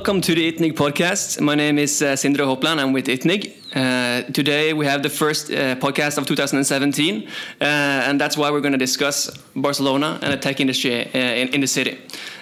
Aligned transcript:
welcome 0.00 0.22
to 0.22 0.34
the 0.34 0.50
ITNIG 0.50 0.72
podcast. 0.72 1.42
My 1.42 1.54
name 1.54 1.78
is 1.78 2.00
uh, 2.00 2.16
Sindre. 2.16 2.46
I'm 2.78 2.94
with 2.94 3.06
ITNIG. 3.06 3.52
Uh, 3.76 4.22
today 4.32 4.72
we 4.72 4.86
have 4.86 5.02
the 5.02 5.10
first 5.10 5.50
uh, 5.50 5.76
podcast 5.76 6.16
of 6.16 6.24
2017, 6.24 7.28
uh, 7.28 7.64
and 7.64 8.18
that's 8.18 8.34
why 8.34 8.50
we're 8.50 8.62
going 8.62 8.72
to 8.72 8.78
discuss 8.78 9.28
Barcelona 9.54 10.18
and 10.22 10.32
the 10.32 10.38
tech 10.38 10.58
industry 10.58 11.04
uh, 11.04 11.18
in, 11.18 11.48
in 11.48 11.60
the 11.60 11.66
city 11.66 11.98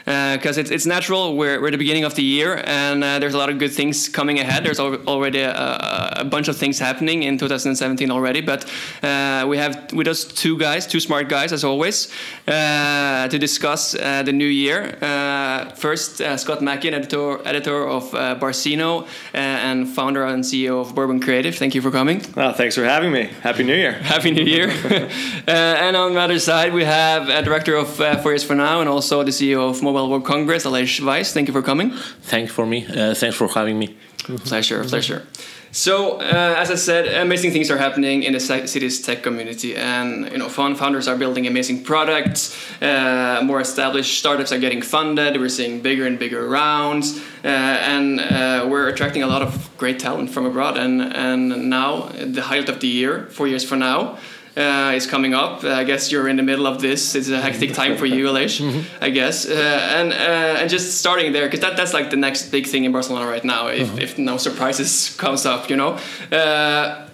because 0.08 0.56
uh, 0.56 0.62
it's, 0.62 0.70
it's 0.70 0.86
natural. 0.86 1.36
We're, 1.36 1.60
we're 1.60 1.68
at 1.68 1.72
the 1.72 1.76
beginning 1.76 2.04
of 2.04 2.14
the 2.14 2.22
year, 2.22 2.62
and 2.64 3.04
uh, 3.04 3.18
there's 3.18 3.34
a 3.34 3.38
lot 3.38 3.50
of 3.50 3.58
good 3.58 3.72
things 3.72 4.08
coming 4.08 4.38
ahead. 4.38 4.64
There's 4.64 4.80
al 4.80 4.94
already 5.06 5.40
a, 5.40 6.14
a, 6.16 6.24
bunch 6.24 6.48
of 6.48 6.56
things 6.56 6.78
happening 6.78 7.24
in 7.24 7.36
2017 7.36 8.10
already, 8.10 8.40
but 8.40 8.64
uh, 9.02 9.44
we 9.46 9.58
have 9.58 9.92
with 9.92 10.08
us 10.08 10.24
two 10.24 10.56
guys, 10.56 10.86
two 10.86 11.00
smart 11.00 11.28
guys 11.28 11.52
as 11.52 11.62
always, 11.62 12.10
uh, 12.46 13.28
to 13.28 13.38
discuss 13.38 13.94
uh, 13.94 14.22
the 14.22 14.32
new 14.32 14.46
year. 14.46 14.96
Uh, 15.02 15.68
first, 15.74 16.22
Scott 16.38 16.62
Mackin, 16.62 16.94
editor 16.94 17.46
editor 17.46 17.86
of 17.86 18.10
Barcinno 18.40 19.06
and 19.34 19.86
founder 19.86 20.24
and 20.24 20.42
CEO 20.42 20.80
of 20.80 20.94
Bourbon 20.94 21.20
Creative. 21.20 21.54
Thank 21.54 21.74
you 21.74 21.82
for 21.82 21.90
coming. 21.90 22.22
Oh, 22.34 22.52
thanks 22.52 22.74
for 22.76 22.84
having 22.84 23.12
me. 23.12 23.24
Happy 23.42 23.62
New 23.62 23.76
Year. 23.76 23.92
Happy 24.14 24.30
New 24.30 24.44
Year. 24.44 24.68
and 25.46 25.96
on 25.96 26.14
the 26.14 26.20
other 26.20 26.38
side, 26.38 26.72
we 26.72 26.84
have 26.84 27.28
a 27.28 27.42
director 27.42 27.76
of 27.76 27.88
Four 28.22 28.32
Years 28.32 28.44
for 28.44 28.54
Now 28.54 28.80
and 28.80 28.88
also 28.88 29.22
the 29.22 29.32
CEO 29.32 29.68
of 29.68 29.82
Mobile 29.82 29.97
World 30.06 30.24
Congress, 30.24 30.64
Aleix 30.64 31.00
Valls. 31.00 31.32
Thank 31.32 31.48
you 31.48 31.52
for 31.52 31.62
coming. 31.62 31.90
Thanks 32.22 32.52
for 32.52 32.66
me. 32.66 32.86
Uh, 32.86 33.14
thanks 33.14 33.36
for 33.36 33.48
having 33.48 33.78
me. 33.78 33.96
Pleasure, 34.18 34.84
pleasure. 34.84 35.26
So, 35.70 36.18
uh, 36.20 36.54
as 36.56 36.70
I 36.70 36.76
said, 36.76 37.06
amazing 37.22 37.52
things 37.52 37.70
are 37.70 37.76
happening 37.76 38.22
in 38.22 38.32
the 38.32 38.40
city's 38.40 39.02
tech 39.02 39.22
community, 39.22 39.76
and 39.76 40.30
you 40.32 40.38
know, 40.38 40.48
founders 40.48 41.06
are 41.08 41.16
building 41.16 41.46
amazing 41.46 41.84
products. 41.84 42.56
Uh, 42.80 43.42
more 43.44 43.60
established 43.60 44.18
startups 44.18 44.50
are 44.50 44.58
getting 44.58 44.80
funded. 44.80 45.36
We're 45.38 45.50
seeing 45.50 45.82
bigger 45.82 46.06
and 46.06 46.18
bigger 46.18 46.48
rounds, 46.48 47.18
uh, 47.44 47.48
and 47.48 48.18
uh, 48.18 48.66
we're 48.68 48.88
attracting 48.88 49.22
a 49.22 49.26
lot 49.26 49.42
of 49.42 49.70
great 49.76 49.98
talent 49.98 50.30
from 50.30 50.46
abroad. 50.46 50.78
And 50.78 51.02
and 51.02 51.68
now, 51.68 52.08
the 52.08 52.42
highlight 52.42 52.70
of 52.70 52.80
the 52.80 52.88
year, 52.88 53.26
four 53.30 53.46
years 53.46 53.64
from 53.64 53.80
now 53.80 54.18
uh, 54.58 54.92
is 54.94 55.06
coming 55.06 55.34
up. 55.34 55.64
I 55.64 55.84
guess 55.84 56.10
you're 56.10 56.28
in 56.28 56.36
the 56.36 56.42
middle 56.42 56.66
of 56.66 56.80
this. 56.80 57.14
It's 57.14 57.28
a 57.28 57.40
hectic 57.40 57.72
time 57.74 57.96
for 57.96 58.06
you, 58.06 58.26
Aleix, 58.26 58.60
mm-hmm. 58.64 59.04
I 59.04 59.10
guess. 59.10 59.46
Uh, 59.46 59.52
and 59.52 60.12
uh, 60.12 60.60
and 60.60 60.70
just 60.70 60.98
starting 60.98 61.32
there, 61.32 61.46
because 61.46 61.60
that, 61.60 61.76
that's 61.76 61.94
like 61.94 62.10
the 62.10 62.16
next 62.16 62.50
big 62.50 62.66
thing 62.66 62.84
in 62.84 62.92
Barcelona 62.92 63.26
right 63.26 63.44
now. 63.44 63.68
If, 63.68 63.88
uh-huh. 63.88 63.98
if 64.02 64.18
no 64.18 64.36
surprises 64.36 65.14
comes 65.18 65.46
up, 65.46 65.70
you 65.70 65.76
know. 65.76 65.98
Uh, 66.32 67.06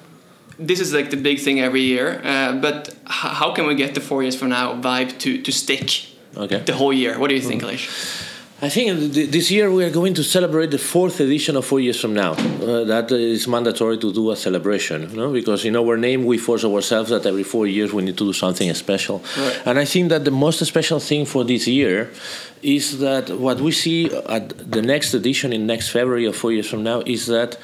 this 0.59 0.81
is 0.81 0.93
like 0.95 1.11
the 1.11 1.17
big 1.17 1.41
thing 1.41 1.61
every 1.61 1.83
year. 1.83 2.21
Uh, 2.25 2.53
but 2.53 2.95
how 3.07 3.53
can 3.53 3.67
we 3.67 3.75
get 3.75 3.95
the 3.95 4.01
four 4.01 4.23
years 4.23 4.37
from 4.37 4.49
now 4.49 4.81
vibe 4.81 5.19
to 5.19 5.43
to 5.43 5.53
stick? 5.53 6.07
Okay. 6.37 6.61
The 6.61 6.75
whole 6.75 6.93
year. 6.93 7.19
What 7.19 7.29
do 7.29 7.35
you 7.35 7.43
think, 7.43 7.63
mm-hmm. 7.63 7.77
Aleix? 7.77 8.34
I 8.65 8.71
think 8.71 9.13
this 9.13 9.51
year 9.51 9.71
we 9.71 9.85
are 9.85 9.91
going 9.91 10.15
to 10.15 10.25
celebrate 10.25 10.71
the 10.71 10.79
fourth 10.79 11.21
edition 11.21 11.55
of 11.55 11.67
Four 11.67 11.81
Years 11.81 12.01
from 12.01 12.15
Now. 12.15 12.33
Uh, 12.33 12.85
that 12.85 13.13
is 13.13 13.47
mandatory 13.47 13.99
to 13.99 14.11
do 14.11 14.31
a 14.31 14.37
celebration, 14.37 15.11
you 15.11 15.17
know, 15.19 15.31
because 15.31 15.67
in 15.67 15.77
our 15.77 15.99
name 15.99 16.25
we 16.25 16.39
force 16.39 16.65
ourselves 16.65 17.11
that 17.11 17.27
every 17.27 17.43
four 17.43 17.67
years 17.67 17.93
we 17.93 18.03
need 18.03 18.17
to 18.17 18.25
do 18.25 18.33
something 18.33 18.73
special. 18.73 19.23
Right. 19.37 19.63
And 19.67 19.79
I 19.79 19.85
think 19.85 20.09
that 20.09 20.25
the 20.25 20.31
most 20.31 20.65
special 20.65 20.99
thing 20.99 21.27
for 21.27 21.45
this 21.45 21.69
year 21.69 22.11
is 22.63 23.01
that 23.01 23.29
what 23.29 23.61
we 23.61 23.71
see 23.71 24.07
at 24.39 24.49
the 24.73 24.81
next 24.81 25.13
edition 25.13 25.53
in 25.53 25.67
next 25.67 25.91
February 25.91 26.25
of 26.25 26.35
Four 26.35 26.53
Years 26.53 26.67
from 26.67 26.83
Now 26.83 27.03
is 27.05 27.27
that 27.27 27.59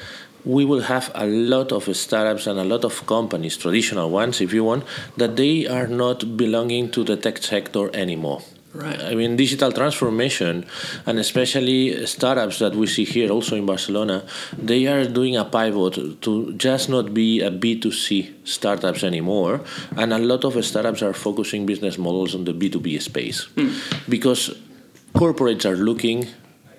we 0.45 0.65
will 0.65 0.81
have 0.81 1.09
a 1.15 1.25
lot 1.25 1.71
of 1.71 1.83
startups 1.97 2.45
and 2.45 2.59
a 2.59 2.63
lot 2.63 2.85
of 2.85 3.07
companies, 3.07 3.57
traditional 3.57 4.11
ones 4.11 4.39
if 4.39 4.53
you 4.53 4.63
want, 4.63 4.83
that 5.17 5.35
they 5.35 5.65
are 5.65 5.87
not 5.87 6.37
belonging 6.37 6.91
to 6.91 7.03
the 7.03 7.17
tech 7.17 7.39
sector 7.39 7.89
anymore. 7.95 8.43
Right. 8.73 9.01
I 9.01 9.15
mean, 9.15 9.35
digital 9.35 9.71
transformation, 9.73 10.65
and 11.05 11.19
especially 11.19 12.05
startups 12.05 12.59
that 12.59 12.73
we 12.73 12.87
see 12.87 13.03
here 13.03 13.29
also 13.29 13.57
in 13.57 13.65
Barcelona, 13.65 14.23
they 14.57 14.87
are 14.87 15.05
doing 15.05 15.35
a 15.35 15.43
pivot 15.43 16.21
to 16.21 16.53
just 16.53 16.87
not 16.87 17.13
be 17.13 17.41
a 17.41 17.51
B2C 17.51 18.47
startups 18.47 19.03
anymore. 19.03 19.61
And 19.97 20.13
a 20.13 20.17
lot 20.17 20.45
of 20.45 20.63
startups 20.63 21.01
are 21.01 21.13
focusing 21.13 21.65
business 21.65 21.97
models 21.97 22.33
on 22.33 22.45
the 22.45 22.53
B2B 22.53 23.01
space 23.01 23.47
mm. 23.55 23.75
because 24.07 24.55
corporates 25.13 25.65
are 25.65 25.75
looking 25.75 26.27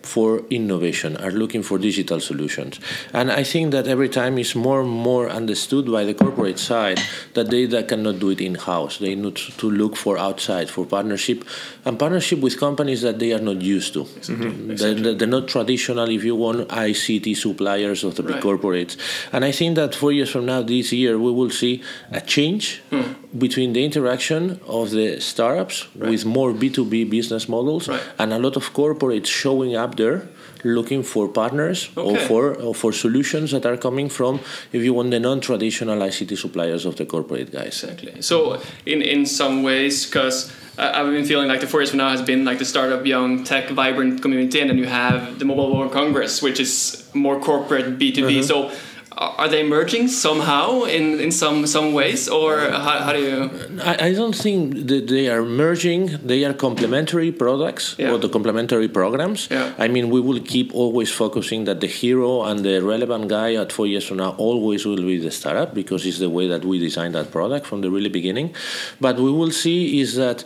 for 0.06 0.42
innovation, 0.50 1.16
are 1.18 1.30
looking 1.30 1.62
for 1.62 1.78
digital 1.78 2.20
solutions. 2.20 2.80
And 3.12 3.30
I 3.30 3.44
think 3.44 3.72
that 3.72 3.86
every 3.86 4.08
time 4.08 4.38
is 4.38 4.54
more 4.54 4.80
and 4.80 4.90
more 4.90 5.28
understood 5.28 5.90
by 5.90 6.04
the 6.04 6.14
corporate 6.14 6.58
side 6.58 7.00
that 7.34 7.50
they 7.50 7.66
that 7.66 7.88
cannot 7.88 8.18
do 8.18 8.30
it 8.30 8.40
in 8.40 8.54
house. 8.54 8.98
They 8.98 9.14
need 9.14 9.36
to 9.36 9.70
look 9.70 9.96
for 9.96 10.18
outside, 10.18 10.70
for 10.70 10.84
partnership, 10.86 11.44
and 11.84 11.98
partnership 11.98 12.40
with 12.40 12.58
companies 12.58 13.02
that 13.02 13.18
they 13.18 13.32
are 13.32 13.40
not 13.40 13.60
used 13.60 13.92
to. 13.94 14.04
Mm-hmm. 14.04 14.76
They're, 14.76 15.14
they're, 15.14 15.28
not 15.28 15.48
traditional, 15.48 16.08
if 16.08 16.24
you 16.24 16.36
want, 16.36 16.68
ICT 16.68 17.36
suppliers 17.36 18.04
of 18.04 18.16
the 18.16 18.22
big 18.22 18.36
right. 18.36 18.44
corporates. 18.44 18.96
And 19.32 19.44
I 19.44 19.52
think 19.52 19.76
that 19.76 19.94
four 19.94 20.12
years 20.12 20.30
from 20.30 20.46
now, 20.46 20.62
this 20.62 20.92
year, 20.92 21.18
we 21.18 21.30
will 21.32 21.50
see 21.50 21.82
a 22.10 22.20
change 22.20 22.82
mm. 22.90 23.14
between 23.38 23.72
the 23.72 23.84
interaction 23.84 24.60
of 24.66 24.90
the 24.90 25.20
startups 25.20 25.88
right. 25.96 26.10
with 26.10 26.24
more 26.24 26.52
B2B 26.52 27.08
business 27.10 27.48
models 27.48 27.88
right. 27.88 28.02
and 28.18 28.32
a 28.32 28.38
lot 28.38 28.56
of 28.56 28.72
corporates 28.72 29.26
showing 29.26 29.74
up 29.76 29.91
there 29.96 30.28
looking 30.64 31.02
for 31.02 31.28
partners 31.28 31.90
okay. 31.96 32.08
or 32.08 32.18
for 32.28 32.54
or 32.54 32.74
for 32.74 32.92
solutions 32.92 33.50
that 33.50 33.66
are 33.66 33.76
coming 33.76 34.08
from 34.08 34.38
if 34.72 34.82
you 34.82 34.94
want 34.94 35.10
the 35.10 35.18
non-traditional 35.18 35.98
ICT 35.98 36.38
suppliers 36.38 36.84
of 36.84 36.96
the 36.96 37.04
corporate 37.04 37.50
guys. 37.50 37.82
Exactly. 37.82 38.22
So 38.22 38.60
in 38.86 39.02
in 39.02 39.26
some 39.26 39.62
ways, 39.62 40.06
because 40.06 40.52
I've 40.78 41.06
been 41.06 41.24
feeling 41.24 41.48
like 41.48 41.60
the 41.60 41.66
Four 41.66 41.80
Years 41.80 41.90
from 41.90 41.98
Now 41.98 42.10
has 42.10 42.22
been 42.22 42.44
like 42.44 42.58
the 42.58 42.64
startup, 42.64 43.04
young, 43.04 43.44
tech, 43.44 43.68
vibrant 43.70 44.22
community, 44.22 44.60
and 44.60 44.70
then 44.70 44.78
you 44.78 44.86
have 44.86 45.38
the 45.38 45.44
Mobile 45.44 45.76
World 45.76 45.92
Congress, 45.92 46.40
which 46.40 46.60
is 46.60 47.08
more 47.12 47.38
corporate 47.40 47.98
B 47.98 48.12
two 48.12 48.26
B. 48.26 48.40
Mm-hmm. 48.40 48.46
So 48.46 48.72
are 49.16 49.48
they 49.48 49.62
merging 49.62 50.08
somehow 50.08 50.82
in, 50.84 51.20
in 51.20 51.30
some 51.30 51.66
some 51.66 51.92
ways 51.92 52.28
or 52.28 52.58
how, 52.58 52.98
how 53.04 53.12
do 53.12 53.20
you 53.20 53.50
I, 53.82 54.06
I 54.08 54.12
don't 54.14 54.34
think 54.34 54.86
that 54.88 55.08
they 55.08 55.28
are 55.28 55.42
merging 55.42 56.18
they 56.24 56.44
are 56.44 56.54
complementary 56.54 57.32
products 57.32 57.94
yeah. 57.98 58.10
or 58.10 58.18
the 58.18 58.28
complementary 58.28 58.88
programs 58.88 59.48
yeah. 59.50 59.74
i 59.78 59.88
mean 59.88 60.10
we 60.10 60.20
will 60.20 60.40
keep 60.40 60.74
always 60.74 61.10
focusing 61.10 61.64
that 61.64 61.80
the 61.80 61.86
hero 61.86 62.44
and 62.44 62.64
the 62.64 62.80
relevant 62.82 63.28
guy 63.28 63.54
at 63.54 63.72
four 63.72 63.86
years 63.86 64.06
from 64.06 64.18
now 64.18 64.30
always 64.38 64.86
will 64.86 64.96
be 64.96 65.18
the 65.18 65.30
startup 65.30 65.74
because 65.74 66.06
it's 66.06 66.18
the 66.18 66.30
way 66.30 66.48
that 66.48 66.64
we 66.64 66.78
designed 66.78 67.14
that 67.14 67.30
product 67.30 67.66
from 67.66 67.80
the 67.80 67.90
really 67.90 68.08
beginning 68.10 68.54
but 69.00 69.16
we 69.16 69.30
will 69.30 69.50
see 69.50 70.00
is 70.00 70.16
that 70.16 70.44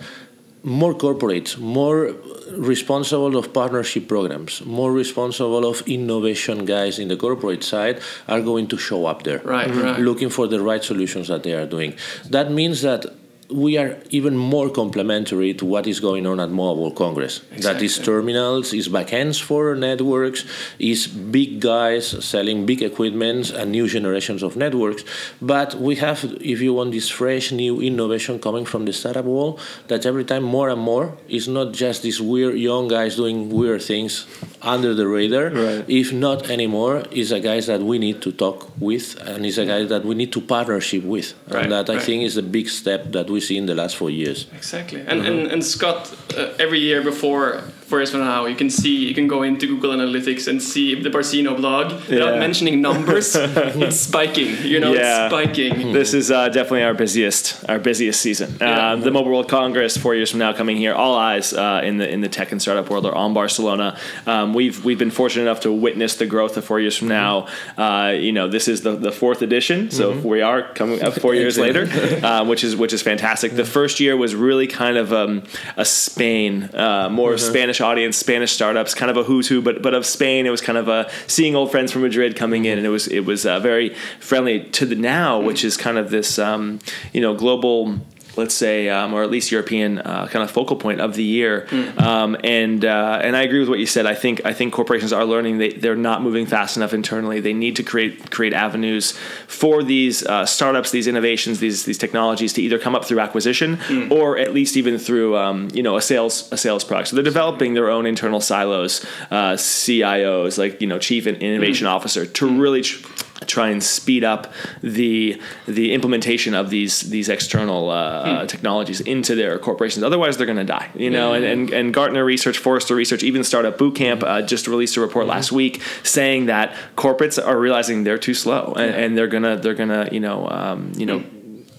more 0.66 0.94
corporates, 0.94 1.56
more 1.56 2.12
responsible 2.52 3.36
of 3.36 3.52
partnership 3.52 4.08
programs, 4.08 4.64
more 4.64 4.92
responsible 4.92 5.66
of 5.66 5.82
innovation 5.86 6.64
guys 6.64 6.98
in 6.98 7.08
the 7.08 7.16
corporate 7.16 7.64
side 7.64 8.00
are 8.28 8.40
going 8.40 8.66
to 8.68 8.78
show 8.78 9.06
up 9.06 9.22
there, 9.22 9.40
right, 9.40 9.68
mm-hmm. 9.68 9.80
right. 9.80 10.00
looking 10.00 10.30
for 10.30 10.46
the 10.46 10.60
right 10.60 10.82
solutions 10.84 11.28
that 11.28 11.42
they 11.42 11.54
are 11.54 11.66
doing. 11.66 11.94
That 12.30 12.50
means 12.50 12.82
that 12.82 13.06
we 13.50 13.78
are 13.78 13.98
even 14.10 14.36
more 14.36 14.68
complementary 14.70 15.54
to 15.54 15.64
what 15.64 15.86
is 15.86 16.00
going 16.00 16.26
on 16.26 16.40
at 16.40 16.50
Mobile 16.50 16.82
World 16.82 16.96
Congress. 16.96 17.42
Exactly. 17.52 17.60
That 17.62 17.82
is 17.82 17.98
terminals, 17.98 18.72
is 18.72 18.88
backends 18.88 19.40
for 19.40 19.74
networks, 19.74 20.44
is 20.78 21.06
big 21.06 21.60
guys 21.60 22.24
selling 22.24 22.66
big 22.66 22.82
equipment 22.82 23.50
and 23.50 23.72
new 23.72 23.86
generations 23.88 24.42
of 24.42 24.56
networks. 24.56 25.04
But 25.40 25.74
we 25.74 25.96
have, 25.96 26.24
if 26.40 26.60
you 26.60 26.74
want, 26.74 26.92
this 26.92 27.08
fresh 27.08 27.52
new 27.52 27.80
innovation 27.80 28.38
coming 28.38 28.64
from 28.64 28.84
the 28.84 28.92
startup 28.92 29.24
world 29.24 29.60
that 29.88 30.06
every 30.06 30.24
time 30.24 30.42
more 30.42 30.68
and 30.68 30.80
more 30.80 31.16
is 31.28 31.48
not 31.48 31.72
just 31.72 32.02
these 32.02 32.20
weird 32.20 32.56
young 32.56 32.88
guys 32.88 33.16
doing 33.16 33.50
weird 33.50 33.82
things 33.82 34.26
under 34.62 34.94
the 34.94 35.06
radar. 35.06 35.50
Right. 35.50 35.84
If 35.88 36.12
not 36.12 36.50
anymore, 36.50 37.04
is 37.10 37.32
a 37.32 37.40
guys 37.40 37.66
that 37.66 37.80
we 37.80 37.98
need 37.98 38.22
to 38.22 38.32
talk 38.32 38.70
with 38.78 39.16
and 39.20 39.47
is 39.47 39.59
a 39.59 39.66
guy 39.66 39.84
that 39.84 40.04
we 40.04 40.15
need 40.15 40.32
to 40.32 40.41
partnership 40.41 41.04
with. 41.04 41.34
Right. 41.48 41.62
And 41.62 41.72
that 41.72 41.88
right. 41.88 41.98
I 41.98 42.00
think 42.00 42.24
is 42.24 42.36
a 42.36 42.42
big 42.42 42.68
step 42.68 43.12
that 43.12 43.30
we 43.30 43.35
we 43.36 43.41
see 43.41 43.56
in 43.56 43.66
the 43.66 43.74
last 43.74 43.94
four 43.97 44.10
years. 44.10 44.38
Exactly, 44.60 45.00
and 45.00 45.21
mm-hmm. 45.21 45.27
and, 45.27 45.53
and 45.53 45.60
Scott, 45.65 46.00
uh, 46.36 46.65
every 46.65 46.80
year 46.88 47.03
before 47.03 47.62
four 47.86 47.98
years 47.98 48.10
from 48.10 48.21
now, 48.21 48.47
you 48.47 48.56
can 48.56 48.71
see 48.71 49.06
you 49.09 49.15
can 49.15 49.28
go 49.28 49.42
into 49.42 49.66
Google 49.66 49.91
Analytics 49.91 50.48
and 50.48 50.62
see 50.62 51.00
the 51.00 51.10
Barcinno 51.10 51.56
blog 51.56 51.92
without 52.09 52.38
mentioning 52.38 52.80
numbers. 52.80 53.34
it's 53.36 54.00
spiking, 54.00 54.56
you 54.65 54.80
know, 54.80 54.92
yeah. 54.92 55.27
it's 55.27 55.34
spiking. 55.34 55.92
This 55.92 56.15
is 56.15 56.30
uh, 56.30 56.48
definitely 56.48 56.84
our 56.84 56.94
busiest 56.94 57.68
our 57.68 57.78
busiest 57.78 58.21
season. 58.21 58.56
Yeah. 58.60 58.92
Uh, 58.92 58.97
the 58.97 59.10
Mobile 59.10 59.33
World 59.33 59.48
Congress 59.48 59.97
four 59.97 60.15
years 60.15 60.30
from 60.30 60.41
now 60.41 60.53
coming 60.53 60.77
here. 60.77 60.94
All 60.94 61.15
eyes 61.15 61.53
uh, 61.53 61.83
in 61.84 61.98
the 61.98 62.09
in 62.09 62.21
the 62.21 62.28
tech 62.28 62.53
and 62.53 62.60
startup 62.60 62.88
world 62.91 63.06
are 63.06 63.15
on 63.15 63.34
Barcelona. 63.34 63.98
Um, 64.27 64.54
we've 64.54 64.84
we've 64.84 64.98
been 64.98 65.10
fortunate 65.10 65.42
enough 65.42 65.60
to 65.60 65.72
witness 65.72 66.16
the 66.16 66.27
growth 66.27 66.56
of 66.56 66.65
four 66.65 66.80
years 66.80 66.97
from 66.97 67.09
now. 67.09 67.48
Uh, 67.77 68.15
you 68.16 68.33
know, 68.33 68.48
this 68.48 68.68
is 68.68 68.83
the, 68.83 68.97
the 68.97 69.12
fourth 69.12 69.42
edition, 69.42 69.91
so 69.91 70.12
mm-hmm. 70.12 70.28
we 70.28 70.41
are 70.42 70.72
coming 70.74 71.03
up 71.03 71.15
four 71.15 71.34
years 71.34 71.59
later, 71.59 71.88
uh, 72.24 72.44
which 72.44 72.65
is 72.65 72.77
which 72.77 72.92
is 72.92 73.03
fantastic 73.03 73.16
fantastic. 73.27 73.56
The 73.56 73.65
first 73.65 74.00
year 74.00 74.16
was 74.16 74.34
really 74.34 74.66
kind 74.66 74.97
of 74.97 75.12
um, 75.12 75.42
a 75.77 75.84
Spain, 75.84 76.71
uh, 76.74 77.09
more 77.10 77.33
mm-hmm. 77.33 77.50
Spanish 77.50 77.75
audience, 77.80 78.16
Spanish 78.16 78.52
startups, 78.52 78.94
kind 78.94 79.10
of 79.10 79.16
a 79.16 79.24
who's 79.24 79.48
who, 79.48 79.62
but 79.62 79.82
but 79.82 79.94
of 79.94 80.06
Spain. 80.06 80.46
It 80.46 80.50
was 80.50 80.60
kind 80.60 80.78
of 80.78 80.88
a 80.88 81.10
seeing 81.26 81.54
old 81.54 81.70
friends 81.70 81.92
from 81.92 82.02
Madrid 82.02 82.36
coming 82.36 82.64
in, 82.64 82.78
and 82.78 82.86
it 82.86 82.90
was 82.90 83.08
it 83.08 83.20
was 83.20 83.46
uh, 83.46 83.60
very 83.60 83.94
friendly 84.20 84.64
to 84.70 84.86
the 84.86 84.94
now, 84.94 85.40
which 85.40 85.64
is 85.64 85.76
kind 85.76 85.98
of 85.98 86.10
this 86.10 86.38
um, 86.38 86.78
you 87.12 87.20
know 87.20 87.34
global 87.34 88.00
let's 88.36 88.54
say, 88.54 88.88
um, 88.88 89.12
or 89.15 89.22
at 89.22 89.30
least 89.30 89.50
European 89.50 89.98
uh, 89.98 90.27
kind 90.28 90.42
of 90.42 90.50
focal 90.50 90.77
point 90.77 91.00
of 91.00 91.15
the 91.15 91.24
year. 91.24 91.66
Mm. 91.71 92.00
Um, 92.00 92.36
and 92.44 92.84
uh, 92.84 93.21
and 93.22 93.36
I 93.36 93.42
agree 93.42 93.60
with 93.60 93.68
what 93.68 93.78
you 93.78 93.86
said. 93.86 94.06
I 94.06 94.15
think 94.15 94.41
I 94.44 94.53
think 94.53 94.72
corporations 94.72 95.12
are 95.12 95.24
learning 95.24 95.59
they 95.59 95.71
they're 95.72 95.97
not 95.97 96.22
moving 96.22 96.47
fast 96.47 96.77
enough 96.77 96.92
internally. 96.92 97.41
They 97.41 97.53
need 97.54 97.77
to 97.77 97.83
create 97.83 98.30
create 98.30 98.53
avenues 98.53 99.12
for 99.47 99.83
these 99.83 100.24
uh, 100.27 100.47
startups, 100.47 100.91
these 100.91 101.06
innovations, 101.06 101.60
these 101.60 101.84
these 101.84 101.98
technologies 101.98 102.53
to 102.54 102.62
either 102.62 102.78
come 102.78 102.94
up 102.94 103.04
through 103.04 103.21
acquisition 103.21 103.77
Mm. 103.77 104.10
or 104.10 104.38
at 104.38 104.53
least 104.53 104.77
even 104.77 104.98
through 104.98 105.36
um, 105.36 105.68
you 105.72 105.83
know 105.83 105.97
a 105.97 106.03
sales 106.03 106.50
a 106.53 106.56
sales 106.56 106.84
product. 106.84 107.09
So 107.09 107.16
they're 107.16 107.22
developing 107.24 107.74
their 107.74 107.91
own 107.91 108.06
internal 108.06 108.41
silos, 108.41 109.04
uh, 109.30 109.54
CIOs 109.54 110.59
like 110.59 110.80
you 110.80 110.86
know 110.86 110.98
chief 110.98 111.27
innovation 111.27 111.86
officer 111.86 112.27
to 112.27 112.60
really. 112.60 112.83
Tr- 112.83 113.06
try 113.47 113.68
and 113.68 113.83
speed 113.83 114.24
up 114.24 114.53
the 114.83 115.41
the 115.66 115.92
implementation 115.92 116.54
of 116.54 116.71
these 116.71 117.00
these 117.03 117.28
external 117.28 117.91
uh, 117.91 118.47
technologies 118.47 119.00
into 119.00 119.34
their 119.34 119.59
corporations. 119.59 120.03
Otherwise, 120.03 120.36
they're 120.36 120.47
going 120.47 120.59
to 120.59 120.65
die. 120.65 120.91
You 120.94 121.10
know, 121.10 121.34
and, 121.34 121.44
and 121.44 121.71
and 121.71 121.94
Gartner 121.94 122.24
Research, 122.24 122.59
Forrester 122.59 122.94
Research, 122.94 123.22
even 123.22 123.44
Startup 123.44 123.77
Bootcamp 123.77 124.22
uh, 124.22 124.42
just 124.42 124.66
released 124.66 124.97
a 124.97 125.00
report 125.00 125.27
last 125.27 125.53
week 125.53 125.83
saying 126.03 126.47
that 126.47 126.74
corporates 126.97 127.44
are 127.44 127.59
realizing 127.59 128.04
they're 128.04 128.18
too 128.18 128.34
slow 128.34 128.74
and, 128.77 128.94
and 128.94 129.18
they're 129.18 129.28
gonna 129.28 129.56
they're 129.56 129.74
gonna 129.74 130.09
you 130.12 130.21
know 130.21 130.48
um, 130.48 130.92
you 130.97 131.06
know 131.06 131.22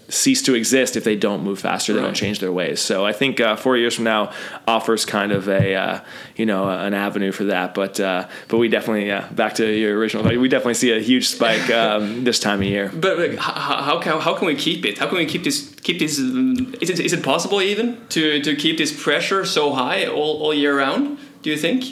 cease 0.10 0.42
to 0.44 0.54
exist 0.54 0.96
if 0.96 1.04
they 1.04 1.16
don't 1.16 1.44
move 1.44 1.60
faster. 1.60 1.94
They 1.94 2.02
don't 2.02 2.14
change 2.14 2.40
their 2.40 2.52
ways. 2.52 2.80
So 2.80 3.06
I 3.06 3.14
think 3.14 3.40
uh, 3.40 3.56
four 3.56 3.78
years 3.78 3.96
from 3.96 4.06
now 4.06 4.32
offers 4.68 5.06
kind 5.06 5.32
of 5.32 5.48
a 5.48 5.76
uh, 5.76 6.00
you 6.36 6.46
know 6.46 6.70
an 6.70 6.94
avenue 6.94 7.32
for 7.32 7.46
that. 7.46 7.74
But 7.74 8.00
uh, 8.00 8.28
but 8.48 8.58
we 8.58 8.70
definitely 8.70 9.08
yeah 9.08 9.28
back 9.30 9.56
to 9.56 9.66
your 9.66 9.98
original. 9.98 10.24
We 10.40 10.48
definitely 10.48 10.76
see 10.76 10.92
a 10.92 11.00
huge 11.00 11.28
spike 11.28 11.70
um, 11.70 12.24
this 12.24 12.40
time 12.40 12.60
of 12.62 12.68
year. 12.68 12.90
But 12.94 13.20
like, 13.20 13.38
how, 13.38 13.82
how 13.84 14.00
can 14.00 14.20
how 14.20 14.36
can 14.36 14.48
we 14.48 14.56
keep 14.56 14.86
it? 14.86 14.98
How 14.98 15.08
can 15.08 15.18
we 15.18 15.26
keep 15.26 15.44
this 15.44 15.74
keep 15.82 16.00
this? 16.00 16.20
um, 16.20 16.74
Is 16.82 16.90
it, 16.90 17.00
is 17.00 17.14
it 17.14 17.24
possible 17.24 17.62
even 17.62 17.98
to 18.10 18.42
to 18.42 18.56
keep 18.56 18.78
this 18.78 18.92
pressure 19.04 19.46
so 19.46 19.74
high 19.74 20.06
all, 20.06 20.42
all 20.42 20.54
year 20.54 20.78
round? 20.78 21.20
Do 21.42 21.50
you 21.52 21.58
think? 21.58 21.84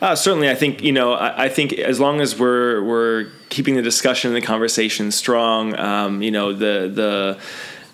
Uh, 0.00 0.14
certainly, 0.16 0.50
I 0.50 0.54
think 0.54 0.82
you 0.82 0.92
know. 0.92 1.12
I, 1.12 1.44
I 1.44 1.48
think 1.48 1.72
as 1.72 2.00
long 2.00 2.20
as 2.20 2.38
we're 2.38 2.82
we're 2.82 3.30
keeping 3.48 3.76
the 3.76 3.82
discussion 3.82 4.28
and 4.30 4.36
the 4.36 4.46
conversation 4.46 5.10
strong, 5.10 5.78
um, 5.78 6.22
you 6.22 6.30
know, 6.30 6.52
the 6.52 6.90
the 6.92 7.38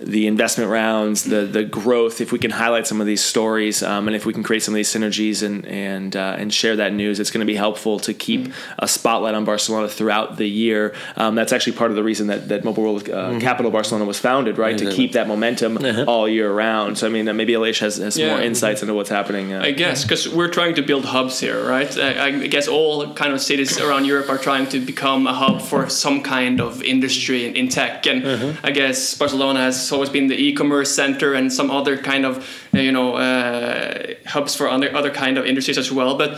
the 0.06 0.26
investment 0.26 0.70
rounds, 0.70 1.24
the 1.24 1.42
the 1.46 1.64
growth. 1.64 2.20
If 2.20 2.32
we 2.32 2.38
can 2.38 2.50
highlight 2.50 2.86
some 2.86 3.00
of 3.00 3.06
these 3.06 3.22
stories, 3.22 3.82
um, 3.82 4.06
and 4.08 4.14
if 4.16 4.26
we 4.26 4.32
can 4.32 4.42
create 4.42 4.62
some 4.62 4.74
of 4.74 4.76
these 4.76 4.88
synergies 4.92 5.42
and 5.42 5.66
and 5.66 6.14
uh, 6.16 6.36
and 6.38 6.52
share 6.52 6.76
that 6.76 6.92
news, 6.92 7.18
it's 7.20 7.30
going 7.30 7.40
to 7.46 7.46
be 7.46 7.56
helpful 7.56 7.98
to 8.00 8.12
keep 8.14 8.52
a 8.78 8.86
spotlight 8.86 9.34
on 9.34 9.44
Barcelona 9.44 9.88
throughout 9.88 10.36
the 10.36 10.48
year. 10.48 10.94
Um, 11.16 11.34
that's 11.34 11.52
actually 11.52 11.76
part 11.76 11.90
of 11.90 11.96
the 11.96 12.02
reason 12.04 12.26
that 12.28 12.48
that 12.48 12.64
Mobile 12.64 12.82
World 12.82 13.08
uh, 13.08 13.38
Capital 13.40 13.70
Barcelona 13.70 14.04
was 14.04 14.18
founded, 14.18 14.58
right? 14.58 14.76
To 14.78 14.90
keep 14.90 15.12
that 15.12 15.26
momentum 15.28 15.78
all 16.08 16.28
year 16.28 16.52
round. 16.52 16.98
So 16.98 17.06
I 17.06 17.10
mean, 17.10 17.24
maybe 17.36 17.52
Aleix 17.54 17.78
has, 17.80 17.96
has 17.96 18.16
Yeah. 18.18 18.28
more 18.30 18.40
insights 18.40 18.82
into 18.82 18.94
what's 18.94 19.10
happening. 19.10 19.52
Uh, 19.54 19.60
I 19.62 19.70
guess 19.72 20.02
because 20.04 20.28
we're 20.28 20.48
trying 20.50 20.74
to 20.74 20.82
build 20.82 21.04
hubs 21.04 21.40
here, 21.40 21.62
right? 21.66 21.90
I, 21.98 22.26
I 22.26 22.30
guess 22.48 22.68
all 22.68 23.12
kind 23.14 23.32
of 23.32 23.40
cities 23.40 23.80
around 23.80 24.04
Europe 24.04 24.28
are 24.28 24.38
trying 24.38 24.66
to 24.68 24.80
become 24.80 25.26
a 25.26 25.32
hub 25.32 25.62
for 25.62 25.88
some 25.88 26.22
kind 26.22 26.60
of 26.60 26.82
industry 26.82 27.46
in, 27.46 27.54
in 27.56 27.68
tech, 27.68 28.06
and 28.06 28.58
I 28.62 28.70
guess 28.70 29.14
Barcelona 29.16 29.60
has 29.60 29.93
always 29.94 30.10
been 30.10 30.28
the 30.28 30.36
e-commerce 30.36 30.94
center 30.94 31.34
and 31.34 31.52
some 31.52 31.70
other 31.70 31.96
kind 31.96 32.24
of 32.26 32.38
uh, 32.74 32.78
you 32.78 32.92
know 32.92 33.14
uh, 33.16 34.14
hubs 34.26 34.54
for 34.54 34.68
other 34.68 34.94
other 34.94 35.10
kind 35.10 35.38
of 35.38 35.46
industries 35.46 35.78
as 35.78 35.90
well. 35.90 36.18
But 36.18 36.30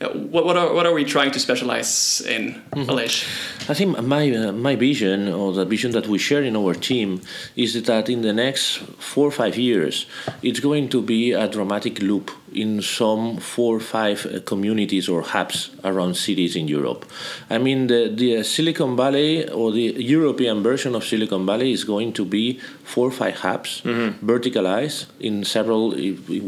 uh, 0.00 0.08
what 0.08 0.44
what 0.44 0.56
are 0.56 0.74
what 0.74 0.86
are 0.86 0.92
we 0.92 1.04
trying 1.04 1.30
to 1.30 1.38
specialize 1.38 2.20
in, 2.20 2.60
Aleix? 2.72 3.24
I 3.70 3.74
think 3.74 4.02
my 4.02 4.30
uh, 4.30 4.52
my 4.52 4.76
vision 4.76 5.28
or 5.28 5.52
the 5.52 5.64
vision 5.64 5.92
that 5.92 6.06
we 6.06 6.18
share 6.18 6.42
in 6.42 6.56
our 6.56 6.74
team 6.74 7.20
is 7.56 7.80
that 7.82 8.08
in 8.08 8.22
the 8.22 8.32
next 8.32 8.78
four 8.98 9.26
or 9.26 9.30
five 9.30 9.56
years, 9.56 10.06
it's 10.42 10.60
going 10.60 10.88
to 10.88 11.00
be 11.00 11.32
a 11.32 11.46
dramatic 11.48 12.00
loop 12.00 12.30
in 12.54 12.82
some 12.82 13.38
four 13.38 13.76
or 13.76 13.80
five 13.80 14.26
uh, 14.26 14.40
communities 14.40 15.08
or 15.08 15.22
hubs 15.22 15.70
around 15.82 16.16
cities 16.16 16.56
in 16.56 16.68
Europe. 16.68 17.04
I 17.50 17.58
mean, 17.58 17.86
the 17.88 18.08
the 18.08 18.42
Silicon 18.44 18.96
Valley 18.96 19.48
or 19.50 19.72
the 19.72 19.94
European 19.98 20.62
version 20.62 20.94
of 20.94 21.04
Silicon 21.04 21.46
Valley 21.46 21.72
is 21.72 21.84
going 21.84 22.12
to 22.14 22.24
be 22.24 22.60
four 22.84 23.08
or 23.08 23.12
five 23.12 23.36
hubs, 23.36 23.82
verticalized 24.24 25.06
in 25.20 25.44
several 25.44 25.92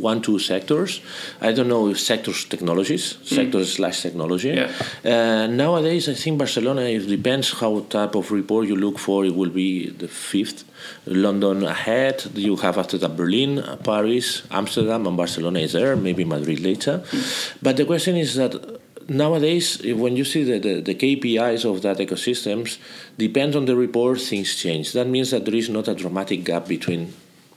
one 0.01 0.21
two 0.23 0.39
sectors. 0.39 1.01
I 1.41 1.53
don't 1.53 1.69
know 1.69 1.89
if 1.89 1.99
sectors 1.99 2.45
technologies, 2.45 3.19
sectors 3.25 3.75
slash 3.75 4.03
technology. 4.03 4.51
Yeah. 4.51 4.71
Uh, 5.05 5.47
nowadays, 5.47 6.09
I 6.09 6.15
think 6.15 6.39
Barcelona, 6.39 6.83
it 6.83 7.07
depends 7.07 7.53
how 7.61 7.81
type 7.89 8.15
of 8.15 8.31
report 8.31 8.69
you 8.69 8.77
look 8.77 8.99
for, 8.99 9.25
it 9.25 9.35
will 9.35 9.51
be 9.51 9.91
the 9.91 10.09
fifth. 10.09 10.65
London 11.07 11.65
ahead, 11.65 12.25
you 12.35 12.57
have 12.57 12.79
after 12.79 12.99
that 12.99 13.17
Berlin, 13.17 13.63
Paris, 13.85 14.43
Amsterdam, 14.51 15.07
and 15.07 15.17
Barcelona 15.17 15.61
is 15.61 15.73
there, 15.73 15.97
maybe 15.97 16.25
Madrid 16.25 16.61
later. 16.61 17.05
But 17.63 17.77
the 17.77 17.85
question 17.85 18.17
is 18.17 18.35
that 18.37 18.81
nowadays, 19.09 19.81
when 19.83 20.17
you 20.17 20.25
see 20.25 20.45
the, 20.45 20.59
the, 20.59 20.81
the 20.81 20.95
KPIs 20.95 21.65
of 21.65 21.83
that 21.83 21.99
ecosystems, 21.99 22.79
depends 23.19 23.57
on 23.57 23.67
the 23.67 23.77
report, 23.77 24.21
things 24.21 24.57
change. 24.57 24.93
That 24.93 25.07
means 25.07 25.31
that 25.31 25.45
there 25.45 25.55
is 25.55 25.69
not 25.69 25.89
a 25.89 25.95
dramatic 25.95 26.45
gap 26.45 26.67
between 26.67 27.13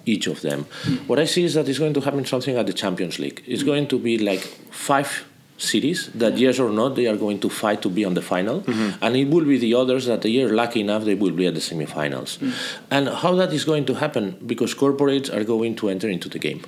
each 0.06 0.28
of 0.28 0.42
them. 0.42 0.66
Hmm. 0.84 0.96
What 1.08 1.20
I 1.20 1.26
see 1.26 1.44
is 1.44 1.54
that 1.54 1.68
it's 1.68 1.80
going 1.80 1.94
to 1.94 2.02
happen 2.02 2.26
something 2.26 2.56
at 2.58 2.66
the 2.66 2.74
Champions 2.74 3.20
League. 3.20 3.44
It's 3.46 3.62
hmm. 3.62 3.68
going 3.68 3.88
to 3.88 4.00
be 4.00 4.18
like 4.18 4.42
five 4.72 5.26
cities 5.60 6.10
that 6.16 6.38
yes 6.38 6.58
or 6.60 6.70
not 6.70 6.96
they 6.96 7.06
are 7.08 7.18
going 7.18 7.40
to 7.40 7.50
fight 7.50 7.82
to 7.82 7.90
be 7.90 8.06
on 8.06 8.14
the 8.14 8.22
final. 8.22 8.62
Mm-hmm. 8.62 9.04
And 9.04 9.16
it 9.16 9.30
will 9.30 9.46
be 9.46 9.58
the 9.58 9.76
others 9.76 10.06
that 10.06 10.22
they 10.22 10.42
are 10.42 10.50
lucky 10.50 10.82
enough 10.82 11.04
they 11.04 11.16
will 11.16 11.32
be 11.32 11.46
at 11.46 11.54
the 11.54 11.60
semifinals. 11.60 12.40
Mm. 12.40 12.54
And 12.90 13.10
how 13.10 13.36
that 13.36 13.54
is 13.54 13.66
going 13.66 13.86
to 13.86 13.96
happen 13.96 14.42
because 14.46 14.74
corporates 14.74 15.34
are 15.34 15.44
going 15.44 15.76
to 15.76 15.90
enter 15.90 16.10
into 16.10 16.30
the 16.30 16.40
game. 16.40 16.64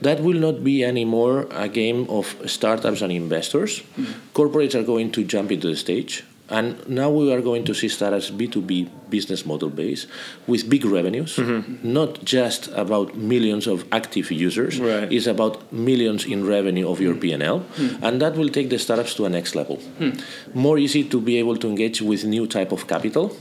That 0.00 0.20
will 0.20 0.38
not 0.38 0.64
be 0.64 0.84
anymore 0.84 1.46
a 1.50 1.68
game 1.68 2.08
of 2.08 2.36
startups 2.46 3.02
and 3.02 3.12
investors. 3.12 3.82
Mm. 3.96 4.14
Corporates 4.34 4.74
are 4.74 4.82
going 4.82 5.12
to 5.12 5.24
jump 5.24 5.52
into 5.52 5.68
the 5.68 5.76
stage 5.76 6.24
and 6.50 6.88
now 6.88 7.10
we 7.10 7.32
are 7.32 7.40
going 7.40 7.64
to 7.64 7.74
see 7.74 7.88
startups 7.88 8.30
B2B 8.30 8.88
business 9.10 9.44
model 9.44 9.70
base 9.70 10.06
with 10.46 10.68
big 10.68 10.84
revenues, 10.84 11.36
mm-hmm. 11.36 11.92
not 11.92 12.24
just 12.24 12.68
about 12.68 13.16
millions 13.16 13.66
of 13.66 13.84
active 13.92 14.30
users. 14.30 14.78
Right. 14.78 15.12
It's 15.12 15.26
about 15.26 15.72
millions 15.72 16.24
in 16.24 16.46
revenue 16.46 16.88
of 16.88 17.00
your 17.00 17.14
mm-hmm. 17.14 17.40
P&L, 17.42 17.60
mm-hmm. 17.60 18.04
and 18.04 18.20
that 18.22 18.36
will 18.36 18.48
take 18.48 18.70
the 18.70 18.78
startups 18.78 19.14
to 19.14 19.24
a 19.26 19.28
next 19.28 19.54
level. 19.54 19.76
Hmm. 19.76 20.10
More 20.54 20.78
easy 20.78 21.04
to 21.04 21.20
be 21.20 21.36
able 21.38 21.56
to 21.56 21.68
engage 21.68 22.02
with 22.02 22.24
new 22.24 22.46
type 22.46 22.72
of 22.72 22.86
capital, 22.86 23.36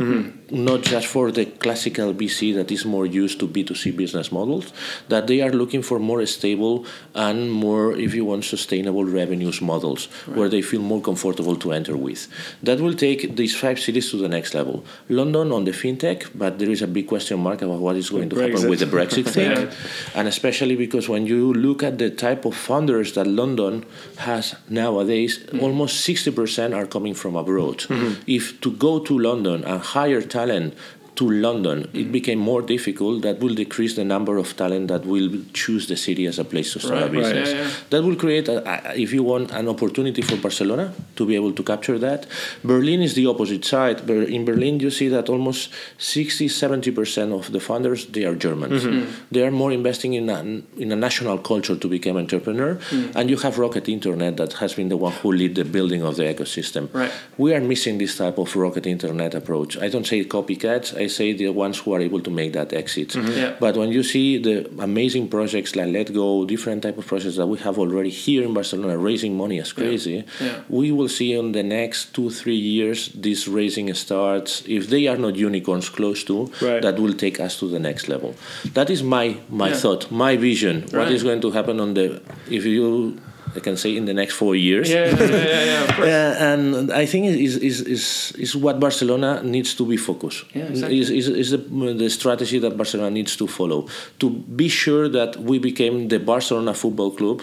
not 0.51 0.81
just 0.81 1.07
for 1.07 1.31
the 1.31 1.45
classical 1.45 2.13
VC 2.13 2.53
that 2.55 2.71
is 2.71 2.85
more 2.85 3.05
used 3.05 3.39
to 3.39 3.47
B2C 3.47 3.95
business 3.95 4.31
models, 4.31 4.73
that 5.07 5.27
they 5.27 5.41
are 5.41 5.51
looking 5.51 5.81
for 5.81 5.99
more 5.99 6.25
stable 6.25 6.85
and 7.15 7.51
more, 7.51 7.95
if 7.95 8.13
you 8.13 8.25
want, 8.25 8.45
sustainable 8.45 9.05
revenues 9.05 9.61
models 9.61 10.05
where 10.25 10.49
they 10.49 10.61
feel 10.61 10.81
more 10.81 11.01
comfortable 11.01 11.55
to 11.55 11.71
enter 11.71 11.95
with. 11.97 12.27
That 12.63 12.79
will 12.79 12.93
take 12.99 13.35
these 13.35 13.55
five 13.55 13.79
cities 13.79 14.11
to 14.11 14.17
the 14.17 14.27
next 14.27 14.53
level. 14.53 14.83
London 15.07 15.51
on 15.51 15.63
the 15.63 15.71
fintech, 15.71 16.29
but 16.35 16.59
there 16.59 16.69
is 16.69 16.81
a 16.81 16.87
big 16.87 17.07
question 17.07 17.39
mark 17.39 17.61
about 17.61 17.79
what 17.79 17.95
is 17.95 18.09
going 18.09 18.29
to 18.29 18.35
happen 18.35 18.69
with 18.69 18.79
the 18.79 18.85
Brexit 18.85 19.27
thing. 19.35 19.51
Yeah. 19.51 19.73
And 20.13 20.27
especially 20.27 20.75
because 20.75 21.07
when 21.07 21.25
you 21.25 21.53
look 21.53 21.81
at 21.81 21.97
the 21.97 22.09
type 22.09 22.45
of 22.45 22.55
founders 22.55 23.13
that 23.13 23.25
London 23.25 23.85
has 24.17 24.55
nowadays, 24.69 25.39
mm-hmm. 25.39 25.61
almost 25.61 26.07
60% 26.07 26.75
are 26.75 26.85
coming 26.85 27.13
from 27.13 27.35
abroad. 27.35 27.79
Mm-hmm. 27.79 28.21
If 28.27 28.59
to 28.61 28.71
go 28.71 28.99
to 28.99 29.17
London 29.17 29.63
and 29.63 29.81
hire 29.81 30.21
talent 30.21 30.73
to 31.19 31.29
London, 31.29 31.79
it 31.93 32.07
mm. 32.07 32.11
became 32.13 32.39
more 32.39 32.61
difficult. 32.61 33.23
That 33.23 33.39
will 33.41 33.53
decrease 33.53 33.93
the 34.01 34.05
number 34.05 34.37
of 34.37 34.55
talent 34.55 34.87
that 34.87 35.03
will 35.05 35.29
choose 35.51 35.83
the 35.91 35.97
city 35.97 36.25
as 36.31 36.39
a 36.39 36.45
place 36.45 36.71
to 36.73 36.79
start 36.79 36.93
a 36.93 36.99
Right, 36.99 37.11
right. 37.11 37.19
business. 37.19 37.49
Yeah, 37.49 37.61
yeah. 37.63 37.69
That 37.91 38.01
will 38.03 38.15
create, 38.15 38.47
a, 38.47 38.57
a, 38.71 38.97
if 39.05 39.11
you 39.11 39.23
want, 39.31 39.51
an 39.51 39.67
opportunity 39.67 40.21
for 40.21 40.37
Barcelona 40.37 40.93
to 41.17 41.25
be 41.25 41.35
able 41.35 41.51
to 41.59 41.63
capture 41.71 41.97
that. 42.07 42.25
Berlin 42.63 43.01
is 43.01 43.15
the 43.19 43.25
opposite 43.33 43.65
side. 43.65 43.97
In 44.09 44.45
Berlin, 44.45 44.79
you 44.79 44.91
see 44.99 45.09
that 45.09 45.27
almost 45.27 45.73
60, 45.97 46.47
70% 46.47 47.37
of 47.37 47.51
the 47.51 47.59
founders, 47.59 48.05
they 48.15 48.23
are 48.23 48.35
Germans. 48.35 48.83
Mm-hmm. 48.83 49.01
Mm. 49.01 49.31
They 49.33 49.43
are 49.45 49.51
more 49.51 49.73
investing 49.73 50.13
in 50.13 50.29
a, 50.29 50.39
in 50.83 50.89
a 50.93 50.99
national 51.07 51.37
culture 51.39 51.75
to 51.75 51.87
become 51.89 52.15
entrepreneur. 52.15 52.75
Mm. 52.75 53.15
And 53.17 53.29
you 53.29 53.37
have 53.43 53.59
Rocket 53.59 53.89
Internet 53.89 54.37
that 54.37 54.53
has 54.61 54.73
been 54.73 54.87
the 54.87 54.95
one 55.07 55.11
who 55.21 55.33
lead 55.33 55.55
the 55.55 55.65
building 55.65 56.01
of 56.01 56.15
the 56.15 56.23
ecosystem. 56.33 56.87
Right. 56.93 57.11
We 57.37 57.53
are 57.53 57.59
missing 57.73 57.97
this 57.97 58.15
type 58.15 58.37
of 58.37 58.55
Rocket 58.55 58.87
Internet 58.87 59.35
approach. 59.35 59.77
I 59.77 59.89
don't 59.89 60.07
say 60.07 60.23
copycats, 60.23 60.95
I 60.95 61.08
say 61.09 61.33
the 61.33 61.49
ones 61.49 61.79
who 61.79 61.93
are 61.93 61.99
able 62.01 62.21
to 62.21 62.31
make 62.31 62.53
that 62.53 62.71
exit. 62.73 63.09
Mm-hmm. 63.09 63.31
Yeah. 63.37 63.55
But 63.59 63.75
when 63.77 63.91
you 63.91 64.03
see 64.03 64.37
the 64.37 64.69
amazing 64.79 65.27
projects 65.29 65.75
like 65.75 65.87
Letgo, 65.87 66.47
different 66.47 66.83
type 66.83 66.97
of 66.97 67.05
projects 67.07 67.35
that 67.37 67.47
we 67.47 67.57
have 67.59 67.77
already 67.77 68.09
here 68.09 68.43
in 68.43 68.53
Barcelona 68.53 68.97
raising 68.97 69.35
money 69.35 69.59
as 69.59 69.73
crazy, 69.73 70.23
Yeah. 70.41 70.61
we 70.69 70.91
will 70.91 71.09
see 71.09 71.33
in 71.33 71.51
the 71.51 71.63
next 71.63 72.13
two, 72.13 72.29
three 72.29 72.55
years 72.55 73.09
this 73.15 73.47
raising 73.47 73.93
starts. 73.93 74.63
If 74.67 74.89
they 74.89 75.07
are 75.07 75.17
not 75.17 75.35
unicorns 75.35 75.89
close 75.89 76.23
to, 76.25 76.51
Right. 76.61 76.81
that 76.81 76.99
will 76.99 77.13
take 77.13 77.39
us 77.39 77.57
to 77.59 77.67
the 77.67 77.79
next 77.79 78.07
level. 78.07 78.35
That 78.73 78.89
is 78.89 79.01
my 79.03 79.35
my 79.49 79.69
Yeah. 79.69 79.75
thought, 79.83 80.11
my 80.11 80.37
vision. 80.37 80.75
What 80.91 80.93
Right. 80.93 81.11
is 81.11 81.23
going 81.23 81.41
to 81.41 81.51
happen 81.51 81.79
on 81.79 81.93
the 81.93 82.21
if 82.49 82.65
you 82.65 83.17
I 83.55 83.59
can 83.59 83.77
say 83.77 83.95
in 83.95 84.05
the 84.05 84.13
next 84.13 84.33
four 84.35 84.55
years. 84.55 84.89
Yeah, 84.89 85.05
yeah, 85.05 85.25
yeah, 85.25 85.63
yeah, 85.63 85.83
of. 85.83 85.99
Uh, 86.09 86.45
and 86.49 86.91
I 86.91 87.05
think 87.05 87.25
is, 87.25 87.57
is, 87.57 87.81
is, 87.81 88.33
is 88.37 88.55
what 88.55 88.79
Barcelona 88.79 89.41
needs 89.43 89.73
to 89.75 89.85
be 89.85 89.97
focused. 89.97 90.45
Yeah, 90.53 90.63
exactly. 90.65 90.99
Is, 90.99 91.09
is, 91.09 91.27
is 91.27 91.49
the, 91.51 91.57
the 92.03 92.09
strategy 92.09 92.59
that 92.59 92.77
Barcelona 92.77 93.09
needs 93.09 93.35
to 93.37 93.47
follow 93.47 93.87
to 94.19 94.29
be 94.29 94.69
sure 94.69 95.09
that 95.09 95.35
we 95.37 95.59
became 95.59 96.07
the 96.07 96.19
Barcelona 96.19 96.73
Football 96.73 97.11
Club, 97.11 97.41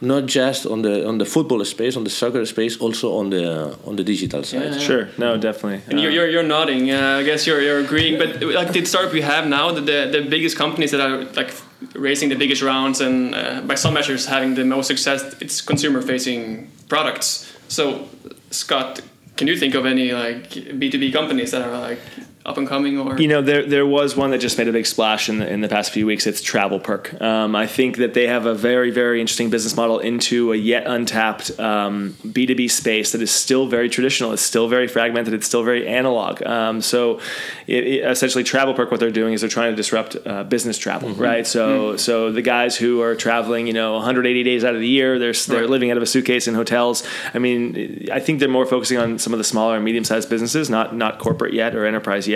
not 0.00 0.26
just 0.26 0.66
on 0.66 0.82
the 0.82 1.06
on 1.06 1.18
the 1.18 1.24
football 1.24 1.64
space, 1.64 1.96
on 1.96 2.04
the 2.04 2.10
soccer 2.10 2.44
space, 2.44 2.76
also 2.78 3.14
on 3.14 3.30
the 3.30 3.76
on 3.86 3.96
the 3.96 4.04
digital 4.04 4.42
side. 4.42 4.72
Yeah. 4.72 4.78
Sure. 4.78 5.08
No, 5.16 5.36
definitely. 5.36 5.80
And 5.88 6.00
you're, 6.00 6.10
Uh, 6.10 6.14
you're, 6.14 6.28
you're 6.28 6.42
nodding. 6.56 6.90
Uh, 6.90 7.20
I 7.20 7.22
guess 7.22 7.46
you're, 7.46 7.60
you're 7.60 7.80
agreeing. 7.80 8.18
But 8.18 8.42
like 8.42 8.72
the 8.72 8.84
startup 8.84 9.12
we 9.12 9.22
have 9.22 9.46
now, 9.46 9.70
the, 9.72 9.80
the 9.80 10.08
the 10.16 10.22
biggest 10.28 10.56
companies 10.56 10.90
that 10.90 11.00
are 11.00 11.24
like 11.40 11.52
raising 11.94 12.28
the 12.28 12.36
biggest 12.36 12.62
rounds 12.62 13.00
and 13.00 13.34
uh, 13.34 13.60
by 13.62 13.74
some 13.74 13.94
measures 13.94 14.26
having 14.26 14.54
the 14.54 14.64
most 14.64 14.86
success, 14.86 15.34
it's 15.40 15.60
consumer-facing 15.60 16.70
products. 16.88 17.52
So, 17.68 18.08
Scott, 18.50 19.00
can 19.36 19.46
you 19.46 19.56
think 19.56 19.74
of 19.74 19.86
any 19.86 20.12
like 20.12 20.50
B2B 20.50 21.12
companies 21.12 21.50
that 21.52 21.62
are 21.62 21.78
like 21.78 22.00
up 22.44 22.58
and 22.58 22.66
coming 22.66 22.98
or? 22.98 23.20
You 23.20 23.28
know, 23.28 23.40
there 23.42 23.64
there 23.64 23.86
was 23.86 24.16
one 24.16 24.30
that 24.32 24.38
just 24.38 24.58
made 24.58 24.68
a 24.68 24.72
big 24.72 24.86
splash 24.86 25.28
in 25.28 25.38
the, 25.38 25.50
in 25.52 25.60
the 25.60 25.68
past 25.68 25.92
few 25.92 26.06
weeks. 26.06 26.26
It's 26.26 26.42
TravelPerk. 26.42 27.20
Um, 27.22 27.54
I 27.54 27.66
think 27.66 27.98
that 27.98 28.14
they 28.14 28.26
have 28.26 28.46
a 28.46 28.54
very 28.54 28.90
very 28.90 29.20
interesting 29.20 29.50
business 29.50 29.76
model 29.76 29.98
into 30.00 30.52
a 30.52 30.56
yet 30.56 30.86
untapped 30.86 31.58
um, 31.60 32.16
B 32.32 32.46
two 32.46 32.54
B 32.54 32.68
space 32.68 33.12
that 33.12 33.22
is 33.22 33.30
still 33.30 33.66
very 33.66 33.88
traditional. 33.88 34.32
It's 34.32 34.42
still 34.42 34.68
very 34.68 34.88
fragmented. 34.88 35.34
It's 35.34 35.46
still 35.46 35.62
very 35.62 35.86
analog. 35.86 36.42
Um, 36.44 36.80
so, 36.82 37.20
it, 37.66 37.86
it- 37.86 38.04
essentially, 38.10 38.44
TravelPerk, 38.44 38.90
what 38.90 38.98
they're 39.00 39.10
doing 39.10 39.34
is 39.34 39.40
they're 39.42 39.50
trying 39.50 39.72
to 39.72 39.76
disrupt 39.76 40.16
uh, 40.26 40.44
business 40.44 40.78
travel, 40.78 41.10
right? 41.10 41.46
So 41.46 41.96
so 41.96 42.32
the 42.32 42.42
guys 42.42 42.76
who 42.76 43.00
are 43.02 43.14
traveling, 43.14 43.66
you 43.66 43.72
know, 43.72 43.94
180 43.94 44.42
days 44.42 44.64
out 44.64 44.74
of 44.74 44.80
the 44.80 44.88
year, 44.88 45.18
they're 45.18 45.32
they're 45.32 45.60
Right. 45.62 45.70
living 45.70 45.90
out 45.90 45.96
of 45.96 46.02
a 46.02 46.06
suitcase 46.06 46.48
in 46.48 46.54
hotels. 46.54 47.04
I 47.34 47.38
mean, 47.38 48.08
I 48.12 48.18
think 48.20 48.40
they're 48.40 48.48
more 48.48 48.66
focusing 48.66 48.98
on 48.98 49.18
some 49.18 49.32
of 49.32 49.38
the 49.38 49.44
smaller 49.44 49.76
and 49.76 49.84
medium 49.84 50.04
sized 50.04 50.28
businesses, 50.28 50.68
not 50.70 50.96
not 50.96 51.18
corporate 51.18 51.52
yet 51.52 51.74
or 51.76 51.86
enterprise 51.86 52.26
yet. 52.26 52.31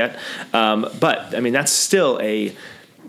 Um, 0.52 0.88
but 1.00 1.34
I 1.34 1.40
mean, 1.40 1.52
that's 1.52 1.72
still 1.72 2.18
a 2.22 2.54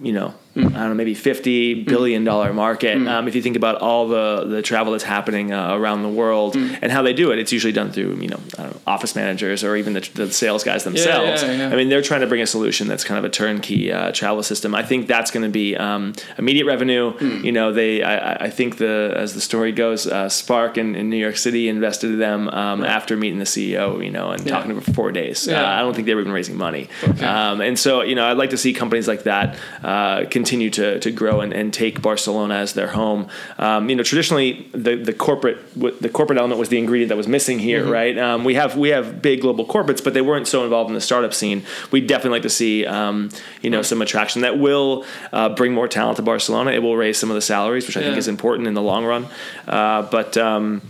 you 0.02 0.12
know, 0.12 0.34
I 0.58 0.62
don't 0.62 0.74
know, 0.90 0.94
maybe 0.94 1.14
fifty 1.14 1.84
billion 1.84 2.24
dollar 2.24 2.54
market. 2.54 2.98
Um, 3.08 3.28
if 3.28 3.36
you 3.36 3.42
think 3.42 3.56
about 3.56 3.82
all 3.82 4.08
the 4.08 4.46
the 4.48 4.62
travel 4.62 4.92
that's 4.94 5.04
happening 5.04 5.54
uh, 5.54 5.76
around 5.76 6.04
the 6.04 6.10
world 6.10 6.56
and 6.56 6.92
how 6.92 7.02
they 7.02 7.14
do 7.14 7.32
it, 7.32 7.40
it's 7.40 7.52
usually 7.52 7.74
done 7.74 7.92
through 7.92 8.16
you 8.22 8.28
know, 8.30 8.40
I 8.58 8.64
don't 8.64 8.72
know 8.76 8.82
office 8.88 9.16
managers 9.16 9.64
or 9.64 9.76
even 9.76 9.94
the, 9.94 10.10
the 10.14 10.32
sales 10.32 10.64
guys 10.64 10.84
themselves. 10.86 11.44
yeah, 11.44 11.52
yeah. 11.52 11.70
I 11.70 11.76
mean, 11.76 11.90
they're 11.90 12.02
trying 12.02 12.22
to 12.22 12.28
bring 12.28 12.42
a 12.42 12.48
solution 12.48 12.88
that's 12.88 13.04
kind 13.04 13.18
of 13.20 13.26
a 13.26 13.30
turnkey 13.30 13.92
uh, 13.92 14.12
travel 14.14 14.42
system. 14.44 14.74
I 14.74 14.84
think 14.84 15.08
that's 15.08 15.30
going 15.30 15.44
to 15.44 15.50
be 15.50 15.76
um, 15.76 16.14
immediate 16.38 16.66
revenue. 16.66 17.12
Hmm. 17.12 17.44
You 17.46 17.52
know, 17.52 17.74
they 17.74 18.02
I, 18.04 18.46
I- 18.46 18.50
think 18.50 18.78
the 18.78 19.14
as 19.16 19.34
the 19.34 19.42
story 19.42 19.72
goes, 19.72 20.08
uh, 20.08 20.30
Spark 20.30 20.78
in, 20.78 20.96
in 20.96 21.10
New 21.10 21.18
York 21.18 21.38
City 21.38 21.68
invested 21.70 22.12
in 22.12 22.20
them 22.20 22.48
um, 22.50 22.84
after 22.84 23.16
meeting 23.18 23.40
the 23.40 23.46
CEO. 23.46 24.04
You 24.04 24.10
know, 24.10 24.32
and 24.32 24.44
Yeah. 24.46 24.52
talking 24.54 24.70
to 24.72 24.76
him 24.78 24.82
for 24.82 24.94
four 24.94 25.12
days. 25.12 25.46
Yeah. 25.48 25.62
Uh, 25.64 25.68
I 25.78 25.80
don't 25.82 25.94
think 25.94 26.08
they 26.08 26.16
were 26.16 26.22
even 26.22 26.32
raising 26.34 26.58
money. 26.58 26.88
Okay. 27.04 27.26
Um, 27.26 27.62
and 27.62 27.78
so, 27.78 28.02
you 28.02 28.16
know, 28.16 28.26
I'd 28.26 28.38
like 28.38 28.50
to 28.52 28.58
see 28.58 28.74
companies 28.74 29.08
like 29.08 29.24
that 29.24 29.58
uh, 29.84 30.26
continue 30.48 30.70
to, 30.70 30.98
to 31.02 31.12
grow 31.12 31.42
and, 31.42 31.52
and 31.52 31.74
take 31.74 32.02
Barcelona 32.02 32.56
as 32.56 32.72
their 32.72 32.88
home. 32.88 33.28
Um, 33.60 33.90
you 33.90 33.98
know, 33.98 34.04
traditionally 34.04 34.70
the, 34.72 34.96
the 34.96 35.12
corporate 35.12 35.58
the 36.02 36.08
corporate 36.08 36.40
element 36.40 36.58
was 36.58 36.70
the 36.70 36.78
ingredient 36.78 37.10
that 37.10 37.18
was 37.18 37.28
missing 37.28 37.60
here, 37.60 37.82
Mm-hmm. 37.82 37.92
right? 37.92 38.18
Um, 38.18 38.46
we 38.46 38.56
have 38.56 38.78
we 38.78 38.90
have 38.90 39.22
big 39.22 39.42
global 39.42 39.66
corporates, 39.66 40.02
but 40.02 40.14
they 40.14 40.22
weren't 40.22 40.48
so 40.48 40.64
involved 40.64 40.90
in 40.90 40.94
the 40.96 41.02
startup 41.02 41.34
scene. 41.34 41.64
We'd 41.92 42.08
definitely 42.08 42.38
like 42.38 42.44
to 42.44 42.50
see 42.50 42.86
um, 42.86 43.30
you 43.62 43.70
know 43.70 43.82
some 43.82 44.02
attraction 44.02 44.42
that 44.44 44.58
will 44.58 45.06
uh, 45.34 45.50
bring 45.50 45.74
more 45.74 45.90
talent 45.90 46.16
to 46.16 46.24
Barcelona. 46.24 46.72
It 46.72 46.82
will 46.82 46.96
raise 46.96 47.18
some 47.18 47.30
of 47.30 47.36
the 47.36 47.42
salaries, 47.42 47.86
which 47.88 47.98
I 47.98 48.02
think 48.02 48.18
is 48.18 48.30
important 48.30 48.68
in 48.68 48.74
the 48.74 48.82
long 48.82 49.04
run. 49.06 49.28
Uh, 49.68 50.04
but 50.04 50.38
um, 50.38 50.82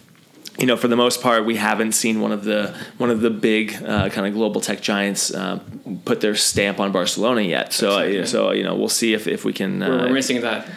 you 0.58 0.66
know, 0.66 0.76
for 0.78 0.88
the 0.88 0.96
most 0.96 1.22
part, 1.22 1.46
we 1.46 1.56
haven't 1.56 1.92
seen 1.92 2.20
one 2.20 2.32
of 2.32 2.44
the 2.44 2.74
one 2.98 3.12
of 3.12 3.22
the 3.22 3.30
big 3.30 3.74
uh, 3.84 4.10
kind 4.10 4.26
of 4.28 4.34
global 4.34 4.62
tech 4.62 4.82
giants 4.82 5.34
uh, 5.34 5.60
put 6.08 6.22
their 6.22 6.36
stamp 6.36 6.80
on 6.80 6.92
Barcelona 6.92 7.42
yet. 7.42 7.74
So, 7.74 8.00
Exactly. 8.00 8.22
uh, 8.22 8.26
so 8.26 8.52
you 8.54 8.64
know, 8.64 8.76
we'll 8.76 8.90
see 8.90 9.14
if, 9.14 9.28
if 9.28 9.44
we 9.46 9.54
can. 9.54 9.84
Uh, 9.84 9.90
we're, 9.90 10.08
we're 10.08 10.14
missing 10.14 10.42
that. 10.42 10.68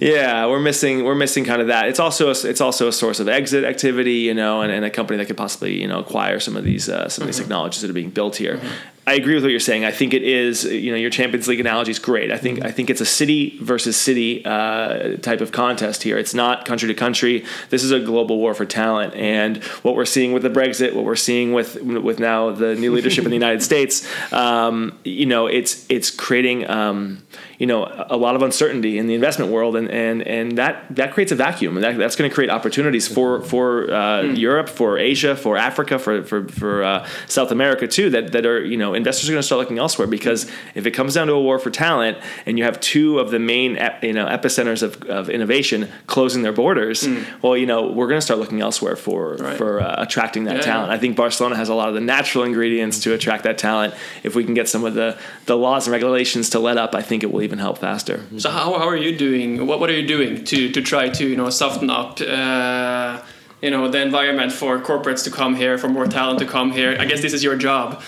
yeah, 0.00 0.46
we're 0.46 0.60
missing 0.60 1.04
we're 1.04 1.14
missing 1.14 1.44
kind 1.44 1.60
of 1.60 1.68
that. 1.68 1.88
It's 1.88 1.98
also 1.98 2.28
a, 2.28 2.36
it's 2.44 2.60
also 2.60 2.88
a 2.88 2.92
source 2.92 3.18
of 3.20 3.28
exit 3.28 3.64
activity, 3.64 4.18
you 4.28 4.34
know, 4.34 4.60
and, 4.62 4.70
and 4.70 4.84
a 4.84 4.90
company 4.90 5.16
that 5.18 5.26
could 5.26 5.36
possibly 5.36 5.80
you 5.80 5.88
know 5.88 5.98
acquire 6.00 6.38
some 6.38 6.56
of 6.56 6.64
these 6.64 6.88
uh, 6.88 7.08
some 7.08 7.22
of 7.22 7.28
these 7.28 7.38
technologies 7.38 7.80
that 7.82 7.90
are 7.90 7.94
being 7.94 8.10
built 8.10 8.36
here. 8.36 8.60
I 9.06 9.14
agree 9.14 9.34
with 9.34 9.44
what 9.44 9.50
you're 9.50 9.60
saying. 9.60 9.84
I 9.84 9.90
think 9.90 10.14
it 10.14 10.22
is 10.22 10.64
you 10.64 10.90
know 10.90 10.96
your 10.96 11.10
Champions 11.10 11.46
League 11.46 11.60
analogy 11.60 11.90
is 11.90 11.98
great. 11.98 12.30
I 12.30 12.38
think 12.38 12.64
I 12.64 12.70
think 12.70 12.88
it's 12.88 13.00
a 13.00 13.06
city 13.06 13.58
versus 13.60 13.96
city 13.96 14.44
uh, 14.44 15.16
type 15.18 15.40
of 15.40 15.52
contest 15.52 16.02
here. 16.02 16.16
It's 16.16 16.34
not 16.34 16.64
country 16.64 16.88
to 16.88 16.94
country. 16.94 17.44
This 17.70 17.82
is 17.82 17.90
a 17.90 18.00
global 18.00 18.38
war 18.38 18.54
for 18.54 18.64
talent, 18.64 19.14
and 19.14 19.62
what 19.82 19.94
we're 19.94 20.06
seeing 20.06 20.32
with 20.32 20.42
the 20.42 20.50
Brexit, 20.50 20.94
what 20.94 21.04
we're 21.04 21.16
seeing 21.16 21.52
with 21.52 21.80
with 21.82 22.18
now 22.18 22.50
the 22.50 22.74
new 22.74 22.94
leadership 22.94 23.24
in 23.24 23.30
the 23.30 23.36
United 23.44 23.62
States, 23.62 24.08
um, 24.32 24.98
you 25.04 25.26
know, 25.26 25.46
it's 25.46 25.84
it's 25.88 26.10
creating. 26.10 26.68
Um, 26.68 27.22
you 27.58 27.66
know 27.66 27.84
a 28.10 28.16
lot 28.16 28.34
of 28.36 28.42
uncertainty 28.42 28.98
in 28.98 29.06
the 29.06 29.14
investment 29.14 29.50
world 29.50 29.76
and 29.76 29.90
and 29.90 30.22
and 30.22 30.58
that 30.58 30.84
that 30.90 31.12
creates 31.12 31.32
a 31.32 31.34
vacuum 31.36 31.76
and 31.76 31.84
that, 31.84 31.96
that's 31.96 32.16
going 32.16 32.28
to 32.28 32.34
create 32.34 32.50
opportunities 32.50 33.06
for 33.06 33.40
for 33.42 33.92
uh, 33.92 34.22
Europe 34.22 34.68
for 34.68 34.98
Asia 34.98 35.36
for 35.36 35.56
Africa 35.56 35.98
for 35.98 36.22
for, 36.24 36.48
for 36.48 36.82
uh, 36.82 37.06
South 37.28 37.50
America 37.50 37.86
too 37.86 38.10
that 38.10 38.32
that 38.32 38.44
are 38.46 38.64
you 38.64 38.76
know 38.76 38.94
investors 38.94 39.28
are 39.28 39.32
going 39.32 39.40
to 39.42 39.46
start 39.46 39.60
looking 39.60 39.78
elsewhere 39.78 40.08
because 40.08 40.50
if 40.74 40.86
it 40.86 40.92
comes 40.92 41.14
down 41.14 41.26
to 41.28 41.32
a 41.34 41.40
war 41.40 41.58
for 41.58 41.70
talent 41.70 42.18
and 42.46 42.58
you 42.58 42.64
have 42.64 42.80
two 42.80 43.18
of 43.18 43.30
the 43.30 43.38
main 43.38 43.76
ep- 43.76 44.02
you 44.02 44.12
know 44.12 44.26
epicenters 44.26 44.82
of, 44.82 45.02
of 45.04 45.30
innovation 45.30 45.88
closing 46.06 46.42
their 46.42 46.52
borders 46.52 47.06
well 47.42 47.56
you 47.56 47.66
know 47.66 47.86
we're 47.90 48.08
going 48.08 48.18
to 48.18 48.24
start 48.24 48.40
looking 48.40 48.60
elsewhere 48.60 48.96
for 48.96 49.34
Right. 49.34 49.56
for 49.56 49.80
uh, 49.80 49.94
attracting 49.98 50.44
that 50.44 50.56
Yeah. 50.56 50.62
talent 50.62 50.90
I 50.92 50.98
think 50.98 51.16
Barcelona 51.16 51.56
has 51.56 51.68
a 51.68 51.74
lot 51.74 51.88
of 51.88 51.94
the 51.94 52.00
natural 52.00 52.44
ingredients 52.44 53.00
to 53.00 53.12
attract 53.14 53.44
that 53.44 53.58
talent 53.58 53.94
if 54.22 54.34
we 54.34 54.44
can 54.44 54.54
get 54.54 54.68
some 54.68 54.84
of 54.84 54.94
the 54.94 55.16
the 55.46 55.56
laws 55.56 55.86
and 55.86 55.92
regulations 55.92 56.50
to 56.50 56.58
let 56.58 56.76
up 56.78 56.94
I 56.94 57.02
think 57.02 57.22
it 57.22 57.30
will 57.32 57.43
even 57.44 57.58
help 57.58 57.78
faster 57.78 58.16
So 58.38 58.50
how, 58.50 58.78
how 58.80 58.88
are 58.88 58.96
you 59.06 59.16
doing? 59.16 59.66
What, 59.68 59.78
what 59.80 59.88
are 59.90 59.98
you 60.00 60.06
doing 60.16 60.44
to, 60.50 60.58
to 60.76 60.80
try 60.82 61.08
to 61.18 61.24
you 61.28 61.36
know 61.36 61.50
soften 61.50 61.88
up 61.90 62.20
uh, 62.20 63.20
you 63.64 63.70
know 63.70 63.88
the 63.94 64.00
environment 64.10 64.52
for 64.52 64.78
corporates 64.78 65.22
to 65.24 65.30
come 65.30 65.54
here, 65.62 65.78
for 65.78 65.88
more 65.88 66.06
talent 66.06 66.38
to 66.40 66.46
come 66.56 66.70
here? 66.72 66.96
I 67.02 67.04
guess 67.08 67.20
this 67.22 67.32
is 67.32 67.42
your 67.48 67.56
job. 67.56 68.02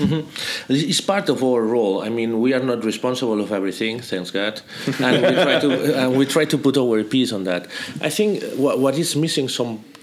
It's 0.69 1.01
part 1.01 1.27
of 1.29 1.43
our 1.43 1.63
role. 1.63 2.03
I 2.03 2.11
mean, 2.11 2.31
we 2.45 2.53
are 2.57 2.65
not 2.73 2.85
responsible 2.85 3.41
of 3.41 3.51
everything, 3.53 4.01
thanks 4.01 4.31
God, 4.31 4.61
and 5.01 5.15
we 5.27 5.43
try 5.47 5.57
to 5.65 5.71
and 6.01 6.09
we 6.19 6.25
try 6.27 6.45
to 6.45 6.59
put 6.59 6.77
our 6.77 7.03
piece 7.05 7.33
on 7.33 7.45
that. 7.45 7.63
I 8.09 8.11
think 8.11 8.43
what, 8.63 8.75
what 8.79 8.95
is 8.99 9.17
missing 9.17 9.49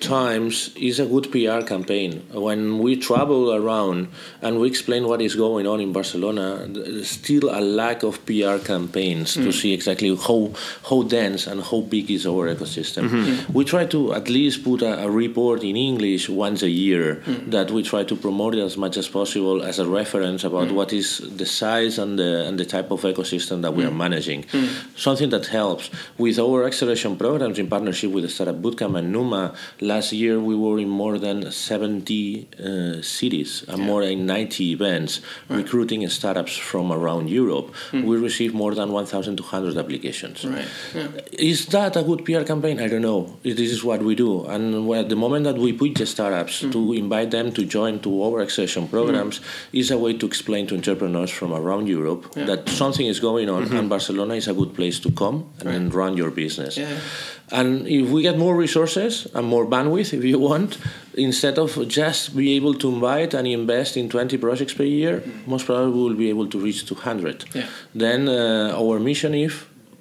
sometimes 0.03 0.75
is 0.75 0.99
a 0.99 1.05
good 1.05 1.31
PR 1.31 1.65
campaign. 1.65 2.21
When 2.31 2.79
we 2.79 2.95
travel 2.97 3.53
around 3.53 4.09
and 4.41 4.59
we 4.59 4.67
explain 4.67 5.07
what 5.07 5.21
is 5.21 5.35
going 5.35 5.65
on 5.65 5.79
in 5.79 5.93
Barcelona, 5.93 6.65
there's 6.67 7.09
still 7.09 7.49
a 7.49 7.61
lack 7.61 8.03
of 8.03 8.25
PR 8.25 8.57
campaigns 8.57 9.33
to 9.35 9.45
hmm. 9.45 9.51
see 9.51 9.73
exactly 9.73 10.15
how 10.15 10.51
how 10.89 11.03
dense 11.03 11.47
and 11.47 11.61
how 11.61 11.81
big 11.81 12.11
is 12.11 12.25
our 12.27 12.53
ecosystem. 12.53 13.09
Hmm. 13.09 13.53
We 13.53 13.63
try 13.63 13.85
to 13.87 14.13
at 14.13 14.29
least 14.29 14.63
put 14.63 14.81
a, 14.81 15.05
a 15.05 15.09
report 15.09 15.63
in 15.63 15.75
English 15.77 16.29
once 16.29 16.63
a 16.63 16.69
year 16.69 17.15
hmm. 17.25 17.49
that 17.49 17.71
we 17.71 17.83
try 17.83 18.03
to 18.03 18.15
promote 18.15 18.55
as 18.55 18.77
much 18.77 18.97
as 18.97 19.07
possible 19.07 19.63
as 19.63 19.79
a 19.79 19.87
reference 19.87 20.43
about 20.43 20.71
what 20.71 20.91
is 20.93 21.07
the 21.37 21.45
size 21.45 21.97
and 21.97 22.19
the 22.19 22.45
and 22.47 22.59
the 22.59 22.65
type 22.65 22.91
of 22.91 23.01
ecosystem 23.01 23.61
that 23.61 23.73
we 23.73 23.83
are 23.85 23.95
managing. 24.05 24.45
Something 24.95 25.29
that 25.29 25.45
helps 25.47 25.89
with 26.17 26.37
our 26.39 26.65
acceleration 26.65 27.15
programs 27.15 27.57
in 27.59 27.67
partnership 27.67 28.11
with 28.11 28.23
the 28.23 28.29
Startup 28.29 28.55
Bootcamp 28.63 28.97
and 28.99 29.11
Numa. 29.11 29.53
Last 29.93 30.11
year 30.11 30.39
we 30.39 30.55
were 30.55 30.79
in 30.79 30.89
more 31.03 31.17
than 31.19 31.51
70 31.51 32.47
uh, 32.59 33.01
cities 33.01 33.63
and 33.67 33.79
more 33.89 34.01
than 34.05 34.25
90 34.25 34.71
events 34.71 35.21
recruiting 35.49 36.01
startups 36.09 36.55
from 36.57 36.91
around 36.91 37.29
Europe. 37.29 37.67
Hmm. 37.91 38.03
We 38.09 38.17
received 38.17 38.55
more 38.55 38.73
than 38.73 38.91
1,200 38.91 39.77
applications. 39.77 40.45
Right. 40.45 40.67
Yeah. 40.95 41.07
Is 41.53 41.67
that 41.67 41.95
a 41.95 42.03
good 42.09 42.25
PR 42.25 42.43
campaign? 42.51 42.79
I 42.79 42.87
don't 42.87 43.05
know. 43.09 43.37
This 43.43 43.71
is 43.77 43.83
what 43.83 44.01
we 44.01 44.15
do. 44.15 44.45
And 44.53 44.63
at 45.01 45.09
the 45.09 45.15
moment 45.15 45.43
that 45.49 45.57
we 45.57 45.73
pitch 45.73 45.99
the 45.99 46.07
startups 46.07 46.61
hmm. 46.61 46.71
to 46.71 46.93
invite 46.93 47.29
them 47.29 47.51
to 47.57 47.61
join 47.77 47.99
to 48.05 48.11
our 48.23 48.39
accession 48.47 48.87
programs 48.87 49.37
hmm. 49.37 49.77
is 49.81 49.91
a 49.91 49.97
way 49.97 50.13
to 50.17 50.25
explain 50.25 50.65
to 50.67 50.75
entrepreneurs 50.75 51.29
from 51.29 51.53
around 51.53 51.85
Europe 51.87 52.23
that 52.33 52.67
something 52.67 53.05
is 53.05 53.19
going 53.19 53.47
on 53.49 53.65
mm-hmm. 53.65 53.77
and 53.77 53.89
Barcelona 53.89 54.33
is 54.35 54.47
a 54.47 54.53
good 54.53 54.73
place 54.73 54.99
to 54.99 55.11
come 55.11 55.37
and 55.59 55.67
then 55.69 55.89
run 55.89 56.17
your 56.17 56.31
business. 56.31 56.77
And 57.53 57.87
if 57.87 58.09
we 58.09 58.23
get 58.23 58.37
more 58.37 58.55
resources 58.55 59.27
and 59.35 59.45
more 59.45 59.65
bandwidth, 59.67 60.11
if 60.11 60.23
you 60.23 60.39
want, 60.39 60.79
instead 61.13 61.59
of 61.59 61.87
just 61.87 62.35
be 62.35 62.55
able 62.55 62.73
to 62.73 62.89
invite 62.89 63.35
and 63.35 63.47
invest 63.47 63.95
in 63.95 64.09
20 64.09 64.37
projects 64.37 64.73
per 64.73 64.83
year, 64.83 65.23
most 65.45 65.67
probably 65.67 65.91
we 65.91 66.01
will 66.03 66.15
be 66.15 66.29
able 66.29 66.47
to 66.47 66.59
reach 66.59 66.87
200. 66.87 67.45
Yeah. 67.53 67.67
Then 67.93 68.27
uh, 68.27 68.73
our 68.75 68.99
mission 68.99 69.35
is 69.35 69.53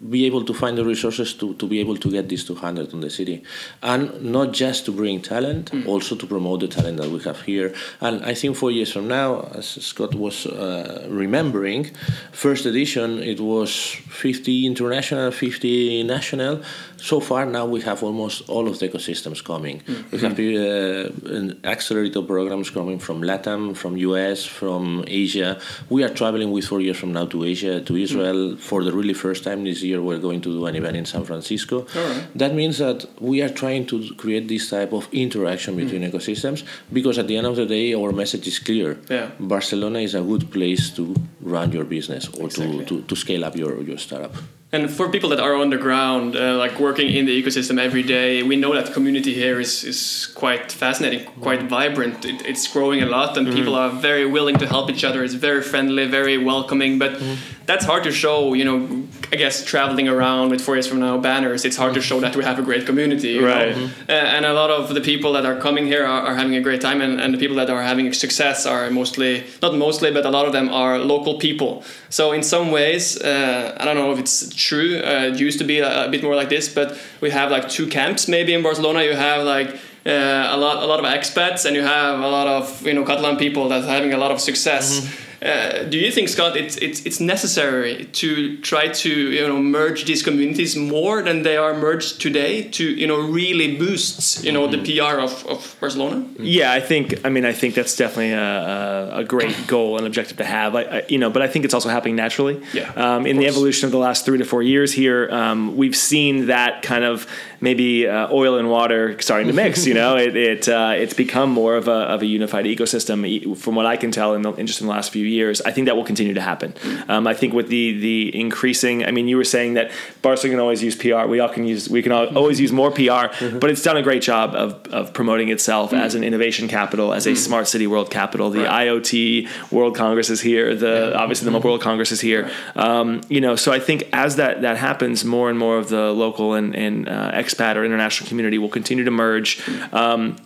be 0.09 0.27
able 0.27 0.45
to 0.45 0.53
find 0.53 0.77
the 0.77 0.85
resources 0.85 1.33
to, 1.35 1.55
to 1.55 1.67
be 1.67 1.79
able 1.79 1.97
to 1.97 2.11
get 2.11 2.29
these 2.29 2.45
200 2.45 2.93
on 2.93 3.01
the 3.01 3.11
city 3.11 3.43
and 3.83 4.23
not 4.23 4.53
just 4.53 4.85
to 4.85 4.93
bring 4.93 5.21
talent 5.21 5.71
mm. 5.71 5.87
also 5.87 6.17
to 6.17 6.27
promote 6.27 6.61
the 6.61 6.69
talent 6.69 6.97
that 6.97 7.09
we 7.09 7.21
have 7.21 7.41
here 7.43 7.73
and 8.01 8.25
i 8.25 8.35
think 8.35 8.57
four 8.57 8.71
years 8.71 8.93
from 8.93 9.07
now 9.07 9.43
as 9.55 9.67
scott 9.67 10.15
was 10.15 10.47
uh, 10.47 11.07
remembering 11.09 11.91
first 12.33 12.67
edition 12.67 13.23
it 13.23 13.39
was 13.39 13.73
50 13.75 14.67
international 14.67 15.31
50 15.31 16.03
national 16.03 16.63
so 16.97 17.21
far 17.21 17.47
now 17.47 17.65
we 17.67 17.81
have 17.81 18.03
almost 18.03 18.49
all 18.49 18.67
of 18.69 18.79
the 18.81 18.89
ecosystems 18.89 19.43
coming 19.45 19.81
mm. 19.81 20.11
we 20.11 20.19
have 20.19 20.39
uh, 20.39 21.69
accelerator 21.69 22.23
programs 22.23 22.71
coming 22.71 22.99
from 22.99 23.23
latam 23.23 23.77
from 23.77 23.95
us 23.97 24.45
from 24.45 25.05
asia 25.07 25.61
we 25.91 26.03
are 26.03 26.09
traveling 26.09 26.51
with 26.51 26.65
four 26.65 26.81
years 26.81 26.97
from 26.97 27.13
now 27.13 27.25
to 27.25 27.45
asia 27.45 27.81
to 27.81 27.97
israel 27.97 28.55
mm. 28.55 28.59
for 28.59 28.83
the 28.83 28.93
really 28.93 29.15
first 29.15 29.45
time 29.45 29.63
this 29.63 29.83
year 29.83 29.92
we're 30.01 30.19
going 30.19 30.41
to 30.41 30.51
do 30.51 30.67
an 30.67 30.77
event 30.77 30.97
in 30.97 31.05
San 31.05 31.25
Francisco. 31.25 31.87
Right. 31.95 32.27
That 32.35 32.55
means 32.55 32.79
that 32.79 33.07
we 33.21 33.43
are 33.43 33.49
trying 33.49 33.87
to 33.87 34.15
create 34.15 34.49
this 34.49 34.71
type 34.71 34.93
of 34.93 35.09
interaction 35.13 35.77
between 35.77 36.03
mm. 36.03 36.11
ecosystems 36.11 36.65
because 36.93 37.19
at 37.19 37.27
the 37.27 37.37
end 37.37 37.47
of 37.47 37.57
the 37.57 37.67
day, 37.67 37.95
our 37.95 38.13
message 38.13 38.47
is 38.47 38.59
clear. 38.59 38.99
Yeah. 39.11 39.31
Barcelona 39.39 39.99
is 39.99 40.15
a 40.15 40.23
good 40.23 40.51
place 40.51 40.91
to 40.91 41.15
run 41.41 41.73
your 41.73 41.85
business 41.85 42.29
or 42.29 42.47
exactly. 42.47 42.85
to, 42.85 43.01
to, 43.01 43.03
to 43.03 43.17
scale 43.17 43.45
up 43.45 43.57
your, 43.57 43.83
your 43.83 43.99
startup. 43.99 44.35
And 44.75 44.91
for 44.91 45.11
people 45.11 45.29
that 45.29 45.39
are 45.39 45.55
on 45.55 45.69
the 45.69 45.77
ground, 45.77 46.35
uh, 46.35 46.57
like 46.57 46.81
working 46.81 47.15
in 47.15 47.27
the 47.27 47.43
ecosystem 47.43 47.79
every 47.79 48.03
day, 48.03 48.43
we 48.43 48.57
know 48.57 48.73
that 48.75 48.87
the 48.87 48.93
community 48.93 49.35
here 49.35 49.61
is, 49.61 49.85
is 49.85 50.27
quite 50.35 50.73
fascinating, 50.73 51.27
quite 51.43 51.65
vibrant. 51.65 52.25
It, 52.25 52.47
it's 52.47 52.67
growing 52.69 53.03
a 53.03 53.07
lot, 53.07 53.37
and 53.37 53.47
mm. 53.47 53.55
people 53.55 53.75
are 53.75 53.91
very 53.91 54.25
willing 54.25 54.57
to 54.57 54.67
help 54.67 54.89
each 54.89 55.05
other. 55.05 55.23
It's 55.23 55.35
very 55.35 55.61
friendly, 55.61 56.07
very 56.07 56.39
welcoming. 56.39 56.99
But 56.99 57.13
mm. 57.17 57.37
That's 57.67 57.85
hard 57.85 58.05
to 58.05 58.13
show, 58.13 58.55
you 58.55 58.65
know, 58.65 59.07
I 59.33 59.37
guess 59.37 59.65
traveling 59.65 60.09
around 60.09 60.51
with 60.51 60.61
four 60.61 60.75
years 60.75 60.87
from 60.87 61.01
now 61.01 61.17
banners, 61.19 61.65
it's 61.65 61.77
hard 61.77 61.95
to 61.95 62.01
show 62.01 62.21
that 62.21 62.37
we 62.37 62.45
have 62.45 62.59
a 62.59 62.63
great 62.63 62.87
community. 62.87 63.39
Right. 63.39 63.75
Mm-hmm. 63.75 64.11
Uh, 64.11 64.13
and 64.13 64.45
a 64.45 64.53
lot 64.53 64.71
of 64.71 64.95
the 64.95 65.01
people 65.01 65.33
that 65.35 65.47
are 65.47 65.59
coming 65.59 65.87
here 65.87 66.05
are, 66.05 66.23
are 66.23 66.35
having 66.35 66.55
a 66.55 66.61
great 66.61 66.81
time, 66.81 67.01
and, 67.01 67.21
and 67.21 67.33
the 67.33 67.39
people 67.39 67.57
that 67.57 67.71
are 67.71 67.83
having 67.83 68.13
success 68.13 68.67
are 68.67 68.91
mostly, 68.91 69.45
not 69.63 69.75
mostly, 69.77 70.11
but 70.11 70.27
a 70.27 70.31
lot 70.31 70.47
of 70.47 70.53
them 70.53 70.69
are 70.69 70.99
local 70.99 71.39
people. 71.39 71.85
So 72.11 72.33
in 72.33 72.43
some 72.43 72.71
ways, 72.71 73.21
uh, 73.21 73.77
I 73.79 73.85
don't 73.85 73.97
know 73.97 74.13
if 74.13 74.19
it's 74.19 74.55
true. 74.55 74.99
Uh, 74.99 75.31
it 75.33 75.39
used 75.39 75.59
to 75.59 75.65
be 75.65 75.79
a, 75.79 76.07
a, 76.07 76.09
bit 76.11 76.23
more 76.23 76.35
like 76.35 76.49
this, 76.49 76.73
but 76.73 76.99
we 77.21 77.31
have 77.31 77.51
like 77.51 77.69
two 77.69 77.87
camps 77.87 78.29
maybe 78.29 78.53
in 78.53 78.63
Barcelona. 78.63 79.03
You 79.03 79.15
have 79.15 79.45
like 79.45 79.69
uh, 80.05 80.49
a 80.51 80.57
lot 80.57 80.83
a 80.83 80.87
lot 80.87 80.99
of 80.99 81.07
expats, 81.07 81.65
and 81.65 81.77
you 81.77 81.83
have 81.83 82.19
a 82.19 82.29
lot 82.29 82.47
of 82.47 82.87
you 82.87 82.93
know 82.93 83.05
Catalan 83.05 83.37
people 83.37 83.69
that's 83.69 83.87
having 83.87 84.13
a 84.13 84.19
lot 84.19 84.31
of 84.31 84.41
success. 84.41 85.01
Mm-hmm 85.01 85.22
uh, 85.43 85.83
do 85.85 85.99
you 85.99 86.11
think, 86.13 86.29
Scott, 86.29 86.57
it's, 86.57 86.77
it's, 86.77 87.05
it's 87.05 87.19
necessary 87.19 88.05
to 88.13 88.57
try 88.59 88.89
to 88.89 89.11
you 89.11 89.47
know 89.47 89.61
merge 89.61 90.05
these 90.05 90.23
communities 90.23 90.77
more 90.77 91.23
than 91.23 91.43
they 91.43 91.57
are 91.57 91.75
merged 91.75 92.21
today 92.21 92.69
to 92.69 92.85
you 92.85 93.07
know 93.07 93.21
really 93.21 93.77
boost 93.77 94.45
you 94.45 94.53
know 94.53 94.67
the 94.67 94.77
mm-hmm. 94.77 95.17
PR 95.17 95.21
of, 95.21 95.47
of 95.47 95.77
Barcelona? 95.81 96.27
Yeah, 96.39 96.73
I 96.73 96.81
think 96.81 97.25
I 97.25 97.29
mean 97.29 97.45
I 97.45 97.53
think 97.53 97.75
that's 97.75 97.97
definitely 97.97 98.33
a, 98.33 99.11
a 99.17 99.25
great 99.25 99.57
goal 99.67 99.99
and 99.99 100.07
objective 100.07 100.37
to 100.37 100.45
have. 100.45 100.75
I, 100.75 100.83
I, 100.83 101.05
you 101.09 101.19
know, 101.19 101.31
but 101.31 101.43
I 101.43 101.49
think 101.49 101.65
it's 101.65 101.75
also 101.75 101.89
happening 101.89 102.17
naturally. 102.17 102.63
Yeah. 102.73 102.93
Um, 102.93 103.27
in 103.27 103.37
the 103.37 103.47
evolution 103.47 103.87
of 103.87 103.93
the 103.93 103.99
last 103.99 104.25
three 104.25 104.39
to 104.39 104.45
four 104.45 104.63
years 104.63 104.93
here, 104.93 105.29
um, 105.31 105.77
we've 105.77 105.97
seen 105.97 106.47
that 106.47 106.83
kind 106.83 107.05
of 107.05 107.27
maybe 107.63 108.09
uh, 108.09 108.29
oil 108.31 108.59
and 108.59 108.69
water 108.69 109.19
starting 109.21 109.47
to 109.47 109.53
mix. 109.55 109.87
you 109.87 109.95
know, 109.95 110.17
it, 110.27 110.37
it 110.37 110.69
uh, 110.69 110.93
it's 110.97 111.15
become 111.15 111.51
more 111.51 111.77
of 111.77 111.89
a, 111.89 111.93
of 111.93 112.21
a 112.21 112.27
unified 112.27 112.67
ecosystem. 112.67 113.57
From 113.57 113.75
what 113.75 113.87
I 113.87 113.97
can 113.97 114.11
tell, 114.11 114.35
in, 114.35 114.43
the, 114.43 114.53
in 114.55 114.67
just 114.67 114.81
in 114.81 114.87
the 114.87 114.93
last 114.93 115.11
few 115.13 115.25
years, 115.25 115.63
I 115.63 115.71
think 115.71 115.87
that 115.87 115.97
will 115.97 116.05
continue 116.05 116.35
to 116.35 116.41
happen. 116.41 116.75
Um, 117.09 117.27
I 117.27 117.35
think 117.35 117.55
with 117.55 117.69
the 117.69 117.99
the 117.99 118.39
increasing, 118.39 119.05
I 119.05 119.13
mean, 119.13 119.29
you 119.29 119.37
were 119.37 119.45
saying 119.45 119.75
that 119.75 119.91
Barcelona 120.21 120.55
can 120.55 120.61
always 120.61 120.83
use 120.83 120.97
PR. 120.97 121.27
We 121.27 121.41
all 121.41 121.49
can 121.49 121.65
use 121.65 121.89
we 121.89 122.03
can 122.03 122.13
always 122.13 122.61
use 122.61 122.73
more 122.73 122.91
PR, 122.91 123.01
mm-hmm. 123.01 123.59
but 123.61 123.71
it's 123.71 123.83
done 123.83 123.97
a 123.97 124.03
great 124.03 124.23
job 124.23 124.55
of, 124.55 124.87
of 124.93 125.13
promoting 125.13 125.49
itself 125.49 125.93
mm-hmm. 125.93 126.03
as 126.03 126.15
an 126.15 126.25
innovation 126.25 126.69
capital, 126.69 127.15
as 127.15 127.27
a 127.27 127.31
mm-hmm. 127.31 127.37
smart 127.37 127.69
city 127.69 127.87
world 127.87 128.11
capital. 128.11 128.51
The 128.51 128.65
right. 128.65 128.89
IoT 128.89 129.71
World 129.71 129.97
Congress 129.97 130.29
is 130.29 130.41
here. 130.41 130.75
The 130.75 131.13
yeah. 131.13 131.19
obviously 131.19 131.45
the 131.45 131.53
Mobile 131.53 131.71
World 131.71 131.83
Congress 131.83 132.11
is 132.13 132.21
here. 132.21 132.51
Um, 132.75 133.21
you 133.29 133.41
know, 133.41 133.57
so 133.57 133.73
I 133.73 133.79
think 133.79 134.09
as 134.13 134.37
that 134.37 134.63
that 134.63 134.77
happens, 134.77 135.25
more 135.25 135.49
and 135.49 135.59
more 135.59 135.79
of 135.79 135.89
the 135.89 136.13
local 136.13 136.55
and 136.55 136.75
and 136.75 137.09
uh, 137.09 137.31
expat 137.53 137.77
or 137.77 137.85
international 137.85 138.29
community 138.29 138.59
will 138.59 138.69
continue 138.69 139.05
to 139.05 139.11
merge. 139.11 139.67
Um, 139.93 140.37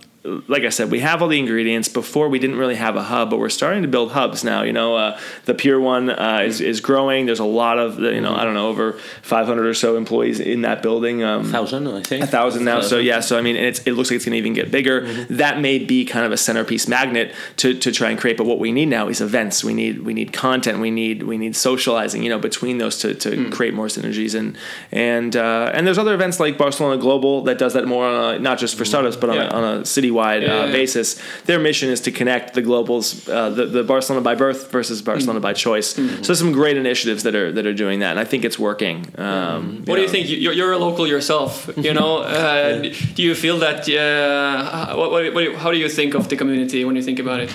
like 0.49 0.64
I 0.64 0.71
said, 0.71 0.90
we 0.90 1.00
have 1.00 1.23
all 1.23 1.28
the 1.28 1.38
ingredients. 1.38 1.88
Before 1.88 2.28
we 2.28 2.38
didn't 2.38 2.56
really 2.56 2.75
have 2.75 2.97
a 2.97 3.02
hub, 3.02 3.30
but 3.30 3.38
we're 3.38 3.49
starting 3.49 3.83
to 3.83 3.88
build 3.88 4.12
hubs 4.12 4.45
now. 4.45 4.62
You 4.62 4.73
know, 4.73 4.97
uh, 4.97 5.18
the 5.45 5.54
Pier 5.54 5.80
01 5.80 6.11
uh, 6.11 6.42
is 6.45 6.61
is 6.61 6.80
growing. 6.80 7.26
There's 7.26 7.38
a 7.38 7.45
lot 7.45 7.78
of 7.78 7.99
you 8.00 8.21
know 8.21 8.35
I 8.35 8.45
don't 8.45 8.54
know 8.54 8.68
over 8.68 8.95
500 9.23 9.67
or 9.67 9.75
so 9.75 9.97
employees 9.97 10.41
in 10.41 10.62
that 10.62 10.82
building. 10.82 11.23
Um, 11.23 11.43
a 11.43 11.45
thousand, 11.45 11.89
I 11.89 12.02
think. 12.02 12.25
A 12.25 12.26
thousand 12.26 12.65
now. 12.65 12.80
So 12.80 12.99
yeah. 12.99 13.21
So 13.21 13.39
I 13.39 13.41
mean, 13.41 13.56
it 13.56 13.86
looks 13.86 14.10
like 14.10 14.17
it's 14.17 14.25
going 14.25 14.32
to 14.32 14.39
even 14.39 14.54
get 14.54 14.71
bigger. 14.71 15.02
Mm-hmm. 15.02 15.36
That 15.36 15.60
may 15.60 15.78
be 15.78 16.04
kind 16.04 16.26
of 16.26 16.32
a 16.32 16.36
centerpiece 16.36 16.89
magnet 16.89 17.34
to, 17.58 17.78
to 17.78 17.93
try 17.93 18.10
and 18.10 18.19
create. 18.19 18.36
But 18.36 18.47
what 18.47 18.58
we 18.58 18.73
need 18.73 18.86
now 18.86 19.08
is 19.08 19.21
events. 19.21 19.62
We 19.62 19.75
need 19.75 20.02
we 20.02 20.15
need 20.15 20.32
content. 20.32 20.80
We 20.80 20.91
need 20.91 21.23
we 21.23 21.39
need 21.39 21.56
socializing. 21.56 22.23
You 22.23 22.30
know, 22.30 22.39
between 22.39 22.78
those 22.78 22.99
to, 22.99 23.15
to 23.15 23.30
mm. 23.30 23.52
create 23.52 23.75
more 23.75 23.86
synergies 23.86 24.34
and 24.34 24.56
and 24.91 25.36
uh, 25.36 25.71
and 25.75 25.86
there's 25.86 25.99
other 25.99 26.15
events 26.15 26.41
like 26.41 26.58
Barcelona 26.58 27.00
Global 27.00 27.43
that 27.45 27.58
does 27.58 27.75
that 27.75 27.86
more 27.86 28.06
on 28.06 28.34
a, 28.34 28.39
not 28.39 28.58
just 28.58 28.76
for 28.76 28.84
startups 28.84 29.17
but 29.17 29.30
on, 29.30 29.36
yeah. 29.36 29.49
a, 29.49 29.50
on 29.50 29.78
a 29.78 29.84
city 29.84 30.10
wide 30.21 30.43
uh, 30.43 30.47
yeah, 30.47 30.73
basis. 30.73 31.09
Their 31.49 31.61
mission 31.69 31.89
is 31.95 32.00
to 32.07 32.11
connect 32.11 32.55
the 32.55 32.63
globals, 32.63 33.07
uh, 33.29 33.50
the, 33.50 33.67
the 33.67 33.85
Barcelona 33.93 34.23
by 34.31 34.35
birth 34.35 34.61
versus 34.76 35.02
Barcelona 35.02 35.39
mm-hmm. 35.39 35.49
by 35.49 35.52
choice. 35.67 35.89
Mm-hmm. 35.95 36.23
So 36.26 36.35
some 36.35 36.52
great 36.61 36.76
initiatives 36.76 37.23
that 37.25 37.35
are 37.41 37.52
that 37.57 37.67
are 37.71 37.79
doing 37.85 38.00
that, 38.00 38.13
and 38.15 38.21
I 38.25 38.26
think 38.31 38.45
it's 38.49 38.59
working. 38.59 38.97
Um, 39.19 39.85
what 39.87 39.97
do 39.97 40.02
you 40.02 40.13
think? 40.15 40.29
You're, 40.29 40.57
you're, 40.59 40.73
a 40.73 40.79
local 40.79 41.07
yourself. 41.07 41.71
You 41.76 41.95
know, 41.95 42.13
uh, 42.39 42.83
do 43.17 43.23
you 43.29 43.35
feel 43.35 43.59
that? 43.67 43.81
Uh, 43.89 44.97
what, 44.97 45.11
what, 45.11 45.35
what, 45.35 45.45
how 45.63 45.71
do 45.71 45.79
you 45.79 45.89
think 45.89 46.15
of 46.15 46.29
the 46.29 46.37
community 46.37 46.85
when 46.85 46.97
you 46.97 47.02
think 47.02 47.19
about 47.19 47.41
it? 47.41 47.50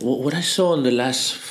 What 0.00 0.34
I 0.34 0.40
saw 0.40 0.72
in 0.76 0.82
the 0.82 0.90
last 0.90 1.49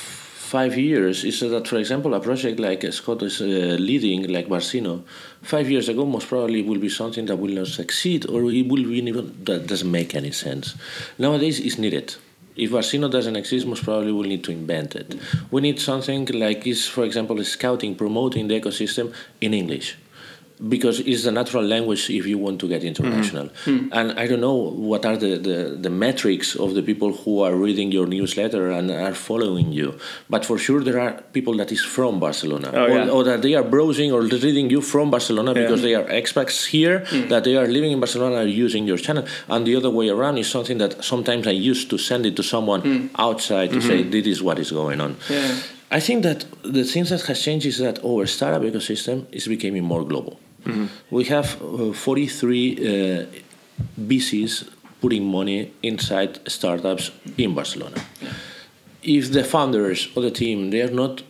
five 0.50 0.76
years 0.76 1.22
is 1.24 1.38
that, 1.40 1.68
for 1.68 1.76
example, 1.76 2.12
a 2.14 2.20
project 2.20 2.58
like 2.58 2.82
Scott 2.92 3.22
is 3.22 3.40
uh, 3.40 3.76
leading, 3.88 4.20
like 4.36 4.48
Barcinno, 4.48 5.04
five 5.42 5.70
years 5.70 5.88
ago 5.88 6.04
most 6.04 6.26
probably 6.28 6.60
will 6.62 6.80
be 6.80 6.88
something 6.88 7.24
that 7.26 7.36
will 7.36 7.54
not 7.60 7.68
succeed 7.68 8.28
or 8.28 8.40
it 8.50 8.66
will 8.66 8.84
be 8.90 8.98
even 8.98 9.44
that 9.44 9.68
doesn't 9.68 9.90
make 9.90 10.16
any 10.16 10.32
sense. 10.32 10.74
Nowadays, 11.18 11.60
it's 11.60 11.78
needed. 11.78 12.16
If 12.56 12.72
Barcinno 12.72 13.08
doesn't 13.08 13.36
exist, 13.36 13.64
most 13.64 13.84
probably 13.84 14.10
we'll 14.10 14.28
need 14.34 14.42
to 14.44 14.50
invent 14.50 14.96
it. 14.96 15.08
We 15.52 15.60
need 15.60 15.78
something 15.78 16.26
like 16.26 16.66
is, 16.66 16.84
for 16.88 17.04
example, 17.04 17.42
scouting, 17.44 17.94
promoting 17.94 18.48
the 18.48 18.60
ecosystem 18.60 19.14
in 19.40 19.54
English 19.54 19.96
because 20.68 21.00
it's 21.00 21.24
the 21.24 21.32
natural 21.32 21.64
language 21.64 22.10
if 22.10 22.26
you 22.26 22.36
want 22.36 22.60
to 22.60 22.68
get 22.68 22.84
international. 22.84 23.46
Mm-hmm. 23.64 23.88
And 23.92 24.18
I 24.18 24.26
don't 24.26 24.40
know 24.40 24.54
what 24.54 25.06
are 25.06 25.16
the, 25.16 25.38
the, 25.38 25.76
the, 25.80 25.90
metrics 25.90 26.54
of 26.54 26.74
the 26.74 26.82
people 26.82 27.12
who 27.12 27.40
are 27.40 27.54
reading 27.54 27.90
your 27.92 28.06
newsletter 28.06 28.70
and 28.70 28.90
are 28.90 29.14
following 29.14 29.72
you. 29.72 29.98
But 30.28 30.44
for 30.44 30.58
sure, 30.58 30.82
there 30.82 31.00
are 31.00 31.12
people 31.32 31.56
that 31.56 31.72
is 31.72 31.82
from 31.84 32.20
Barcelona, 32.20 32.70
oh, 32.74 32.84
or, 32.84 32.88
yeah. 32.88 33.08
or, 33.08 33.24
that 33.24 33.42
they 33.42 33.54
are 33.54 33.62
browsing 33.62 34.12
or 34.12 34.22
reading 34.22 34.68
you 34.68 34.82
from 34.82 35.10
Barcelona 35.10 35.54
yeah. 35.54 35.62
because 35.62 35.82
they 35.82 35.94
are 35.94 36.04
expats 36.04 36.66
here, 36.66 37.00
mm. 37.00 37.28
that 37.30 37.44
they 37.44 37.56
are 37.56 37.66
living 37.66 37.92
in 37.92 38.00
Barcelona 38.00 38.36
and 38.36 38.48
are 38.48 38.52
using 38.52 38.86
your 38.86 38.98
channel. 38.98 39.24
And 39.48 39.66
the 39.66 39.76
other 39.76 39.90
way 39.90 40.08
around 40.10 40.38
is 40.38 40.48
something 40.48 40.78
that 40.78 41.02
sometimes 41.02 41.46
I 41.46 41.52
used 41.52 41.88
to 41.90 41.98
send 41.98 42.26
it 42.26 42.36
to 42.36 42.42
someone 42.42 42.82
mm. 42.82 43.10
outside 43.18 43.70
to 43.70 43.76
mm-hmm. 43.76 43.88
say, 43.88 44.02
this 44.02 44.26
is 44.26 44.42
what 44.42 44.58
is 44.58 44.70
going 44.70 45.00
on. 45.00 45.16
Yeah. 45.28 45.56
I 45.92 45.98
think 45.98 46.22
that 46.22 46.44
the 46.62 46.84
thing 46.84 47.04
that 47.04 47.22
has 47.22 47.42
changed 47.42 47.66
is 47.66 47.78
that 47.78 48.04
our 48.04 48.26
startup 48.26 48.62
ecosystem 48.62 49.26
is 49.32 49.48
becoming 49.48 49.82
more 49.82 50.04
global. 50.04 50.38
Mm-hmm. 50.64 50.86
We 51.10 51.24
have 51.24 51.60
uh, 51.62 51.92
43 51.92 52.76
uh, 52.76 53.26
VCs 54.00 54.68
putting 55.00 55.24
money 55.24 55.72
inside 55.82 56.38
startups 56.50 57.10
in 57.38 57.54
Barcelona. 57.54 57.96
If 59.02 59.32
the 59.32 59.44
founders 59.44 60.08
or 60.14 60.22
the 60.22 60.30
team 60.30 60.70
they 60.70 60.82
are 60.82 60.90
not 60.90 61.22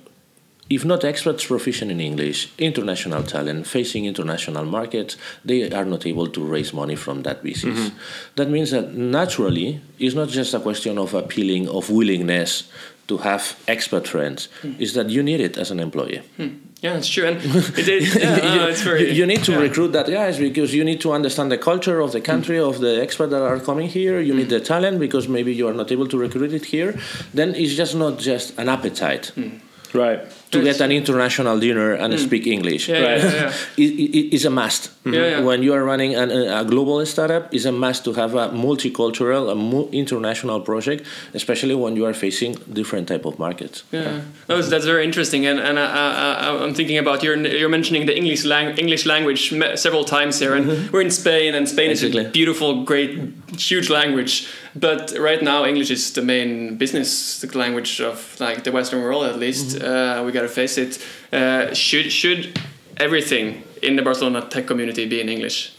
if 0.71 0.85
not 0.85 1.05
experts 1.05 1.45
proficient 1.45 1.91
in 1.91 2.01
English, 2.01 2.53
international 2.57 3.25
talent 3.25 3.67
facing 3.67 4.05
international 4.05 4.65
markets, 4.65 5.17
they 5.45 5.69
are 5.73 5.85
not 5.85 6.07
able 6.07 6.29
to 6.29 6.45
raise 6.45 6.73
money 6.73 6.95
from 6.95 7.23
that 7.23 7.43
VCs. 7.43 7.73
Mm-hmm. 7.73 7.97
That 8.37 8.49
means 8.51 8.71
that 8.71 8.95
naturally, 8.95 9.81
it's 9.99 10.15
not 10.15 10.29
just 10.29 10.55
a 10.55 10.61
question 10.61 10.97
of 10.97 11.13
appealing 11.13 11.69
of 11.69 11.91
willingness 11.91 12.71
to 13.11 13.19
have 13.19 13.43
expert 13.67 14.07
friends, 14.07 14.49
mm. 14.63 14.81
is 14.81 14.95
that 14.95 15.11
you 15.11 15.23
need 15.23 15.41
it 15.41 15.59
as 15.59 15.71
an 15.71 15.81
employee. 15.81 16.23
Mm. 16.39 16.61
Yeah, 16.81 16.97
it's 16.97 17.09
true, 17.09 17.27
and 17.31 17.37
it 17.83 17.89
is. 17.89 18.15
Yeah, 18.15 18.55
you, 18.55 18.61
it's 18.73 18.83
very, 18.83 19.13
you 19.19 19.27
need 19.27 19.43
to 19.49 19.53
yeah. 19.53 19.67
recruit 19.67 19.93
that 19.93 20.07
guys 20.07 20.39
because 20.39 20.73
you 20.73 20.85
need 20.85 21.01
to 21.03 21.13
understand 21.13 21.51
the 21.51 21.59
culture 21.59 21.99
of 22.01 22.13
the 22.13 22.21
country 22.21 22.59
mm. 22.59 22.69
of 22.71 22.81
the 22.81 23.03
experts 23.03 23.33
that 23.33 23.43
are 23.43 23.61
coming 23.69 23.89
here. 23.89 24.21
You 24.21 24.35
mm. 24.35 24.39
need 24.41 24.51
the 24.57 24.61
talent 24.61 25.01
because 25.07 25.29
maybe 25.29 25.53
you 25.53 25.67
are 25.69 25.75
not 25.75 25.91
able 25.91 26.09
to 26.15 26.17
recruit 26.27 26.53
it 26.53 26.65
here. 26.75 26.91
Then 27.35 27.49
it's 27.55 27.75
just 27.75 27.95
not 27.95 28.19
just 28.31 28.47
an 28.59 28.69
appetite. 28.69 29.33
Mm. 29.37 29.61
Right. 29.93 30.21
To 30.51 30.59
Yes. 30.59 30.79
get 30.79 30.85
an 30.85 30.93
international 30.93 31.59
dinner 31.59 31.93
and 31.93 32.13
mm. 32.13 32.19
speak 32.19 32.47
English. 32.47 32.89
Yeah, 32.89 33.01
Right. 33.01 33.23
yeah, 33.23 33.35
yeah. 33.35 33.53
It, 33.85 33.91
it, 34.17 34.35
it's 34.35 34.45
a 34.45 34.51
must. 34.51 34.91
Yeah, 35.05 35.13
yeah. 35.13 35.21
Mm-hmm. 35.21 35.45
When 35.47 35.63
you 35.63 35.73
are 35.73 35.85
running 35.85 36.15
an, 36.15 36.31
a 36.31 36.65
global 36.65 37.05
startup, 37.07 37.55
it's 37.55 37.65
a 37.65 37.73
must 37.73 38.05
to 38.05 38.13
have 38.13 38.35
a 38.35 38.49
multicultural, 38.51 39.43
a 39.55 39.57
international 39.97 40.61
project, 40.61 41.07
especially 41.35 41.75
when 41.75 41.97
you 41.97 42.05
are 42.05 42.13
facing 42.13 42.53
different 42.73 43.09
type 43.09 43.25
of 43.25 43.39
markets. 43.39 43.85
Yeah, 43.93 44.21
that's, 44.47 44.69
that's 44.69 44.85
very 44.85 45.05
interesting, 45.05 45.47
and 45.47 45.59
and 45.59 45.79
I, 45.79 46.65
I'm 46.65 46.75
thinking 46.75 46.99
about 46.99 47.23
you're 47.23 47.39
you're 47.61 47.75
mentioning 47.79 48.07
the 48.07 48.17
English 48.17 48.45
lang- 48.45 48.77
English 48.77 49.07
language 49.07 49.43
several 49.77 50.05
times 50.05 50.39
here, 50.39 50.55
and 50.55 50.67
mm-hmm. 50.67 50.93
we're 50.93 51.05
in 51.09 51.11
Spain, 51.11 51.55
and 51.55 51.69
Spain 51.69 51.91
is 51.91 52.03
a 52.03 52.25
beautiful, 52.31 52.85
great, 52.85 53.11
huge 53.57 53.89
language. 53.89 54.49
But 54.75 55.13
right 55.19 55.43
now, 55.43 55.65
English 55.65 55.91
is 55.91 56.13
the 56.13 56.23
main 56.23 56.77
business 56.77 57.43
language 57.55 58.01
of 58.01 58.39
like 58.39 58.63
the 58.65 58.71
Western 58.71 59.03
world, 59.03 59.25
at 59.25 59.39
least. 59.39 59.79
Mm-hmm. 59.79 60.21
Uh, 60.21 60.25
we 60.25 60.33
gotta 60.41 60.53
face 60.53 60.79
it. 60.79 60.99
Uh, 61.33 61.73
should 61.75 62.11
should 62.13 62.59
everything 62.97 63.63
in 63.83 63.97
the 63.97 64.03
Barcelona 64.03 64.41
tech 64.49 64.67
community 64.67 65.07
be 65.07 65.21
in 65.21 65.29
English? 65.29 65.73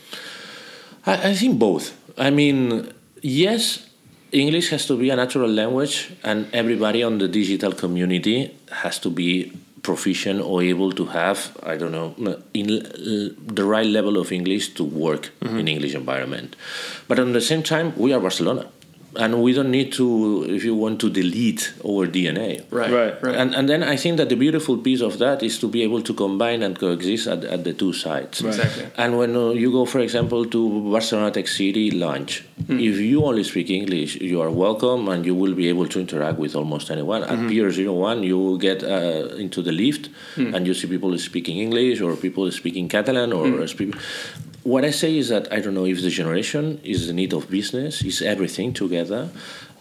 I, 1.06 1.30
I 1.30 1.34
think 1.34 1.60
both. 1.60 1.98
I 2.18 2.30
mean, 2.30 2.92
yes, 3.22 3.88
English 4.32 4.70
has 4.70 4.86
to 4.88 4.98
be 4.98 5.10
a 5.10 5.16
natural 5.16 5.50
language, 5.50 6.12
and 6.24 6.48
everybody 6.54 7.04
on 7.04 7.18
the 7.18 7.28
digital 7.28 7.72
community 7.74 8.56
has 8.84 9.00
to 9.00 9.10
be 9.10 9.52
proficient 9.82 10.42
or 10.42 10.62
able 10.62 10.92
to 10.92 11.06
have, 11.06 11.58
I 11.64 11.76
don't 11.76 11.92
know, 11.92 12.14
in 12.54 12.68
the 13.56 13.66
right 13.66 13.86
level 13.86 14.18
of 14.18 14.32
English 14.32 14.76
to 14.76 14.84
work 14.84 15.32
in 15.42 15.68
English 15.68 15.96
environment. 15.96 16.56
But 17.08 17.18
at 17.18 17.34
the 17.34 17.42
same 17.42 17.64
time, 17.64 17.94
we 17.98 18.14
are 18.14 18.20
Barcelona. 18.20 18.68
And 19.18 19.44
we 19.44 19.52
don't 19.52 19.72
need 19.72 19.92
to, 19.94 20.46
if 20.48 20.64
you 20.64 20.74
want 20.74 21.02
to 21.02 21.10
delete 21.10 21.74
our 21.86 22.08
DNA. 22.08 22.64
Right, 22.72 22.90
Right. 22.92 23.22
right. 23.22 23.36
And, 23.36 23.54
and 23.54 23.68
then 23.68 23.84
I 23.84 23.98
think 23.98 24.16
that 24.18 24.30
the 24.30 24.36
beautiful 24.36 24.78
piece 24.78 25.02
of 25.02 25.18
that 25.20 25.44
is 25.44 25.60
to 25.60 25.68
be 25.68 25.84
able 25.84 26.02
to 26.04 26.14
combine 26.14 26.64
and 26.64 26.80
coexist 26.80 27.28
at, 27.28 27.44
at 27.44 27.66
the 27.66 27.74
two 27.74 27.92
sides. 27.92 28.42
Exactly. 28.42 28.86
And 28.98 29.18
when 29.18 29.36
uh, 29.36 29.50
you 29.50 29.70
go, 29.70 29.86
for 29.86 30.00
example, 30.00 30.46
to 30.46 30.92
Barcelona 30.92 31.30
Tech 31.32 31.48
City 31.50 31.92
lunch, 31.92 32.46
if 32.70 33.00
you 33.00 33.26
only 33.26 33.44
speak 33.44 33.70
English, 33.70 34.16
you 34.22 34.40
are 34.40 34.50
welcome 34.50 35.10
and 35.10 35.26
you 35.26 35.36
will 35.36 35.56
be 35.56 35.68
able 35.68 35.88
to 35.88 36.00
interact 36.00 36.38
with 36.40 36.56
almost 36.56 36.90
anyone. 36.90 37.24
At 37.24 37.50
Pier 37.50 37.70
01, 37.70 38.24
you 38.24 38.38
will 38.40 38.58
get 38.58 38.82
uh, 38.82 39.36
into 39.36 39.62
the 39.62 39.74
lift 39.74 40.10
and 40.38 40.66
you 40.66 40.74
see 40.74 40.88
people 40.88 41.18
speaking 41.18 41.58
English 41.58 42.00
or 42.00 42.16
people 42.16 42.50
speaking 42.52 42.88
Catalan 42.88 43.34
or 43.34 43.68
speak. 43.68 43.94
What 44.64 44.86
I 44.86 44.92
say 44.92 45.18
is 45.18 45.30
that 45.30 45.52
I 45.52 45.60
don't 45.60 45.74
know 45.74 45.86
if 45.86 46.02
the 46.04 46.12
generation 46.12 46.80
is 46.84 47.08
the 47.08 47.14
need 47.14 47.34
of 47.34 47.50
business, 47.50 48.04
is 48.04 48.22
everything 48.22 48.74
together. 48.74 49.30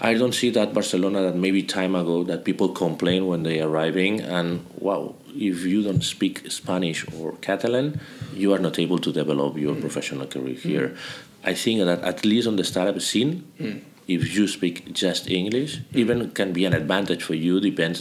I 0.01 0.15
don't 0.15 0.33
see 0.35 0.49
that 0.51 0.73
Barcelona 0.73 1.21
that 1.23 1.37
maybe 1.37 1.63
time 1.63 1.95
ago 1.95 2.25
that 2.25 2.45
people 2.45 2.71
complain 2.71 3.27
when 3.27 3.43
they 3.43 3.61
are 3.61 3.69
arriving 3.69 4.23
and 4.23 4.65
wow, 4.79 5.15
if 5.35 5.65
you 5.67 5.83
don't 5.83 6.03
speak 6.03 6.51
Spanish 6.51 7.05
or 7.13 7.33
Catalan, 7.43 8.01
you 8.33 8.55
are 8.55 8.59
not 8.59 8.79
able 8.79 8.99
to 8.99 9.13
develop 9.13 9.59
your 9.59 9.75
professional 9.75 10.27
career 10.27 10.55
mm. 10.55 10.61
here. 10.61 10.97
I 11.45 11.53
think 11.53 11.81
that 11.81 12.03
at 12.03 12.25
least 12.25 12.49
on 12.49 12.57
the 12.57 12.65
startup 12.65 13.03
scene, 13.03 13.45
mm. 13.59 13.83
if 14.09 14.35
you 14.35 14.49
speak 14.49 14.95
just 14.95 15.29
English, 15.29 15.79
mm. 15.79 15.97
even 15.97 16.31
can 16.31 16.55
be 16.55 16.65
an 16.65 16.73
advantage 16.73 17.23
for 17.23 17.35
you. 17.35 17.61
Depends 17.61 18.01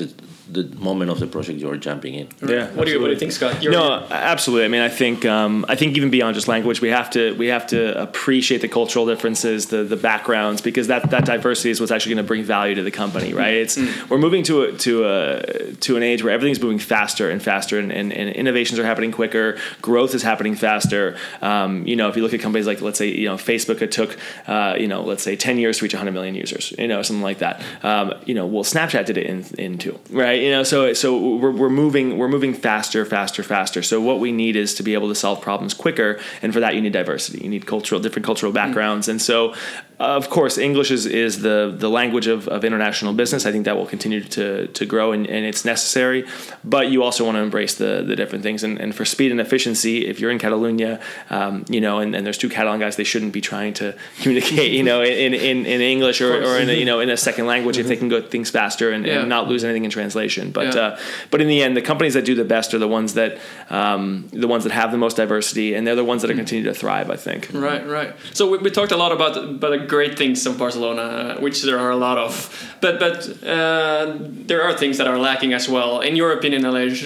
the 0.51 0.63
moment 0.77 1.11
of 1.11 1.19
the 1.19 1.27
project 1.27 1.59
you 1.59 1.69
are 1.69 1.77
jumping 1.77 2.15
in. 2.15 2.27
Yeah. 2.45 2.67
What 2.71 2.85
do 2.85 2.91
you 2.91 2.99
what 2.99 3.07
do 3.07 3.13
you 3.13 3.19
think, 3.19 3.31
Scott? 3.31 3.61
You're- 3.61 3.75
no, 3.75 4.05
absolutely. 4.09 4.65
I 4.65 4.67
mean, 4.67 4.81
I 4.81 4.89
think 4.89 5.25
um, 5.25 5.65
I 5.67 5.75
think 5.75 5.95
even 5.97 6.09
beyond 6.09 6.35
just 6.35 6.47
language, 6.47 6.81
we 6.81 6.89
have 6.89 7.09
to 7.11 7.33
we 7.35 7.47
have 7.47 7.67
to 7.67 8.01
appreciate 8.01 8.61
the 8.61 8.67
cultural 8.67 9.05
differences, 9.05 9.67
the 9.67 9.83
the 9.83 9.95
backgrounds, 9.95 10.61
because 10.61 10.87
that 10.87 11.09
that 11.11 11.25
diversity 11.25 11.69
is 11.69 11.79
what's 11.79 11.91
actually 11.91 12.15
going 12.15 12.25
to 12.25 12.27
bring 12.27 12.43
value 12.43 12.75
to 12.75 12.83
the 12.83 12.91
company, 12.91 13.33
right? 13.33 13.53
It's 13.53 13.77
we're 14.09 14.17
moving 14.17 14.43
to 14.43 14.63
a, 14.63 14.71
to 14.73 15.05
a 15.05 15.73
to 15.81 15.97
an 15.97 16.03
age 16.03 16.23
where 16.23 16.33
everything's 16.33 16.61
moving 16.61 16.79
faster 16.79 17.29
and 17.29 17.41
faster, 17.41 17.77
and, 17.79 17.91
and, 17.91 18.11
and 18.11 18.29
innovations 18.29 18.79
are 18.79 18.85
happening 18.85 19.11
quicker, 19.11 19.57
growth 19.81 20.15
is 20.15 20.23
happening 20.23 20.55
faster. 20.55 21.17
Um, 21.41 21.85
you 21.85 21.95
know, 21.95 22.09
if 22.09 22.15
you 22.15 22.23
look 22.23 22.33
at 22.33 22.41
companies 22.41 22.67
like 22.67 22.81
let's 22.81 22.97
say 22.97 23.07
you 23.07 23.27
know 23.27 23.35
Facebook, 23.35 23.81
it 23.81 23.91
took 23.91 24.17
uh, 24.47 24.75
you 24.79 24.87
know 24.87 25.03
let's 25.03 25.23
say 25.23 25.35
ten 25.35 25.57
years 25.57 25.77
to 25.77 25.85
reach 25.85 25.93
100 25.93 26.11
million 26.11 26.35
users, 26.35 26.73
you 26.77 26.87
know, 26.87 27.01
something 27.01 27.23
like 27.23 27.39
that. 27.39 27.61
Um, 27.83 28.13
you 28.25 28.33
know, 28.33 28.45
well, 28.45 28.63
Snapchat 28.63 29.05
did 29.05 29.17
it 29.17 29.25
in 29.25 29.45
in 29.57 29.77
two, 29.77 29.99
right? 30.09 30.38
You 30.41 30.51
know, 30.51 30.63
so 30.63 30.93
so 30.93 31.17
we're, 31.37 31.51
we're 31.51 31.69
moving 31.69 32.17
we're 32.17 32.27
moving 32.27 32.53
faster, 32.53 33.05
faster, 33.05 33.43
faster. 33.43 33.81
So 33.81 33.99
what 34.01 34.19
we 34.19 34.31
need 34.31 34.55
is 34.55 34.73
to 34.75 34.83
be 34.83 34.93
able 34.93 35.09
to 35.09 35.15
solve 35.15 35.41
problems 35.41 35.73
quicker, 35.73 36.19
and 36.41 36.53
for 36.53 36.59
that 36.59 36.75
you 36.75 36.81
need 36.81 36.93
diversity. 36.93 37.39
You 37.43 37.49
need 37.49 37.65
cultural 37.65 38.01
different 38.01 38.25
cultural 38.25 38.51
backgrounds, 38.51 39.07
and 39.07 39.21
so 39.21 39.53
of 39.99 40.29
course 40.29 40.57
English 40.57 40.91
is, 40.91 41.05
is 41.05 41.41
the 41.41 41.75
the 41.77 41.89
language 41.89 42.27
of, 42.27 42.47
of 42.47 42.63
international 42.63 43.13
business. 43.13 43.45
I 43.45 43.51
think 43.51 43.65
that 43.65 43.75
will 43.75 43.85
continue 43.85 44.21
to 44.23 44.67
to 44.67 44.85
grow, 44.85 45.11
and, 45.11 45.27
and 45.27 45.45
it's 45.45 45.65
necessary. 45.65 46.25
But 46.63 46.89
you 46.89 47.03
also 47.03 47.25
want 47.25 47.35
to 47.35 47.41
embrace 47.41 47.75
the 47.75 48.03
the 48.05 48.15
different 48.15 48.43
things, 48.43 48.63
and, 48.63 48.79
and 48.79 48.95
for 48.95 49.05
speed 49.05 49.31
and 49.31 49.41
efficiency, 49.41 50.07
if 50.07 50.19
you're 50.19 50.31
in 50.31 50.39
Catalonia, 50.39 50.99
um, 51.29 51.65
you 51.69 51.81
know, 51.81 51.99
and, 51.99 52.15
and 52.15 52.25
there's 52.25 52.37
two 52.37 52.49
Catalan 52.49 52.79
guys, 52.79 52.95
they 52.95 53.03
shouldn't 53.03 53.33
be 53.33 53.41
trying 53.41 53.73
to 53.75 53.93
communicate, 54.21 54.71
you 54.71 54.83
know, 54.83 55.01
in 55.01 55.33
in, 55.33 55.65
in 55.65 55.81
English 55.81 56.21
or, 56.21 56.33
or 56.43 56.57
in 56.57 56.69
a, 56.69 56.73
you 56.73 56.85
know 56.85 56.99
in 57.01 57.09
a 57.09 57.17
second 57.17 57.45
language 57.45 57.77
if 57.77 57.87
they 57.87 57.97
can 57.97 58.07
go 58.09 58.21
things 58.21 58.49
faster 58.49 58.91
and, 58.91 59.05
Yeah. 59.05 59.19
and 59.19 59.29
not 59.29 59.47
lose 59.49 59.63
anything 59.65 59.83
in 59.83 59.91
translation. 59.91 60.28
But 60.51 60.75
Yeah. 60.75 60.81
uh, 60.81 60.99
but 61.31 61.41
in 61.41 61.47
the 61.47 61.61
end, 61.63 61.75
the 61.75 61.81
companies 61.81 62.13
that 62.13 62.25
do 62.25 62.35
the 62.35 62.43
best 62.43 62.73
are 62.73 62.79
the 62.79 62.87
ones 62.87 63.13
that 63.13 63.37
um, 63.69 64.27
the 64.31 64.47
ones 64.47 64.63
that 64.63 64.73
have 64.73 64.91
the 64.91 64.97
most 64.97 65.17
diversity, 65.17 65.73
and 65.75 65.85
they're 65.85 65.95
the 65.95 66.03
ones 66.03 66.21
that 66.21 66.31
are 66.31 66.35
continue 66.35 66.63
to 66.65 66.73
thrive. 66.73 67.09
I 67.09 67.15
think. 67.15 67.49
Right, 67.53 67.85
right. 67.87 68.13
So 68.33 68.49
we, 68.51 68.57
we 68.59 68.69
talked 68.71 68.91
a 68.91 68.97
lot 68.97 69.11
about 69.11 69.37
about 69.37 69.71
the 69.71 69.85
great 69.87 70.17
things 70.17 70.45
of 70.45 70.57
Barcelona, 70.57 71.37
which 71.39 71.63
there 71.63 71.79
are 71.79 71.91
a 71.91 71.97
lot 72.07 72.17
of. 72.17 72.33
But 72.81 72.99
but 72.99 73.17
uh, 73.43 74.17
there 74.49 74.61
are 74.63 74.73
things 74.73 74.97
that 74.97 75.07
are 75.07 75.17
lacking 75.17 75.53
as 75.53 75.67
well. 75.67 76.01
In 76.01 76.15
your 76.15 76.31
opinion, 76.33 76.63
Aleix, 76.63 76.97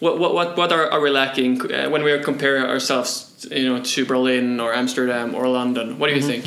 what 0.00 0.18
what 0.18 0.34
what 0.34 0.56
what 0.56 0.72
are, 0.72 0.86
are 0.90 1.00
we 1.00 1.10
lacking 1.10 1.60
uh, 1.72 1.88
when 1.90 2.02
we 2.02 2.18
compare 2.20 2.66
ourselves, 2.68 3.46
you 3.50 3.68
know, 3.68 3.82
to 3.82 4.04
Berlin 4.04 4.60
or 4.60 4.72
Amsterdam 4.72 5.34
or 5.34 5.48
London? 5.48 5.98
What 5.98 6.08
do 6.08 6.14
you 6.16 6.22
think? 6.22 6.44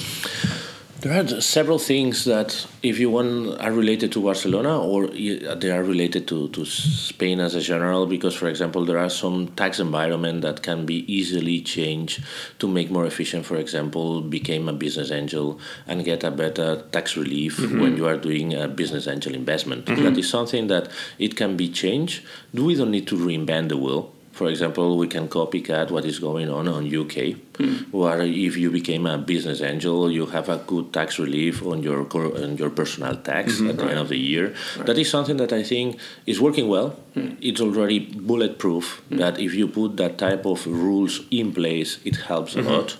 There 1.03 1.21
are 1.21 1.41
several 1.41 1.79
things 1.79 2.23
that, 2.23 2.65
if 2.81 2.97
you 2.97 3.09
want, 3.09 3.59
are 3.59 3.73
related 3.73 4.13
to 4.13 4.21
Barcelona 4.21 4.81
or 4.81 5.07
they 5.07 5.69
are 5.69 5.83
related 5.83 6.29
to, 6.29 6.47
to 6.47 6.63
Spain 6.63 7.41
as 7.41 7.55
a 7.55 7.59
general. 7.59 8.05
Because, 8.05 8.33
for 8.33 8.47
example, 8.47 8.85
there 8.85 8.97
are 8.97 9.09
some 9.09 9.49
tax 9.49 9.81
environment 9.81 10.43
that 10.43 10.63
can 10.63 10.85
be 10.85 11.03
easily 11.13 11.59
changed 11.59 12.23
to 12.59 12.69
make 12.69 12.89
more 12.89 13.05
efficient. 13.05 13.45
For 13.45 13.57
example, 13.57 14.21
become 14.21 14.69
a 14.69 14.73
business 14.73 15.11
angel 15.11 15.59
and 15.87 16.05
get 16.05 16.23
a 16.23 16.31
better 16.31 16.83
tax 16.93 17.17
relief 17.17 17.57
mm-hmm. 17.57 17.81
when 17.81 17.97
you 17.97 18.07
are 18.07 18.15
doing 18.15 18.53
a 18.53 18.69
business 18.69 19.05
angel 19.05 19.35
investment. 19.35 19.87
Mm-hmm. 19.87 20.05
That 20.05 20.17
is 20.17 20.29
something 20.29 20.67
that 20.67 20.87
it 21.19 21.35
can 21.35 21.57
be 21.57 21.67
changed. 21.67 22.23
We 22.53 22.75
don't 22.75 22.91
need 22.91 23.07
to 23.07 23.17
reinvent 23.17 23.67
the 23.67 23.77
wheel. 23.77 24.13
For 24.31 24.47
example, 24.47 24.97
we 24.97 25.07
can 25.07 25.27
copycat 25.27 25.91
what 25.91 26.05
is 26.05 26.17
going 26.17 26.49
on 26.49 26.67
on 26.67 26.87
UK, 26.87 27.35
Mm. 27.53 27.91
where 27.91 28.21
if 28.21 28.57
you 28.57 28.71
became 28.71 29.05
a 29.05 29.17
business 29.17 29.61
angel, 29.61 30.11
you 30.11 30.25
have 30.25 30.49
a 30.49 30.57
good 30.57 30.91
tax 30.91 31.19
relief 31.19 31.63
on 31.63 31.83
your 31.83 32.07
on 32.43 32.57
your 32.57 32.71
personal 32.71 33.15
tax 33.15 33.53
mm-hmm. 33.53 33.69
at 33.69 33.77
the 33.77 33.85
end 33.85 33.99
of 33.99 34.09
the 34.09 34.17
year. 34.17 34.55
That 34.85 34.97
is 34.97 35.09
something 35.09 35.37
that 35.37 35.53
I 35.53 35.63
think 35.63 35.99
is 36.25 36.41
working 36.41 36.67
well. 36.67 36.95
Mm. 37.15 37.37
It's 37.41 37.61
already 37.61 37.99
bulletproof. 37.99 39.03
Mm. 39.11 39.17
That 39.17 39.39
if 39.39 39.53
you 39.53 39.67
put 39.67 39.97
that 39.97 40.17
type 40.17 40.45
of 40.45 40.65
rules 40.65 41.21
in 41.29 41.53
place, 41.53 41.99
it 42.03 42.15
helps 42.15 42.55
a 42.55 42.59
mm-hmm. 42.59 42.69
lot. 42.69 42.97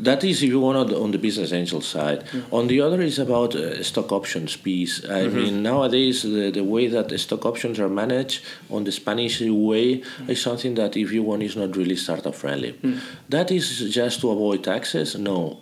That 0.00 0.22
is 0.22 0.42
if 0.42 0.50
you 0.50 0.60
want 0.60 0.92
on 0.92 1.10
the, 1.10 1.18
business 1.18 1.52
angel 1.52 1.80
side. 1.80 2.24
On 2.52 2.68
the 2.68 2.80
other 2.80 3.00
is 3.00 3.18
about 3.18 3.56
uh, 3.56 3.82
stock 3.82 4.12
options 4.12 4.54
piece. 4.54 5.04
I 5.04 5.08
mm-hmm. 5.08 5.36
mean 5.36 5.62
nowadays 5.62 6.22
the, 6.22 6.50
the 6.50 6.62
way 6.62 6.86
that 6.86 7.08
the 7.08 7.18
stock 7.18 7.44
options 7.44 7.80
are 7.80 7.88
managed 7.88 8.44
on 8.70 8.84
the 8.84 8.92
Spanish 8.92 9.40
way 9.40 10.02
is 10.28 10.40
something 10.40 10.74
that 10.74 10.96
if 10.96 11.10
you 11.10 11.24
want 11.24 11.42
is 11.42 11.56
not 11.56 11.76
really 11.76 11.96
startup 11.96 12.34
friendly. 12.34 12.78
That 13.28 13.50
is 13.50 13.77
just 13.78 14.20
to 14.20 14.30
avoid 14.30 14.64
taxes. 14.64 15.16
No. 15.16 15.60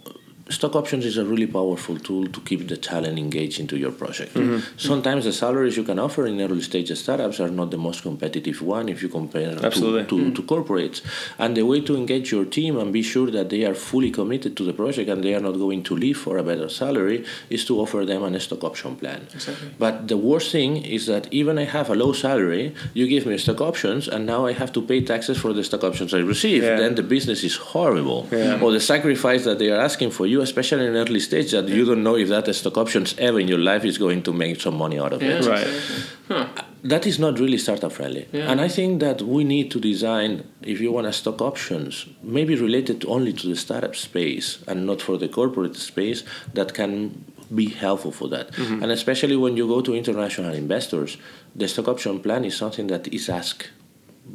Stock 0.48 0.76
options 0.76 1.04
is 1.04 1.16
a 1.16 1.24
really 1.24 1.46
powerful 1.46 1.98
tool 1.98 2.24
to 2.28 2.40
keep 2.42 2.68
the 2.68 2.76
talent 2.76 3.18
engaged 3.18 3.58
into 3.58 3.76
your 3.76 3.90
project. 3.90 4.32
Mm-hmm. 4.34 4.78
Sometimes 4.78 5.24
the 5.24 5.32
salaries 5.32 5.76
you 5.76 5.82
can 5.82 5.98
offer 5.98 6.24
in 6.24 6.40
early 6.40 6.62
stage 6.62 6.96
startups 6.96 7.40
are 7.40 7.48
not 7.48 7.72
the 7.72 7.78
most 7.78 8.02
competitive 8.02 8.62
one 8.62 8.88
if 8.88 9.02
you 9.02 9.08
compare 9.08 9.56
to, 9.56 9.66
Absolutely. 9.66 10.04
to, 10.04 10.30
mm. 10.30 10.34
to 10.36 10.42
corporates. 10.42 11.02
And 11.36 11.56
the 11.56 11.64
way 11.64 11.80
to 11.80 11.96
engage 11.96 12.30
your 12.30 12.44
team 12.44 12.78
and 12.78 12.92
be 12.92 13.02
sure 13.02 13.28
that 13.32 13.50
they 13.50 13.64
are 13.64 13.74
fully 13.74 14.12
committed 14.12 14.56
to 14.58 14.62
the 14.62 14.72
project 14.72 15.10
and 15.10 15.24
they 15.24 15.34
are 15.34 15.40
not 15.40 15.58
going 15.58 15.82
to 15.82 15.96
leave 15.96 16.16
for 16.16 16.38
a 16.38 16.44
better 16.44 16.68
salary 16.68 17.24
is 17.50 17.64
to 17.64 17.80
offer 17.80 18.04
them 18.04 18.22
a 18.22 18.38
stock 18.38 18.62
option 18.62 18.94
plan. 18.94 19.26
Exactly. 19.34 19.70
But 19.80 20.06
the 20.06 20.16
worst 20.16 20.52
thing 20.52 20.76
is 20.76 21.06
that 21.06 21.26
even 21.32 21.58
I 21.58 21.64
have 21.64 21.90
a 21.90 21.96
low 21.96 22.12
salary, 22.12 22.72
you 22.94 23.08
give 23.08 23.26
me 23.26 23.36
stock 23.38 23.60
options, 23.60 24.06
and 24.06 24.26
now 24.26 24.46
I 24.46 24.52
have 24.52 24.72
to 24.74 24.82
pay 24.82 25.00
taxes 25.00 25.38
for 25.38 25.52
the 25.52 25.64
stock 25.64 25.82
options 25.82 26.14
I 26.14 26.18
receive. 26.18 26.62
Yeah. 26.62 26.76
Then 26.76 26.94
the 26.94 27.02
business 27.02 27.42
is 27.42 27.56
horrible. 27.56 28.28
Yeah. 28.30 28.60
Or 28.60 28.70
the 28.70 28.80
sacrifice 28.80 29.42
that 29.44 29.58
they 29.58 29.70
are 29.70 29.80
asking 29.80 30.12
for 30.12 30.26
you, 30.26 30.35
especially 30.42 30.86
in 30.86 30.96
early 30.96 31.20
stage, 31.20 31.50
that 31.52 31.68
you 31.68 31.84
don't 31.84 32.02
know 32.02 32.16
if 32.16 32.28
that 32.28 32.52
stock 32.54 32.76
options 32.76 33.14
ever 33.18 33.38
in 33.40 33.48
your 33.48 33.58
life 33.58 33.84
is 33.84 33.98
going 33.98 34.22
to 34.22 34.32
make 34.32 34.60
some 34.60 34.76
money 34.76 34.98
out 34.98 35.12
of 35.12 35.22
Yeah, 35.22 35.38
it 35.38 35.46
Right. 35.46 35.66
exactly. 35.66 36.04
Huh. 36.28 36.46
that 36.82 37.06
is 37.06 37.18
not 37.18 37.38
really 37.38 37.58
startup 37.58 37.92
friendly. 37.92 38.28
Yeah. 38.32 38.50
And 38.50 38.60
I 38.60 38.68
think 38.68 39.00
that 39.00 39.22
we 39.22 39.44
need 39.44 39.70
to 39.72 39.80
design, 39.80 40.44
if 40.62 40.80
you 40.80 40.90
want 40.92 41.06
to 41.06 41.12
stock 41.12 41.40
options, 41.40 42.06
maybe 42.22 42.54
related 42.54 43.04
only 43.06 43.32
to 43.32 43.48
the 43.48 43.56
startup 43.56 43.94
space 43.96 44.58
and 44.68 44.86
not 44.86 45.02
for 45.02 45.16
the 45.16 45.28
corporate 45.28 45.76
space, 45.76 46.22
that 46.54 46.74
can 46.74 47.24
be 47.54 47.68
helpful 47.68 48.10
for 48.10 48.28
that. 48.28 48.50
Mm-hmm. 48.52 48.82
And 48.82 48.92
especially 48.92 49.36
when 49.36 49.56
you 49.56 49.66
go 49.68 49.80
to 49.80 49.94
international 49.94 50.52
investors, 50.54 51.16
the 51.54 51.68
stock 51.68 51.88
option 51.88 52.20
plan 52.20 52.44
is 52.44 52.56
something 52.56 52.88
that 52.88 53.06
is 53.08 53.28
asked 53.28 53.70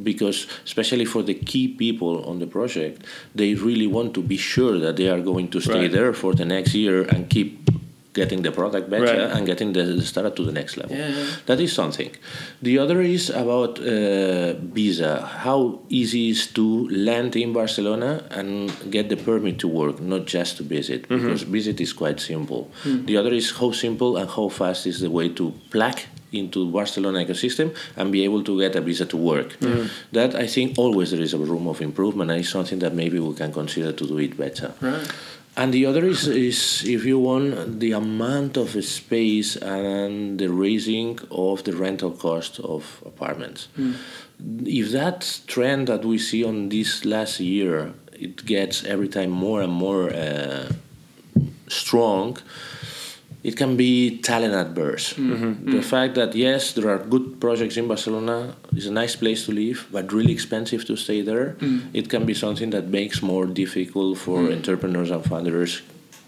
because 0.04 0.48
especially 0.66 1.06
for 1.06 1.22
the 1.24 1.34
key 1.34 1.68
people 1.68 2.24
on 2.30 2.40
the 2.40 2.48
project 2.48 3.04
they 3.36 3.54
really 3.56 3.88
want 3.88 4.14
to 4.14 4.22
be 4.22 4.38
sure 4.38 4.78
that 4.80 4.96
they 4.98 5.10
are 5.10 5.22
going 5.32 5.48
to 5.50 5.60
stay 5.60 5.82
Right. 5.84 5.92
there 5.92 6.14
for 6.14 6.34
the 6.34 6.46
next 6.46 6.74
year 6.74 7.04
and 7.04 7.30
keep 7.30 7.50
getting 8.14 8.42
the 8.42 8.52
product 8.52 8.90
better 8.90 9.06
Right. 9.06 9.32
and 9.36 9.46
getting 9.46 9.72
the, 9.72 9.84
the 9.84 10.02
startup 10.02 10.36
to 10.36 10.44
the 10.44 10.52
next 10.52 10.76
level 10.76 10.96
Yeah, 10.98 11.08
yeah. 11.10 11.26
that 11.46 11.60
is 11.62 11.72
something 11.72 12.12
the 12.62 12.78
other 12.84 13.00
is 13.02 13.30
about 13.30 13.80
uh, 13.80 14.54
visa 14.78 15.14
how 15.48 15.80
easy 15.90 16.24
is 16.30 16.48
to 16.58 16.66
land 16.90 17.36
in 17.38 17.54
barcelona 17.54 18.12
and 18.32 18.70
get 18.96 19.08
the 19.08 19.16
permit 19.16 19.60
to 19.60 19.68
work 19.82 20.02
not 20.02 20.26
just 20.26 20.58
to 20.58 20.64
visit 20.64 21.08
because 21.08 21.44
visit 21.44 21.80
is 21.80 21.94
quite 21.94 22.20
simple 22.20 22.62
the 23.10 23.16
other 23.16 23.34
is 23.42 23.48
how 23.60 23.72
simple 23.72 24.18
and 24.18 24.30
how 24.38 24.48
fast 24.50 24.86
is 24.92 25.00
the 25.00 25.10
way 25.10 25.28
to 25.30 25.46
plug 25.70 25.98
into 26.32 26.70
Barcelona 26.72 27.26
ecosystem 27.26 27.76
and 27.96 28.12
be 28.12 28.24
able 28.24 28.44
to 28.44 28.60
get 28.60 28.76
a 28.76 28.82
visa 28.82 29.06
to 29.06 29.18
work. 29.18 29.58
That 30.12 30.36
I 30.36 30.48
think 30.48 30.78
always 30.78 31.12
there 31.12 31.22
is 31.22 31.34
a 31.34 31.38
room 31.38 31.68
of 31.68 31.82
improvement 31.82 32.32
and 32.32 32.40
it's 32.40 32.50
something 32.50 32.80
that 32.80 32.94
maybe 32.94 33.20
we 33.20 33.34
can 33.36 33.52
consider 33.52 33.92
to 33.92 34.08
do 34.08 34.18
it 34.18 34.38
better. 34.38 34.74
Right. 34.82 35.08
And 35.58 35.74
the 35.74 35.86
other 35.86 36.06
is, 36.06 36.28
is 36.28 36.84
if 36.88 37.04
you 37.04 37.20
want 37.20 37.82
the 37.82 37.92
amount 37.92 38.56
of 38.56 38.84
space 38.86 39.58
and 39.58 40.40
the 40.40 40.48
raising 40.48 41.20
of 41.30 41.66
the 41.66 41.74
rental 41.76 42.12
cost 42.12 42.60
of 42.62 43.04
apartments. 43.06 43.68
If 44.64 44.92
that 44.92 45.42
trend 45.48 45.88
that 45.88 46.06
we 46.06 46.18
see 46.18 46.46
on 46.46 46.70
this 46.70 47.04
last 47.04 47.42
year, 47.42 47.94
it 48.14 48.46
gets 48.46 48.86
every 48.86 49.10
time 49.10 49.30
more 49.30 49.62
and 49.62 49.74
more 49.74 50.14
uh, 50.14 50.72
strong, 51.68 52.38
it 53.44 53.58
can 53.58 53.76
be 53.76 54.20
talent 54.20 54.54
adverse. 54.54 55.14
Mm-hmm. 55.14 55.72
The 55.72 55.82
fact 55.82 56.16
that 56.16 56.36
yes, 56.36 56.74
there 56.74 56.90
are 56.90 57.00
good 57.00 57.40
projects 57.40 57.78
in 57.78 57.88
Barcelona, 57.88 58.56
it's 58.76 58.86
a 58.86 58.92
nice 58.92 59.16
place 59.16 59.46
to 59.46 59.52
live, 59.52 59.88
but 59.92 60.14
really 60.14 60.32
expensive 60.32 60.86
to 60.86 60.96
stay 60.96 61.22
there. 61.22 61.56
Mm. 61.60 61.90
It 61.94 62.10
can 62.10 62.26
be 62.26 62.34
something 62.34 62.70
that 62.70 62.88
makes 62.88 63.22
more 63.22 63.46
difficult 63.48 64.20
for 64.20 64.40
mm. 64.40 64.54
entrepreneurs 64.54 65.10
and 65.10 65.24
founders 65.24 65.82